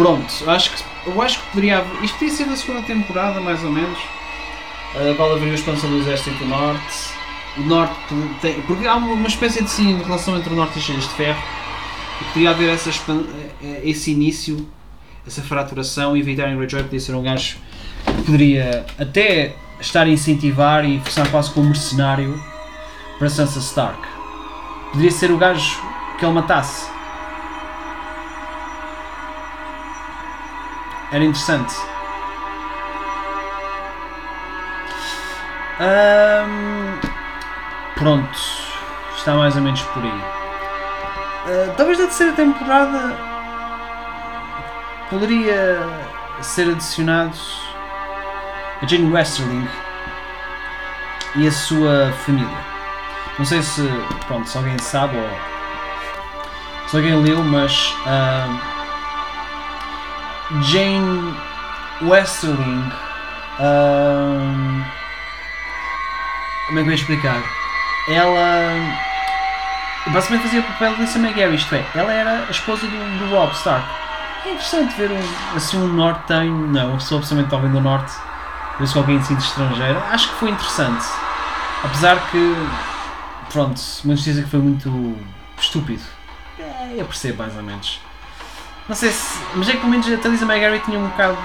pronto, 0.02 0.50
acho 0.50 0.70
que, 0.70 0.82
eu 1.06 1.22
acho 1.22 1.38
que 1.38 1.46
poderia 1.50 1.84
Isto 2.02 2.18
podia 2.18 2.34
ser 2.34 2.44
da 2.46 2.56
segunda 2.56 2.82
temporada, 2.82 3.40
mais 3.40 3.62
ou 3.62 3.70
menos. 3.70 3.98
A 4.94 5.14
qual 5.14 5.32
haveria 5.32 5.52
a 5.52 5.54
expansão 5.54 5.88
do 5.90 5.98
Exército 5.98 6.44
Norte. 6.44 7.14
O 7.56 7.62
Norte 7.62 7.94
tem. 8.40 8.60
Porque 8.62 8.86
há 8.86 8.96
uma 8.96 9.26
espécie 9.26 9.62
de 9.62 9.70
sim 9.70 9.96
relação 10.02 10.36
entre 10.36 10.52
o 10.52 10.56
Norte 10.56 10.76
e 10.76 10.78
as 10.78 10.84
Cheias 10.84 11.04
de 11.04 11.10
Ferro. 11.10 11.42
E 12.20 12.24
poderia 12.24 12.50
haver 12.50 12.68
essa, 12.68 12.90
eh, 12.90 13.80
esse 13.84 14.12
início, 14.12 14.68
essa 15.26 15.42
fraturação. 15.42 16.16
E 16.16 16.22
Victorian 16.22 16.56
Greyjoy 16.56 16.82
podia 16.84 17.00
ser 17.00 17.14
um 17.14 17.22
gajo 17.22 17.56
que 18.04 18.22
poderia 18.22 18.84
até 18.98 19.54
estar 19.80 20.02
a 20.02 20.08
incentivar 20.08 20.84
e 20.84 21.00
forçar 21.00 21.30
quase 21.30 21.50
como 21.52 21.66
mercenário 21.68 22.40
para 23.18 23.28
Sansa 23.30 23.58
Stark. 23.60 24.00
Poderia 24.90 25.10
ser 25.10 25.30
o 25.30 25.38
gajo 25.38 25.80
que 26.18 26.24
ele 26.24 26.34
matasse. 26.34 26.86
Era 31.10 31.24
interessante. 31.24 31.91
Pronto. 37.96 38.38
Está 39.16 39.34
mais 39.34 39.54
ou 39.56 39.62
menos 39.62 39.82
por 39.82 40.02
aí. 40.02 40.22
Uh, 41.46 41.72
talvez 41.76 41.98
na 41.98 42.06
terceira 42.06 42.32
temporada 42.32 43.16
poderia 45.10 45.78
ser 46.40 46.70
adicionado 46.70 47.36
a 48.80 48.86
Jane 48.86 49.12
Westerling 49.12 49.68
e 51.36 51.46
a 51.46 51.52
sua 51.52 52.12
família. 52.24 52.72
Não 53.38 53.44
sei 53.44 53.62
se, 53.62 53.88
pronto, 54.26 54.48
se 54.48 54.56
alguém 54.56 54.78
sabe 54.78 55.16
ou 55.16 55.28
se 56.88 56.96
alguém 56.96 57.22
leu, 57.22 57.42
mas 57.44 57.94
uh, 58.06 58.60
Jane 60.62 61.36
Westerling. 62.02 62.92
Um, 63.60 65.01
como 66.66 66.78
é 66.78 66.82
que 66.82 66.88
eu 66.88 66.92
ia 66.92 66.96
explicar? 66.96 67.42
Ela 68.08 68.98
basicamente 70.06 70.42
fazia 70.42 70.60
o 70.60 70.64
papel 70.64 70.94
de 70.94 71.00
Lisa 71.02 71.18
McGarry, 71.18 71.54
isto 71.54 71.74
é, 71.74 71.84
ela 71.94 72.12
era 72.12 72.46
a 72.46 72.50
esposa 72.50 72.86
do, 72.86 73.18
do 73.18 73.34
Rob 73.34 73.52
Stark. 73.52 73.86
É 74.44 74.50
interessante 74.50 74.96
ver 74.96 75.10
um, 75.10 75.56
assim 75.56 75.76
um 75.76 75.86
nortenho, 75.86 76.66
não, 76.66 76.98
sou 76.98 77.18
absolutamente 77.18 77.54
homem 77.54 77.70
do 77.70 77.80
norte, 77.80 78.12
ver 78.78 78.88
se 78.88 78.98
alguém 78.98 79.18
assim 79.18 79.36
de 79.36 79.42
estrangeiro. 79.42 80.02
Acho 80.10 80.28
que 80.30 80.34
foi 80.34 80.50
interessante. 80.50 81.04
Apesar 81.84 82.18
que, 82.30 82.56
pronto, 83.52 83.80
muitos 84.04 84.24
dizem 84.24 84.44
que 84.44 84.50
foi 84.50 84.60
muito 84.60 85.16
estúpido. 85.58 86.02
É, 86.58 86.94
eu 86.96 87.04
percebo 87.06 87.38
mais 87.38 87.56
ou 87.56 87.62
menos. 87.62 88.00
Não 88.88 88.96
sei 88.96 89.10
se. 89.10 89.38
Mas 89.54 89.68
é 89.68 89.72
que 89.72 89.78
pelo 89.78 89.90
menos 89.90 90.06
a 90.06 90.28
Lisa 90.28 90.44
McGarry 90.44 90.80
tinha 90.80 90.98
um 90.98 91.08
bocado. 91.08 91.38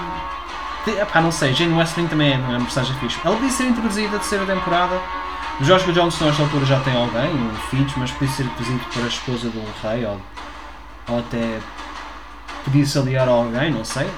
Epá, 0.86 1.20
não 1.20 1.30
sei, 1.30 1.52
Jane 1.52 1.74
Westling 1.74 2.06
também 2.06 2.32
é, 2.32 2.36
uma 2.36 2.60
personagem 2.60 2.96
fixe. 2.98 3.18
Ela 3.24 3.36
podia 3.36 3.50
ser 3.50 3.64
introduzida 3.64 4.16
a 4.16 4.18
terceira 4.18 4.46
temporada. 4.46 4.98
O 5.60 5.64
Joshua 5.64 5.92
Johnson 5.92 6.26
nesta 6.26 6.42
altura 6.42 6.64
já 6.64 6.80
tem 6.80 6.96
alguém, 6.96 7.34
um 7.34 7.54
filho, 7.68 7.92
mas 7.96 8.10
podia 8.12 8.28
ser 8.28 8.44
introduzido 8.44 8.84
para 8.92 9.02
a 9.02 9.08
esposa 9.08 9.48
um 9.48 9.88
rei 9.88 10.06
ou, 10.06 10.20
ou 11.08 11.18
até 11.18 11.58
podia 12.64 12.86
se 12.86 12.98
aliar 12.98 13.28
a 13.28 13.32
alguém, 13.32 13.72
não 13.72 13.84
sei. 13.84 14.08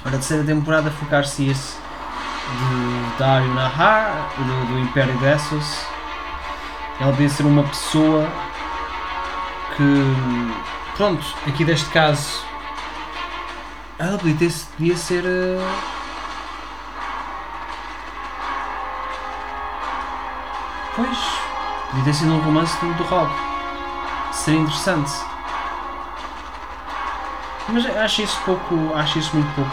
Ora, 0.00 0.08
a 0.08 0.18
terceira 0.18 0.44
temporada 0.44 0.90
focar-se 0.90 1.48
esse 1.48 1.76
de 2.44 3.18
Dario 3.18 3.54
Nahar, 3.54 4.30
do, 4.36 4.66
do 4.66 4.78
Império 4.80 5.16
de 5.18 5.24
Essos. 5.24 5.86
Ela 7.00 7.10
podia 7.12 7.28
ser 7.28 7.44
uma 7.44 7.62
pessoa 7.64 8.28
que, 9.76 10.96
pronto, 10.96 11.24
aqui 11.46 11.64
deste 11.64 11.88
caso, 11.90 12.44
ela 13.98 14.18
podia, 14.18 14.36
ter, 14.36 14.52
podia 14.76 14.96
ser. 14.96 15.24
Uh, 15.24 15.94
Pois, 20.96 21.18
podia 21.90 22.04
ter 22.04 22.14
sido 22.14 22.32
um 22.34 22.38
romance 22.38 22.78
do, 22.78 22.94
do 22.94 23.02
Rob. 23.02 23.28
Seria 24.30 24.60
interessante. 24.60 25.10
Mas 27.68 27.84
acho 27.96 28.22
isso 28.22 28.40
pouco. 28.44 28.94
acho 28.94 29.18
isso 29.18 29.34
muito 29.34 29.52
pouco. 29.56 29.70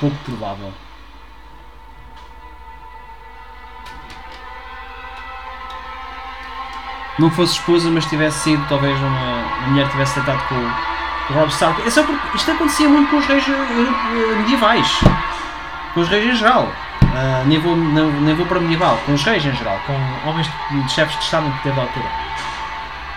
pouco 0.00 0.16
provável. 0.24 0.72
Não 7.16 7.30
fosse 7.30 7.52
esposa, 7.52 7.88
mas 7.88 8.04
tivesse 8.06 8.40
sido 8.40 8.66
talvez 8.68 8.98
uma. 8.98 9.64
a 9.64 9.66
mulher 9.68 9.88
tivesse 9.90 10.14
tratado 10.14 10.42
com, 10.48 10.56
com 10.56 10.93
Rob 11.30 11.48
Stark. 11.50 11.80
É 11.80 12.02
porque 12.02 12.36
isto 12.36 12.50
acontecia 12.50 12.88
muito 12.88 13.10
com 13.10 13.16
os 13.16 13.26
reis 13.26 13.46
uh, 13.46 14.36
medievais. 14.36 15.00
Com 15.94 16.00
os 16.00 16.08
reis 16.08 16.24
em 16.24 16.36
geral. 16.36 16.72
Uh, 17.02 17.46
não, 17.76 18.10
nem 18.20 18.34
vou 18.34 18.44
para 18.46 18.60
medieval, 18.60 18.98
com 19.06 19.12
os 19.14 19.22
reis 19.22 19.44
em 19.44 19.54
geral, 19.54 19.80
com 19.86 20.28
homens 20.28 20.48
de, 20.70 20.92
chefes 20.92 21.16
de 21.18 21.24
Estado 21.24 21.50
que 21.52 21.62
teve 21.62 21.78
a 21.78 21.82
altura. 21.82 22.10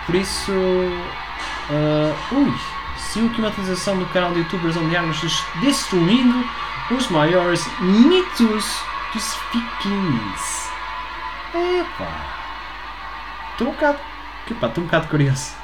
Por 0.06 0.14
isso. 0.14 0.52
Uh, 0.52 2.14
ui! 2.32 2.54
Se 2.96 3.20
o 3.20 3.30
que 3.30 3.40
uma 3.40 3.50
do 3.96 4.06
canal 4.06 4.32
de 4.32 4.40
youtubers 4.40 4.76
onde 4.76 4.96
armas 4.96 5.20
destruindo 5.60 6.44
os 6.90 7.08
maiores 7.08 7.66
mitos 7.80 8.82
dos 9.12 9.38
vikings. 9.52 10.68
Epa! 11.54 12.08
Estou 13.52 13.68
um 13.68 13.72
bocado. 13.72 13.98
Estou 14.50 14.82
um 14.82 14.86
bocado 14.86 15.08
curioso. 15.08 15.57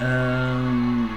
Um... 0.00 1.08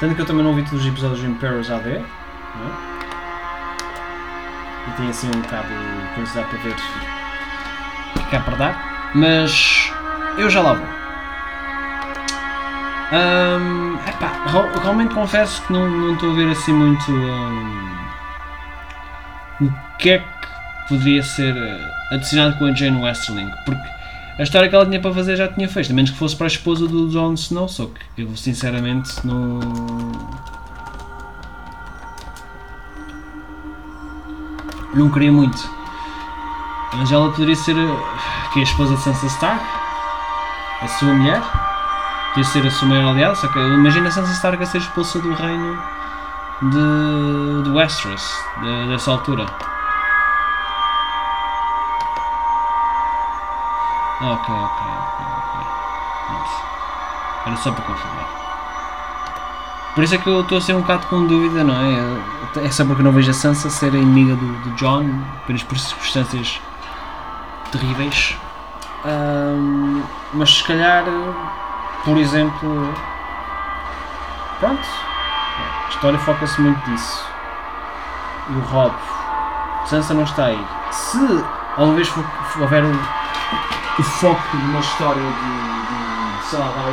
Tanto 0.00 0.14
que 0.16 0.20
eu 0.20 0.26
também 0.26 0.44
não 0.44 0.54
vi 0.54 0.62
todos 0.64 0.80
os 0.80 0.86
episódios 0.86 1.20
do 1.20 1.26
Imperials 1.26 1.70
AD. 1.70 1.88
É? 1.90 2.02
E 4.86 4.90
tem 4.96 5.08
assim 5.08 5.28
um 5.28 5.40
bocado 5.40 5.68
de 5.68 6.08
curiosidade 6.14 6.48
para 6.48 6.58
ver 6.58 6.76
o 8.16 8.28
que 8.28 8.36
é 8.36 8.40
para 8.40 8.56
dar. 8.56 9.12
Mas 9.14 9.92
eu 10.36 10.50
já 10.50 10.60
lá 10.60 10.74
vou. 10.74 11.04
Um, 13.12 13.94
epá, 14.08 14.32
realmente 14.82 15.14
confesso 15.14 15.62
que 15.62 15.72
não, 15.72 15.88
não 15.88 16.14
estou 16.14 16.32
a 16.32 16.34
ver 16.34 16.50
assim 16.50 16.72
muito 16.72 17.12
um, 17.12 17.94
o 19.60 19.72
que 19.98 20.10
é 20.10 20.18
que 20.18 20.33
poderia 20.88 21.22
ser 21.22 21.54
adicionado 22.10 22.58
com 22.58 22.66
a 22.66 22.72
Jane 22.72 23.02
Westerling. 23.02 23.50
Porque 23.64 23.88
a 24.38 24.42
história 24.42 24.68
que 24.68 24.74
ela 24.74 24.84
tinha 24.84 25.00
para 25.00 25.14
fazer 25.14 25.36
já 25.36 25.48
tinha 25.48 25.68
feito, 25.68 25.92
a 25.92 25.94
menos 25.94 26.10
que 26.10 26.18
fosse 26.18 26.34
para 26.34 26.46
a 26.46 26.48
esposa 26.48 26.88
do 26.88 27.08
Jon 27.08 27.34
Snow, 27.34 27.68
só 27.68 27.86
que 27.86 28.22
eu 28.22 28.36
sinceramente 28.36 29.24
não. 29.24 29.60
Não 34.94 35.10
queria 35.10 35.32
muito. 35.32 35.58
Mas 36.94 37.10
ela 37.10 37.30
poderia 37.30 37.56
ser 37.56 37.74
que 38.52 38.60
é 38.60 38.62
a 38.62 38.64
esposa 38.64 38.94
de 38.94 39.02
Sansa 39.02 39.26
Stark, 39.26 39.64
a 40.80 40.86
sua 40.86 41.12
mulher, 41.12 41.42
podia 42.28 42.44
ser 42.44 42.66
a 42.66 42.70
sua 42.70 42.88
maior 42.88 43.10
aliada, 43.10 43.34
só 43.34 43.48
que 43.48 43.58
imagina 43.58 44.10
Sansa 44.10 44.32
Stark 44.32 44.62
a 44.62 44.66
ser 44.66 44.78
expulsa 44.78 45.18
do 45.18 45.32
reino 45.34 45.82
de, 46.62 47.62
de 47.64 47.70
Westeros, 47.70 48.22
de, 48.62 48.88
dessa 48.88 49.10
altura. 49.10 49.73
Ok, 54.26 54.54
ok, 54.54 54.86
ok, 54.86 55.26
ok. 55.36 55.66
Nossa. 56.30 56.62
Era 57.44 57.56
só 57.56 57.72
para 57.72 57.84
confirmar. 57.84 58.26
Por 59.94 60.02
isso 60.02 60.14
é 60.14 60.18
que 60.18 60.26
eu 60.26 60.40
estou 60.40 60.56
a 60.56 60.60
ser 60.62 60.74
um 60.74 60.80
bocado 60.80 61.06
com 61.08 61.26
dúvida, 61.26 61.62
não 61.62 61.74
é? 61.74 62.64
É 62.64 62.70
só 62.70 62.86
porque 62.86 63.02
não 63.02 63.12
vejo 63.12 63.30
a 63.30 63.34
Sansa 63.34 63.68
ser 63.68 63.92
a 63.92 63.98
inimiga 63.98 64.34
do, 64.34 64.46
do 64.62 64.70
John, 64.76 65.04
apenas 65.42 65.62
por 65.62 65.78
circunstâncias 65.78 66.58
terríveis. 67.70 68.34
Um, 69.04 70.02
mas 70.32 70.56
se 70.56 70.64
calhar, 70.64 71.04
por 72.02 72.16
exemplo. 72.16 72.94
Pronto. 74.58 74.88
A 75.84 75.88
história 75.90 76.18
foca-se 76.18 76.62
muito 76.62 76.90
nisso. 76.90 77.26
E 78.48 78.52
o 78.54 78.60
Rob. 78.60 78.94
Sansa 79.84 80.14
não 80.14 80.24
está 80.24 80.46
aí. 80.46 80.66
Se 80.90 81.44
alguma 81.76 81.96
vez 81.96 82.10
houver 82.58 82.84
um 82.84 82.98
o 83.98 84.02
foco 84.02 84.56
de 84.56 84.64
uma 84.64 84.80
história 84.80 85.22
de, 85.22 85.28
de 85.30 86.48
sei 86.48 86.58
lá, 86.58 86.66
da 86.66 86.90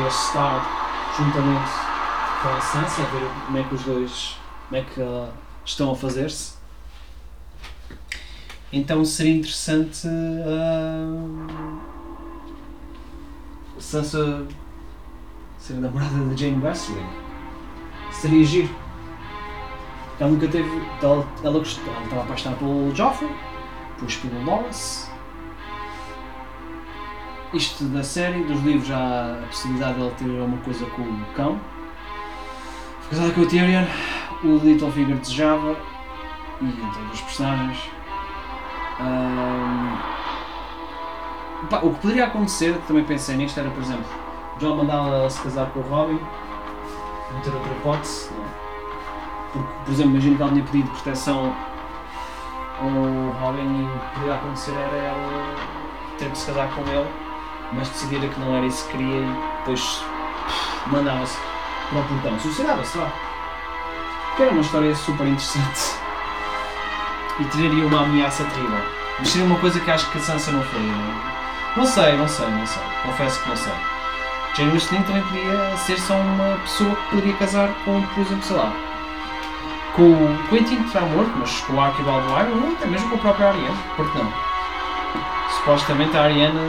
juntamente 1.17 1.71
com 2.41 2.49
a 2.49 2.61
Sansa, 2.61 3.01
a 3.01 3.05
ver 3.05 3.27
como 3.45 3.57
é 3.57 3.63
que 3.63 3.75
os 3.75 3.83
dois 3.83 4.37
como 4.69 4.81
é 4.81 4.85
que 4.85 5.01
uh, 5.01 5.27
estão 5.65 5.91
a 5.91 5.95
fazer-se. 5.95 6.53
Então 8.71 9.03
seria 9.03 9.33
interessante 9.33 10.07
uh, 10.07 11.47
Sansa 13.79 14.47
ser 15.57 15.73
namorada 15.73 16.23
de 16.35 16.39
Jane 16.39 16.63
Wesley. 16.63 17.03
Seria 18.11 18.45
giro. 18.45 18.69
Ela 20.19 20.29
nunca 20.29 20.47
teve. 20.47 20.69
Ela, 21.01 21.27
ela, 21.43 21.57
ela 21.57 21.61
estava 21.61 22.21
apaixonada 22.21 22.59
pelo 22.59 22.95
Joffrey, 22.95 23.35
depois 23.95 24.15
pelo 24.17 24.43
Loras 24.43 25.10
isto 27.53 27.83
da 27.85 28.03
série, 28.03 28.43
dos 28.43 28.61
livros 28.61 28.89
há 28.91 29.39
a 29.43 29.47
possibilidade 29.47 29.95
de 29.95 30.01
ele 30.01 30.11
ter 30.11 30.39
alguma 30.39 30.57
coisa 30.61 30.85
com 30.85 31.01
o 31.01 31.25
cão. 31.35 31.59
Casada 33.09 33.33
com 33.33 33.41
o 33.41 33.45
Tyrion, 33.45 33.83
o 34.43 34.57
Littlefinger 34.63 35.17
desejava 35.17 35.75
e 36.61 36.65
entre 36.65 37.01
outros 37.01 37.21
personagens. 37.21 37.89
Um, 39.01 39.97
pá, 41.67 41.79
o 41.83 41.93
que 41.93 41.99
poderia 41.99 42.25
acontecer, 42.25 42.77
também 42.87 43.03
pensei 43.03 43.35
nisto, 43.35 43.59
era 43.59 43.69
por 43.69 43.83
exemplo, 43.83 44.05
John 44.59 44.77
mandava 44.77 45.29
se 45.29 45.41
casar 45.41 45.69
com 45.71 45.79
o 45.81 45.83
Robin, 45.83 46.19
não 47.33 47.41
ter 47.41 47.53
outra 47.53 47.71
hipótese. 47.73 48.29
É? 48.29 48.61
Porque, 49.51 49.73
por 49.83 49.91
exemplo, 49.91 50.11
imagino 50.11 50.37
que 50.37 50.41
ela 50.41 50.51
tinha 50.53 50.63
pedido 50.63 50.89
proteção 50.91 51.53
ao 52.79 52.87
Robin 53.41 53.81
e 53.81 53.83
o 53.83 53.99
que 53.99 54.13
poderia 54.13 54.35
acontecer 54.35 54.71
era 54.71 54.95
ela 54.95 55.55
ter 56.17 56.29
de 56.29 56.37
se 56.37 56.45
casar 56.45 56.73
com 56.73 56.81
ele 56.83 57.30
mas 57.73 57.89
decidira 57.89 58.27
que 58.27 58.39
não 58.39 58.55
era 58.55 58.65
isso 58.65 58.85
que 58.85 58.97
queria 58.97 59.17
e 59.17 59.35
depois 59.59 60.03
mandava-se 60.87 61.37
para 61.89 61.99
o 61.99 62.03
portão. 62.03 62.39
Suicidava-se 62.39 62.97
lá. 62.97 63.11
Que 64.35 64.43
era 64.43 64.51
uma 64.51 64.61
história 64.61 64.95
super 64.95 65.27
interessante. 65.27 65.95
E 67.39 67.45
teria 67.45 67.85
uma 67.85 68.03
ameaça 68.03 68.43
terrível. 68.45 68.83
Mas 69.19 69.29
seria 69.29 69.45
uma 69.45 69.59
coisa 69.59 69.79
que 69.79 69.91
acho 69.91 70.09
que 70.11 70.17
a 70.17 70.21
Sansa 70.21 70.51
não 70.51 70.63
faria. 70.63 70.91
Não, 70.91 71.77
não 71.77 71.85
sei, 71.85 72.17
não 72.17 72.27
sei, 72.27 72.47
não 72.47 72.65
sei. 72.65 72.83
Confesso 73.05 73.41
que 73.41 73.49
não 73.49 73.55
sei. 73.55 73.73
Jane 74.55 74.73
Austen 74.73 75.01
também 75.03 75.23
podia 75.23 75.77
ser 75.77 75.97
só 75.99 76.15
uma 76.15 76.57
pessoa 76.57 76.93
que 76.95 77.09
poderia 77.09 77.33
casar 77.35 77.69
com, 77.85 78.01
por 78.01 78.21
exemplo, 78.21 78.43
sei 78.43 78.57
lá, 78.57 78.73
com 79.95 80.03
o 80.03 80.47
Quentin 80.49 80.77
que 80.77 80.87
está 80.87 81.01
morto, 81.01 81.31
mas 81.37 81.61
com 81.61 81.73
o 81.73 81.81
Archibald 81.81 82.27
Wyman, 82.27 82.67
ou 82.67 82.73
até 82.73 82.85
mesmo 82.85 83.09
com 83.09 83.15
a 83.15 83.19
própria 83.19 83.47
Ariane, 83.47 83.77
porque 83.95 84.17
não? 84.17 84.33
Supostamente 85.51 86.17
a 86.17 86.23
Ariana 86.23 86.61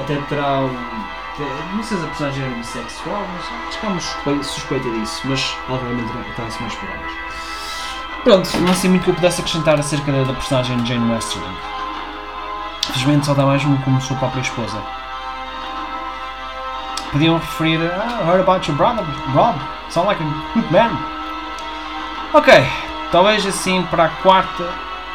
até 0.00 0.16
terá 0.28 0.60
Não 1.74 1.82
sei 1.82 1.98
se 1.98 2.04
a 2.04 2.06
personagem 2.08 2.44
era 2.44 2.54
bissexual, 2.54 3.26
mas 3.34 3.68
acho 3.68 3.78
que 3.78 3.86
há 3.86 3.88
uma 3.90 4.00
suspeita, 4.00 4.42
suspeita 4.42 4.90
disso, 4.90 5.22
mas 5.24 5.56
obviamente 5.68 6.12
está-se 6.30 6.60
mais 6.60 6.74
por 6.74 6.88
elas. 6.88 7.12
Pronto, 8.24 8.58
não 8.58 8.74
sei 8.74 8.90
muito 8.90 9.04
que 9.04 9.10
eu 9.10 9.14
pudesse 9.14 9.40
acrescentar 9.40 9.78
acerca 9.78 10.10
da, 10.10 10.24
da 10.24 10.32
personagem 10.34 10.84
Jane 10.84 11.12
Westerling. 11.12 11.56
Felizmente 12.86 13.26
só 13.26 13.34
dá 13.34 13.44
mais 13.44 13.64
um 13.64 13.76
como 13.78 14.00
sua 14.00 14.16
própria 14.16 14.40
esposa. 14.40 14.82
Podiam 17.12 17.38
referir 17.38 17.80
a 17.80 17.94
ah, 17.94 18.26
heard 18.26 18.40
about 18.40 18.68
your 18.68 18.76
brother, 18.76 19.04
Rob. 19.32 19.58
Sound 19.88 20.08
like 20.08 20.22
a 20.22 20.54
good 20.54 20.70
man. 20.72 20.90
Ok, 22.34 22.52
talvez 23.10 23.46
assim 23.46 23.82
para 23.84 24.04
a 24.04 24.08
quarta. 24.08 24.62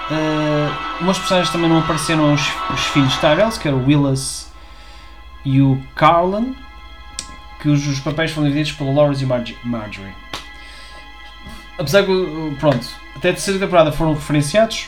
Uh, 0.09 1.01
umas 1.01 1.17
personagens 1.17 1.51
também 1.51 1.69
não 1.69 1.79
apareceram 1.79 2.33
os, 2.33 2.41
os 2.73 2.85
filhos 2.87 3.13
de 3.13 3.19
Tyrells, 3.19 3.59
que 3.59 3.67
era 3.67 3.77
o 3.77 3.85
Willis 3.85 4.51
e 5.45 5.61
o 5.61 5.81
Carlin, 5.95 6.55
que 7.61 7.69
os, 7.69 7.99
papéis 7.99 8.31
foram 8.31 8.47
divididos 8.47 8.73
pelo 8.73 8.93
Lawrence 8.93 9.23
e 9.23 9.27
Marjorie. 9.65 10.13
Apesar 11.77 12.03
que, 12.03 12.55
pronto, 12.59 12.87
até 13.15 13.29
a 13.29 13.33
terceira 13.33 13.59
temporada 13.59 13.91
foram 13.91 14.13
referenciados, 14.13 14.87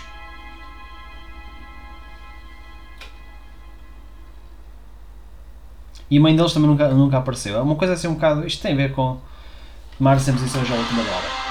E 6.10 6.18
a 6.18 6.22
mãe 6.22 6.36
deles 6.36 6.54
também 6.54 6.70
nunca, 6.70 6.88
nunca 6.90 7.18
apareceu. 7.18 7.58
É 7.58 7.62
uma 7.62 7.76
coisa 7.76 7.94
assim 7.94 8.08
um 8.08 8.14
bocado. 8.14 8.46
Isto 8.46 8.62
tem 8.62 8.74
a 8.74 8.76
ver 8.76 8.92
com 8.94 9.18
Mar 10.00 10.20
sempre 10.20 10.46
já 10.48 10.60
a 10.76 10.78
última 10.78 11.02
hora. 11.02 11.46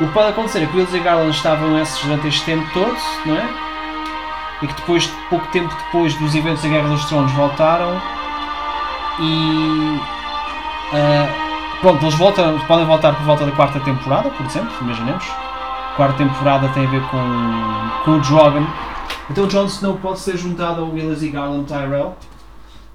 O 0.00 0.06
que 0.06 0.12
pode 0.12 0.28
acontecer 0.28 0.62
é 0.62 0.66
que 0.66 0.76
Wills 0.76 0.94
e 0.94 1.00
Garland 1.00 1.34
estavam 1.34 1.80
esses 1.80 2.02
durante 2.02 2.28
este 2.28 2.44
tempo 2.44 2.68
todo, 2.74 2.96
não 3.24 3.36
é? 3.36 3.73
E 4.64 4.66
que 4.66 4.74
depois, 4.74 5.06
pouco 5.28 5.46
tempo 5.48 5.72
depois 5.84 6.14
dos 6.14 6.34
eventos 6.34 6.62
da 6.62 6.68
Guerra 6.68 6.88
dos 6.88 7.04
Tronos, 7.04 7.30
voltaram 7.32 8.00
e. 9.20 10.00
Uh, 10.92 11.80
pronto, 11.80 12.02
eles 12.02 12.14
voltam, 12.14 12.58
podem 12.60 12.86
voltar 12.86 13.14
por 13.14 13.24
volta 13.24 13.44
da 13.44 13.52
quarta 13.52 13.78
temporada, 13.80 14.30
por 14.30 14.46
exemplo, 14.46 14.72
imaginemos. 14.80 15.24
A 15.92 15.96
quarta 15.96 16.16
temporada 16.16 16.68
tem 16.70 16.86
a 16.86 16.90
ver 16.90 17.02
com, 17.02 18.04
com 18.04 18.10
o 18.12 18.20
Drogon. 18.20 18.66
Então 19.30 19.44
o 19.44 19.46
Jon 19.46 19.66
Snow 19.66 19.98
pode 19.98 20.18
ser 20.18 20.36
juntado 20.36 20.82
ao 20.82 20.88
Willis 20.88 21.22
e 21.22 21.28
Garland 21.28 21.66
Tyrell 21.66 22.16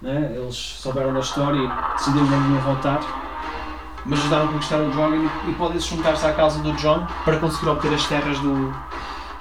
né? 0.01 0.31
eles 0.35 0.55
souberam 0.55 1.13
da 1.13 1.19
história 1.19 1.57
e 1.57 1.93
decidiram 1.97 2.25
não 2.25 2.61
voltar, 2.61 2.99
mas 4.05 4.19
ajudaram 4.19 4.45
a 4.45 4.47
conquistar 4.53 4.77
o 4.77 4.89
Drogon 4.89 5.27
e, 5.47 5.53
podem 5.53 5.79
se 5.79 5.89
juntar-se 5.89 6.25
à 6.25 6.33
casa 6.33 6.59
do 6.61 6.73
John 6.73 7.05
para 7.25 7.37
conseguir 7.37 7.69
obter 7.69 7.93
as 7.93 8.05
terras 8.07 8.39
do, 8.39 8.73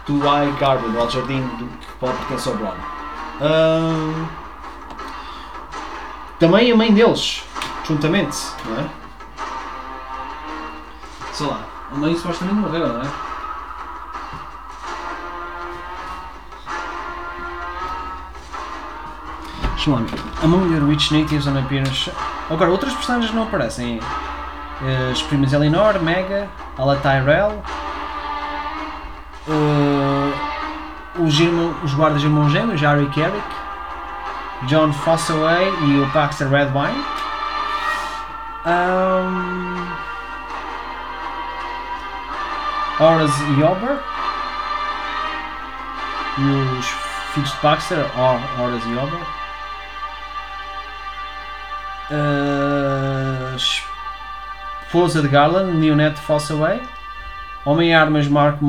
do 0.09 0.19
High 0.19 0.53
Garden, 0.59 0.91
do 0.91 1.11
jardim 1.11 1.43
do, 1.59 1.67
que 1.67 1.93
pode 2.01 2.17
pertencer 2.17 2.53
ao 2.53 2.59
Bron. 2.59 2.75
Um, 3.41 4.27
também 6.41 6.73
a 6.73 6.77
mãe 6.77 6.93
deles, 6.93 7.45
juntamente, 7.85 8.37
não 8.65 8.81
é? 8.81 8.89
Sei 11.33 11.47
lá, 11.47 11.61
a 11.93 11.95
mãe 11.95 12.17
supostamente 12.17 12.57
morreu, 12.57 12.89
não 12.89 13.03
é? 13.03 13.29
Among 20.43 20.69
the 20.69 20.81
Rich 20.85 21.15
Natives 21.15 21.47
on 21.47 21.57
Appearance. 21.57 22.11
Agora, 22.51 22.71
outras 22.71 22.93
personagens 22.93 23.33
não 23.33 23.45
aparecem. 23.45 23.99
Uh, 23.99 25.11
as 25.11 25.23
primas 25.23 25.53
Eleanor, 25.53 25.99
Mega, 26.03 26.49
Ala 26.77 26.97
Tyrell, 26.97 27.63
uh, 29.49 29.88
os, 31.19 31.41
irmão, 31.41 31.75
os 31.83 31.95
guardas 31.95 32.23
irmãos 32.23 32.51
gêmeos, 32.51 32.81
Harry 32.81 33.07
Carrick, 33.11 33.47
John 34.67 34.93
Fossaway 34.93 35.69
e 35.83 36.01
o 36.01 36.07
Baxter 36.13 36.49
Redwine. 36.49 37.05
Um, 38.67 39.87
Horace 43.01 43.43
e 43.57 43.63
Ober. 43.63 43.99
E 46.39 46.79
os 46.79 46.87
filhos 47.33 47.51
de 47.51 47.57
Baxter, 47.63 48.07
Horace 48.17 48.89
e 48.89 48.97
Ober. 48.97 49.21
Uh, 52.11 53.57
esposa 53.57 55.23
de 55.23 55.29
Garland, 55.29 55.77
Neonette 55.77 56.21
Fossaway. 56.21 56.83
Homem-Armas 57.65 58.27
Mark 58.29 58.61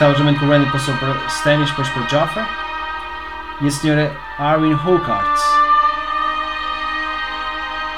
Mullendor. 0.00 0.38
Que 0.38 0.44
o 0.44 0.48
Randy 0.48 0.70
passou 0.70 0.94
para 0.94 1.14
Stannis, 1.28 1.70
depois 1.70 1.88
para 1.90 2.08
Joffrey. 2.08 2.46
E 3.60 3.68
a 3.68 3.70
senhora 3.70 4.16
Arwen 4.38 4.74
Hocart. 4.74 5.40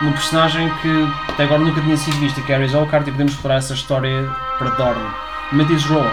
Uma 0.00 0.12
personagem 0.12 0.68
que 0.82 1.08
até 1.28 1.44
agora 1.44 1.60
nunca 1.60 1.80
tinha 1.80 1.96
sido 1.96 2.18
vista, 2.18 2.40
que 2.40 2.52
é 2.52 2.56
Ares 2.56 2.74
Hocart, 2.74 3.06
e 3.06 3.12
podemos 3.12 3.34
explorar 3.34 3.56
essa 3.56 3.74
história 3.74 4.28
para 4.58 4.70
Dorne. 4.70 5.10
Matheus 5.52 5.84
Rowan. 5.84 6.10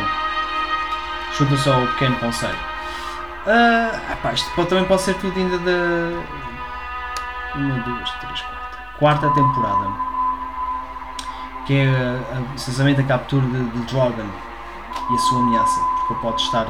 Junta-se 1.37 1.69
ao 1.69 1.81
pequeno 1.87 2.15
conselho. 2.17 2.57
Uh, 3.47 4.13
epá, 4.13 4.33
isto 4.33 4.49
pode, 4.51 4.69
também 4.69 4.85
pode 4.85 5.01
ser 5.01 5.15
tudo 5.15 5.39
ainda 5.39 5.57
da. 5.57 6.21
Uma, 7.55 7.79
duas, 7.79 8.11
três, 8.19 8.41
quarta. 8.41 8.77
Quarta 8.99 9.29
temporada. 9.31 9.87
Que 11.65 11.79
é 11.79 12.21
precisamente 12.51 13.01
a 13.01 13.03
captura 13.05 13.45
de, 13.47 13.63
de 13.69 13.79
Drogon 13.91 14.48
e 15.09 15.15
a 15.15 15.17
sua 15.17 15.39
ameaça. 15.39 15.79
Porque 15.79 16.13
pode 16.15 16.41
estar. 16.41 16.67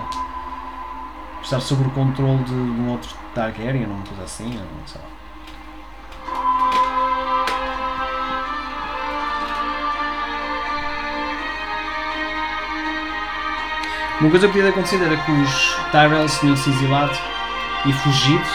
estar 1.41 1.59
sob 1.59 1.87
o 1.87 1.91
controle 1.91 2.43
de, 2.43 2.53
um 2.53 2.91
outro 2.91 3.15
Targaryen 3.33 3.85
ou 3.85 3.93
uma 3.93 4.05
coisa 4.05 4.23
assim, 4.23 4.53
não 4.53 4.87
sei 4.87 5.01
lá. 5.01 5.19
Uma 14.21 14.29
coisa 14.31 14.47
que 14.47 14.53
podia 14.53 14.69
acontecer 14.69 15.01
era 15.01 15.15
que 15.15 15.31
os 15.31 15.75
Tyrells 15.91 16.39
tinham 16.41 16.57
se 16.57 16.69
exilado 16.69 17.17
e 17.85 17.93
fugido, 17.93 18.49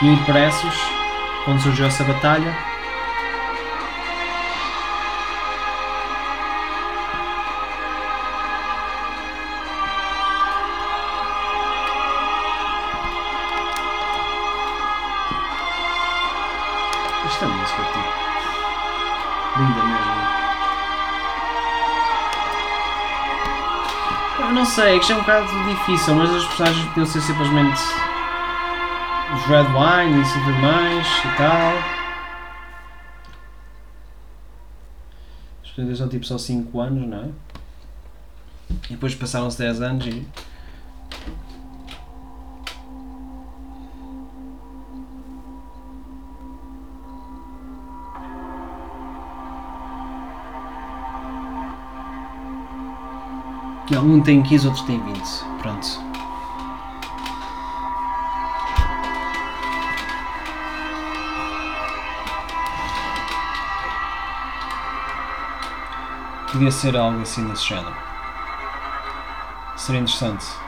e 0.00 0.08
impressos, 0.08 0.74
quando 1.44 1.60
surgiu 1.60 1.86
essa 1.86 2.04
batalha. 2.04 2.73
Sei, 24.74 24.96
é 24.96 24.98
que 24.98 25.12
é 25.12 25.14
um 25.14 25.20
bocado 25.20 25.46
difícil, 25.68 26.16
mas 26.16 26.28
os 26.30 26.44
personagens 26.46 26.84
podiam 26.86 27.06
ser 27.06 27.20
simplesmente 27.20 27.80
os 29.32 29.46
Red 29.46 29.68
Wine 29.68 30.20
e 30.20 30.32
tudo 30.32 30.52
mais 30.60 31.06
e 31.06 31.36
tal. 31.36 31.72
As 35.62 35.70
coisas 35.70 35.98
são 35.98 36.08
tipo 36.08 36.26
só 36.26 36.36
5 36.36 36.80
anos, 36.80 37.08
não 37.08 37.18
é? 37.18 37.28
E 38.90 38.94
depois 38.94 39.14
passaram-se 39.14 39.58
10 39.58 39.80
anos 39.80 40.06
e 40.06 40.26
Um 54.04 54.20
tem 54.20 54.42
15, 54.42 54.66
outros 54.66 54.84
têm 54.84 55.00
20. 55.00 55.22
Pronto. 55.62 55.88
Podia 66.52 66.70
ser 66.70 66.94
algo 66.98 67.22
assim 67.22 67.46
desse 67.46 67.66
género. 67.66 67.96
Seria 69.74 70.02
interessante. 70.02 70.63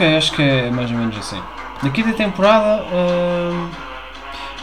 Ok, 0.00 0.16
acho 0.16 0.32
que 0.32 0.40
é 0.40 0.70
mais 0.70 0.90
ou 0.90 0.96
menos 0.96 1.14
assim. 1.18 1.38
Na 1.82 1.90
quinta 1.90 2.14
temporada. 2.14 2.84
Uh... 2.84 3.68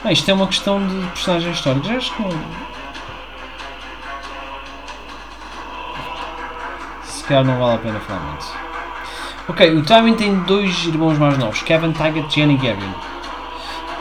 Ah, 0.04 0.12
isto 0.12 0.32
é 0.32 0.34
uma 0.34 0.48
questão 0.48 0.80
de 0.88 0.96
personagens 1.10 1.56
históricos. 1.56 1.92
Acho 1.92 2.12
que. 2.16 2.24
Se 7.04 7.24
calhar 7.26 7.46
não 7.46 7.60
vale 7.60 7.76
a 7.76 7.78
pena 7.78 8.00
falar 8.00 8.20
muito. 8.22 8.48
Ok, 9.48 9.78
o 9.78 9.84
Tywin 9.84 10.16
tem 10.16 10.40
dois 10.40 10.86
irmãos 10.86 11.20
mais 11.20 11.38
novos, 11.38 11.62
Kevin 11.62 11.92
Taggart 11.92 12.36
e 12.36 12.42
Annie 12.42 12.58
Gavin. 12.58 12.92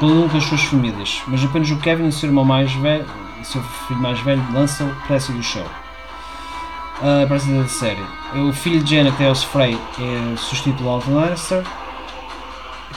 Cada 0.01 0.07
um 0.07 0.30
com 0.30 0.39
as 0.39 0.45
suas 0.45 0.62
famílias, 0.62 1.20
mas 1.26 1.45
apenas 1.45 1.70
o 1.70 1.76
Kevin, 1.76 2.09
o 2.09 2.12
seu 2.12 2.30
irmão 2.30 2.47
mais 2.47 2.72
velho, 2.72 3.05
o 3.39 3.45
seu 3.45 3.62
filho 3.62 4.01
mais 4.01 4.18
velho, 4.20 4.43
lança 4.55 4.84
o 4.84 4.95
preço 5.07 5.32
do 5.32 5.43
show. 5.43 5.66
A 7.01 7.24
uh, 7.24 7.62
da 7.62 7.68
série. 7.68 8.03
O 8.34 8.53
filho 8.53 8.82
de 8.82 8.90
Jenna, 8.90 9.12
Theos 9.12 9.44
Frey, 9.44 9.74
é 9.74 10.36
substituto 10.36 10.88
Alton 10.88 11.14
Lannister. 11.14 11.62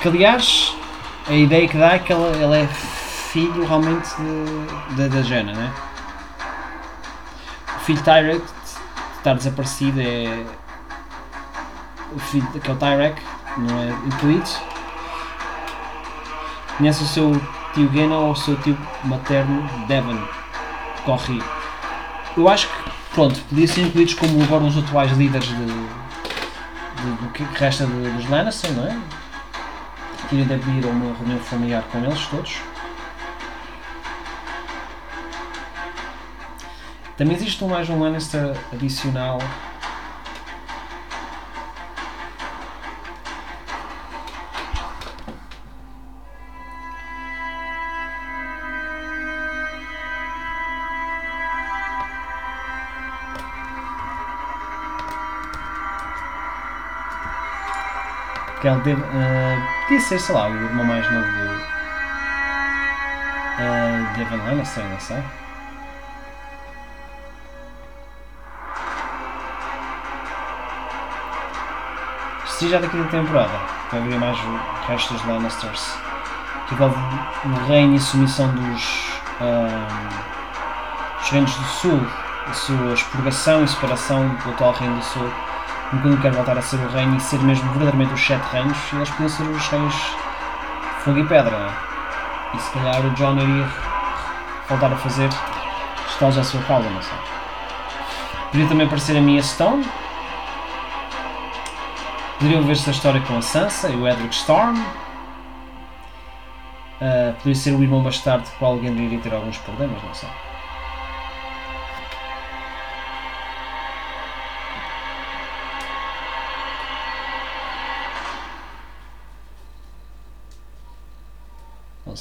Que 0.01 0.07
aliás, 0.07 0.75
a 1.27 1.33
ideia 1.33 1.67
que 1.67 1.77
dá 1.77 1.95
é 1.95 1.99
que 1.99 2.13
ela, 2.13 2.27
ela 2.37 2.57
é 2.57 2.67
filho 2.67 3.65
realmente 3.65 4.09
da 4.95 5.21
Jenna, 5.21 5.53
né? 5.53 5.73
O 7.75 7.79
filho 7.81 8.01
Tyrek 8.01 8.43
está 9.17 9.33
desaparecido 9.33 9.99
é 9.99 10.45
o 12.11 12.19
filho 12.19 12.47
que 12.47 12.69
é 12.69 12.73
o 12.73 12.77
Tyrek, 12.77 13.21
não 13.57 13.79
é 13.79 13.89
incluído. 14.07 14.49
Conhece 16.77 17.03
o 17.03 17.07
seu 17.07 17.41
tio 17.73 17.91
Gena 17.91 18.15
ou 18.17 18.31
o 18.31 18.35
seu 18.35 18.55
tio 18.61 18.77
materno 19.03 19.67
Devon, 19.87 20.17
corre. 21.05 21.43
Eu 22.37 22.47
acho 22.47 22.67
que, 22.67 22.91
pronto, 23.14 23.39
podia 23.49 23.68
ser 23.68 23.82
incluídos 23.82 24.14
como 24.14 24.41
agora 24.43 24.64
os 24.64 24.78
atuais 24.78 25.12
líderes 25.18 25.47
de, 25.47 25.55
de, 25.55 27.12
do 27.22 27.32
que 27.34 27.43
resta 27.57 27.86
de, 27.86 28.10
dos 28.12 28.30
Lannister, 28.30 28.72
não 28.74 28.86
é? 28.86 28.97
Que 30.30 30.43
deve 30.43 30.72
ir 30.72 30.86
a 30.86 30.89
uma 30.89 31.16
reunião 31.18 31.39
familiar 31.39 31.84
com 31.91 31.99
eles 31.99 32.28
todos. 32.28 32.57
Também 37.18 37.36
existe 37.36 37.64
mais 37.66 37.89
um 37.89 37.99
Lannister 37.99 38.55
adicional 38.72 39.39
ele 58.72 58.82
teve, 58.82 59.01
uh, 59.01 59.84
podia 59.84 59.99
ser, 59.99 60.20
sei 60.20 60.36
lá, 60.36 60.47
o 60.47 60.55
irmão 60.55 60.86
mais 60.86 61.09
novo 61.11 61.26
do 61.26 61.45
uh, 63.57 64.13
Devon 64.15 64.38
Lannister, 64.45 64.84
não 64.84 64.99
sei. 64.99 65.24
Se 72.45 72.70
já 72.70 72.80
daqui 72.80 72.97
da 72.97 73.05
temporada, 73.05 73.59
vai 73.91 74.01
haver 74.01 74.20
mais 74.20 74.38
o 74.38 74.59
resto 74.88 75.13
dos 75.13 75.26
Lannisters, 75.26 75.95
que 76.67 76.74
envolve 76.74 76.97
o 77.45 77.67
reino 77.67 77.95
e 77.95 77.99
submissão 77.99 78.49
dos, 78.49 79.09
uh, 79.39 81.20
dos 81.20 81.30
reinos 81.30 81.55
do 81.55 81.63
sul, 81.63 82.05
a 82.47 82.53
sua 82.53 82.93
expurgação 82.93 83.63
e 83.63 83.67
separação 83.67 84.28
do 84.43 84.49
atual 84.49 84.74
reino 84.74 84.97
do 84.97 85.03
sul 85.03 85.48
quando 85.97 86.21
quer 86.21 86.31
voltar 86.31 86.57
a 86.57 86.61
ser 86.61 86.77
o 86.77 86.87
reino 86.89 87.17
e 87.17 87.19
ser 87.19 87.39
mesmo 87.39 87.67
verdadeiramente 87.71 88.13
os 88.13 88.25
sete 88.25 88.43
reinos, 88.51 88.77
eles 88.93 89.09
podiam 89.09 89.29
ser 89.29 89.43
os 89.43 89.67
reis 89.67 89.93
fogo 91.03 91.19
e 91.19 91.25
pedra. 91.25 91.69
E 92.53 92.59
se 92.59 92.71
calhar 92.71 93.05
o 93.05 93.09
John 93.11 93.37
iria 93.37 93.67
voltar 94.67 94.93
a 94.93 94.97
fazer 94.97 95.29
estalos 96.07 96.37
à 96.37 96.43
sua 96.43 96.61
causa, 96.63 96.89
não 96.89 97.01
sei. 97.01 97.17
Podia 98.51 98.67
também 98.67 98.85
aparecer 98.85 99.17
a 99.17 99.21
Mia 99.21 99.41
Stone. 99.41 99.87
Poderiam 102.37 102.63
ver 102.63 102.73
esta 102.73 102.91
história 102.91 103.21
com 103.21 103.37
a 103.37 103.41
Sansa 103.41 103.89
e 103.89 103.95
o 103.95 104.07
Edric 104.07 104.33
Storm. 104.33 104.77
Uh, 107.01 107.33
poderia 107.37 107.55
ser 107.55 107.71
o 107.71 107.81
irmão 107.81 108.03
bastardo 108.03 108.49
com 108.59 108.65
alguém 108.65 108.93
iria 108.93 109.19
ter 109.19 109.33
alguns 109.33 109.57
problemas, 109.57 110.01
não 110.03 110.13
sei. 110.13 110.29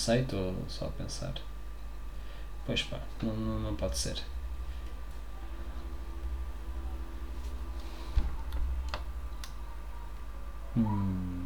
Sei, 0.08 0.22
estou 0.22 0.54
só 0.68 0.86
a 0.86 0.88
pensar. 0.88 1.34
Pois 2.64 2.82
pá, 2.82 2.98
não, 3.22 3.34
não, 3.34 3.60
não 3.60 3.74
pode 3.74 3.98
ser. 3.98 4.16
Hum. 10.74 11.44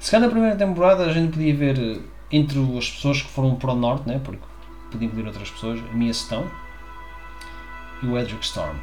Se 0.00 0.10
calhar 0.10 0.28
na 0.28 0.32
primeira 0.32 0.56
temporada 0.56 1.04
a 1.04 1.12
gente 1.12 1.32
podia 1.32 1.54
ver 1.54 1.78
eh, 1.78 2.00
entre 2.32 2.58
as 2.78 2.88
pessoas 2.88 3.20
que 3.20 3.28
foram 3.28 3.56
para 3.56 3.72
o 3.72 3.76
norte, 3.76 4.08
né? 4.08 4.18
porque 4.24 4.42
podiam 4.90 5.12
ver 5.12 5.26
outras 5.26 5.50
pessoas, 5.50 5.78
a 5.78 5.92
Mia 5.92 6.14
Stone, 6.14 6.50
e 8.02 8.06
o 8.06 8.18
Edric 8.18 8.44
Storm. 8.44 8.76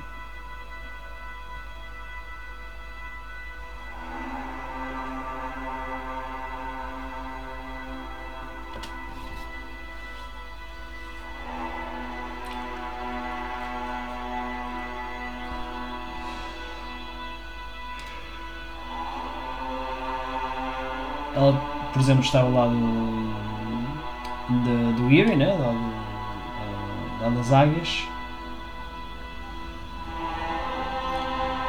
Ela, 21.35 21.53
por 21.93 22.01
exemplo, 22.01 22.23
estava 22.23 22.49
lá 22.49 22.67
do, 22.67 22.77
do, 24.49 24.93
do 24.95 25.11
Erie, 25.11 25.35
né? 25.35 25.53
lá, 25.53 25.71
lá 27.21 27.29
das 27.29 27.53
águias 27.53 28.07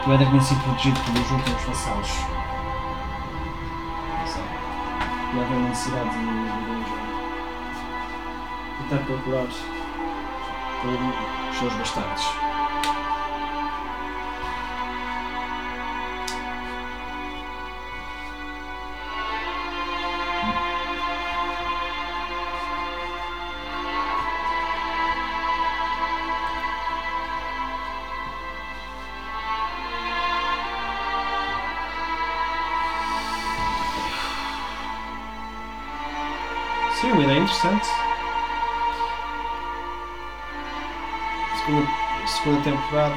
o 0.07 0.13
Éder 0.13 0.29
tinha 0.29 0.41
sido 0.41 0.61
protegido 0.63 1.01
pelos 1.01 1.31
últimos 1.31 1.65
vassalos. 1.65 2.11
E 5.35 5.41
haver 5.41 5.59
necessidade 5.59 6.11
de, 8.89 8.97
de 8.97 9.05
procurar 9.05 9.47
pelos 10.83 11.59
seus 11.59 11.75
bastardos. 11.75 12.48
Interessante. 37.59 37.89
Segunda, 41.65 41.89
segunda 42.27 42.63
temporada. 42.63 43.17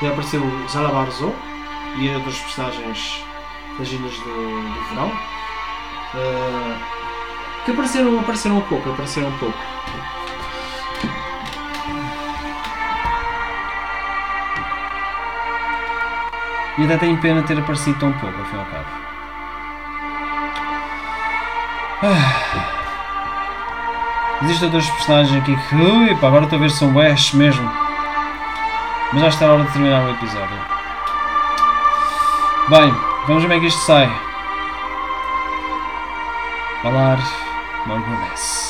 Já 0.00 0.08
apareceu 0.08 0.40
Zalabarzo 0.68 1.32
e 1.98 2.08
outras 2.08 2.36
personagens 2.36 3.24
das 3.78 3.88
ilhas 3.88 4.18
do, 4.18 4.74
do 4.74 4.84
verão. 4.88 5.08
Uh, 6.14 7.64
que 7.64 7.70
apareceram, 7.70 8.18
apareceram 8.18 8.58
um 8.58 8.62
pouco, 8.62 8.90
apareceram 8.90 9.28
um 9.28 9.38
pouco. 9.38 9.71
E 16.78 16.84
até 16.84 16.96
tenho 16.96 17.18
pena 17.18 17.42
ter 17.42 17.58
aparecido 17.58 17.98
tão 17.98 18.12
pouco, 18.12 18.38
ao 18.38 18.44
fim 18.46 18.56
e 18.56 18.58
ao 18.58 18.66
cabo. 18.66 18.86
Ah. 22.04 22.42
Existem 24.42 24.66
outros 24.66 24.90
personagens 24.90 25.42
aqui 25.42 25.56
que. 25.56 25.74
Ui, 25.74 26.14
pá, 26.16 26.26
agora 26.26 26.44
estou 26.44 26.58
a 26.58 26.62
ver 26.62 26.70
são 26.70 26.94
West 26.96 27.34
mesmo. 27.34 27.70
Mas 29.12 29.22
já 29.22 29.28
está 29.28 29.46
a 29.46 29.52
hora 29.52 29.64
de 29.64 29.72
terminar 29.72 30.04
o 30.04 30.10
episódio. 30.10 30.58
Bem, 32.68 32.90
vamos 33.26 33.42
ver 33.42 33.48
como 33.48 33.52
é 33.52 33.60
que 33.60 33.66
isto 33.66 33.80
sai. 33.82 34.10
Falar 36.82 37.18
Morgoles. 37.86 38.61